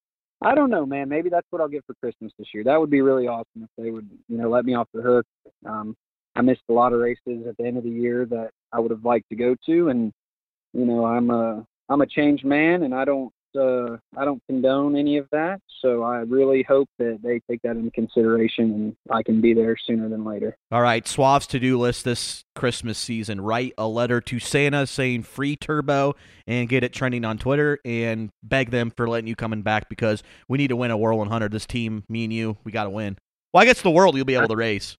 I 0.41 0.55
don't 0.55 0.69
know, 0.69 0.85
man. 0.85 1.09
Maybe 1.09 1.29
that's 1.29 1.47
what 1.49 1.61
I'll 1.61 1.67
get 1.67 1.85
for 1.85 1.95
Christmas 1.95 2.31
this 2.39 2.47
year. 2.53 2.63
That 2.63 2.79
would 2.79 2.91
be 2.91 3.01
really 3.01 3.27
awesome 3.27 3.63
if 3.63 3.69
they 3.77 3.91
would, 3.91 4.09
you 4.29 4.37
know, 4.37 4.49
let 4.49 4.65
me 4.65 4.75
off 4.75 4.87
the 4.93 5.01
hook. 5.01 5.25
Um, 5.65 5.95
I 6.35 6.41
missed 6.41 6.61
a 6.69 6.73
lot 6.73 6.93
of 6.93 6.99
races 6.99 7.47
at 7.47 7.57
the 7.57 7.65
end 7.65 7.77
of 7.77 7.83
the 7.83 7.89
year 7.89 8.25
that 8.27 8.51
I 8.71 8.79
would 8.79 8.91
have 8.91 9.03
liked 9.03 9.27
to 9.29 9.35
go 9.35 9.55
to, 9.65 9.89
and 9.89 10.13
you 10.73 10.85
know, 10.85 11.03
I'm 11.03 11.31
a 11.31 11.65
I'm 11.89 12.01
a 12.01 12.07
changed 12.07 12.45
man, 12.45 12.83
and 12.83 12.93
I 12.93 13.05
don't 13.05 13.31
uh, 13.57 13.97
I 14.15 14.25
don't 14.25 14.41
condone 14.47 14.95
any 14.95 15.17
of 15.17 15.27
that. 15.31 15.61
So 15.81 16.03
I 16.03 16.17
really 16.19 16.63
hope 16.63 16.89
that 16.99 17.19
they 17.23 17.39
take 17.49 17.61
that 17.63 17.75
into 17.75 17.91
consideration, 17.91 18.73
and 18.73 18.95
I 19.11 19.23
can 19.23 19.41
be 19.41 19.53
there 19.53 19.75
sooner 19.85 20.09
than 20.09 20.23
later. 20.23 20.57
All 20.71 20.81
right, 20.81 21.05
Suave's 21.05 21.47
to 21.47 21.59
do 21.59 21.79
list 21.79 22.03
this 22.03 22.43
Christmas 22.55 22.97
season. 22.97 23.41
Write 23.41 23.73
a 23.77 23.87
letter 23.87 24.21
to 24.21 24.39
Santa 24.39 24.87
saying 24.87 25.23
free 25.23 25.55
turbo 25.55 26.15
and 26.45 26.67
get 26.67 26.83
it 26.83 26.93
trending 26.93 27.25
on 27.25 27.37
Twitter 27.37 27.79
and 27.85 28.29
beg 28.43 28.71
them 28.71 28.91
for 28.95 29.07
letting 29.07 29.27
you 29.27 29.35
coming 29.35 29.61
back 29.61 29.89
because 29.89 30.23
we 30.47 30.57
need 30.57 30.69
to 30.69 30.75
win 30.75 30.91
a 30.91 30.97
World 30.97 31.19
100. 31.19 31.51
This 31.51 31.65
team, 31.65 32.03
me 32.09 32.23
and 32.23 32.33
you, 32.33 32.57
we 32.63 32.71
got 32.71 32.85
to 32.85 32.89
win. 32.89 33.17
Well, 33.53 33.61
I 33.61 33.65
guess 33.65 33.81
the 33.81 33.91
world 33.91 34.15
you'll 34.15 34.25
be 34.25 34.35
able 34.35 34.47
to 34.47 34.55
race. 34.55 34.97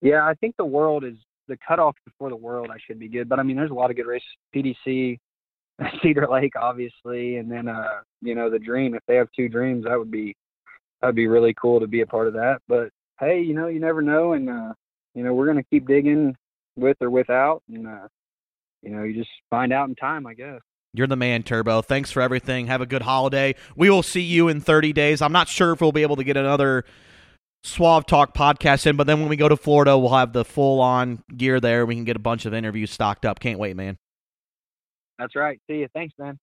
Yeah, 0.00 0.24
I 0.24 0.34
think 0.34 0.56
the 0.56 0.64
world 0.64 1.04
is 1.04 1.16
the 1.48 1.58
cutoff 1.66 1.96
before 2.04 2.30
the 2.30 2.36
world. 2.36 2.68
I 2.70 2.78
should 2.86 2.98
be 2.98 3.08
good, 3.08 3.28
but 3.28 3.38
I 3.38 3.42
mean, 3.42 3.56
there's 3.56 3.70
a 3.70 3.74
lot 3.74 3.90
of 3.90 3.96
good 3.96 4.06
races. 4.06 4.28
PDC, 4.54 5.18
Cedar 6.02 6.26
Lake, 6.30 6.54
obviously, 6.60 7.36
and 7.36 7.50
then 7.50 7.68
uh, 7.68 8.00
you 8.20 8.34
know, 8.34 8.50
the 8.50 8.58
Dream. 8.58 8.94
If 8.94 9.02
they 9.06 9.16
have 9.16 9.28
two 9.34 9.48
dreams, 9.48 9.84
that 9.84 9.98
would 9.98 10.10
be 10.10 10.36
that'd 11.00 11.14
be 11.14 11.28
really 11.28 11.54
cool 11.54 11.80
to 11.80 11.86
be 11.86 12.00
a 12.00 12.06
part 12.06 12.26
of 12.26 12.34
that. 12.34 12.58
But 12.68 12.90
hey, 13.20 13.40
you 13.40 13.54
know, 13.54 13.68
you 13.68 13.80
never 13.80 14.02
know, 14.02 14.32
and 14.32 14.48
uh, 14.50 14.72
you 15.14 15.22
know, 15.22 15.34
we're 15.34 15.46
gonna 15.46 15.64
keep 15.64 15.86
digging 15.86 16.36
with 16.76 16.96
or 17.00 17.10
without, 17.10 17.62
and 17.72 17.86
uh, 17.86 18.08
you 18.82 18.90
know, 18.90 19.02
you 19.02 19.14
just 19.14 19.30
find 19.50 19.72
out 19.72 19.88
in 19.88 19.94
time, 19.94 20.26
I 20.26 20.34
guess. 20.34 20.60
You're 20.94 21.06
the 21.06 21.16
man, 21.16 21.42
Turbo. 21.42 21.82
Thanks 21.82 22.10
for 22.10 22.22
everything. 22.22 22.66
Have 22.66 22.80
a 22.80 22.86
good 22.86 23.02
holiday. 23.02 23.54
We 23.76 23.90
will 23.90 24.02
see 24.02 24.22
you 24.22 24.48
in 24.48 24.60
30 24.60 24.94
days. 24.94 25.20
I'm 25.20 25.32
not 25.32 25.46
sure 25.46 25.72
if 25.72 25.80
we'll 25.82 25.92
be 25.92 26.02
able 26.02 26.16
to 26.16 26.24
get 26.24 26.38
another 26.38 26.84
Suave 27.62 28.06
Talk 28.06 28.34
podcast 28.34 28.86
in, 28.86 28.96
but 28.96 29.06
then 29.06 29.20
when 29.20 29.28
we 29.28 29.36
go 29.36 29.48
to 29.48 29.56
Florida, 29.56 29.98
we'll 29.98 30.14
have 30.14 30.32
the 30.32 30.44
full 30.44 30.80
on 30.80 31.22
gear 31.36 31.60
there. 31.60 31.84
We 31.84 31.94
can 31.94 32.04
get 32.04 32.16
a 32.16 32.20
bunch 32.20 32.46
of 32.46 32.54
interviews 32.54 32.90
stocked 32.90 33.26
up. 33.26 33.38
Can't 33.38 33.58
wait, 33.58 33.76
man. 33.76 33.98
That's 35.18 35.36
right. 35.36 35.60
See 35.68 35.78
you. 35.78 35.88
Thanks, 35.94 36.14
man. 36.18 36.38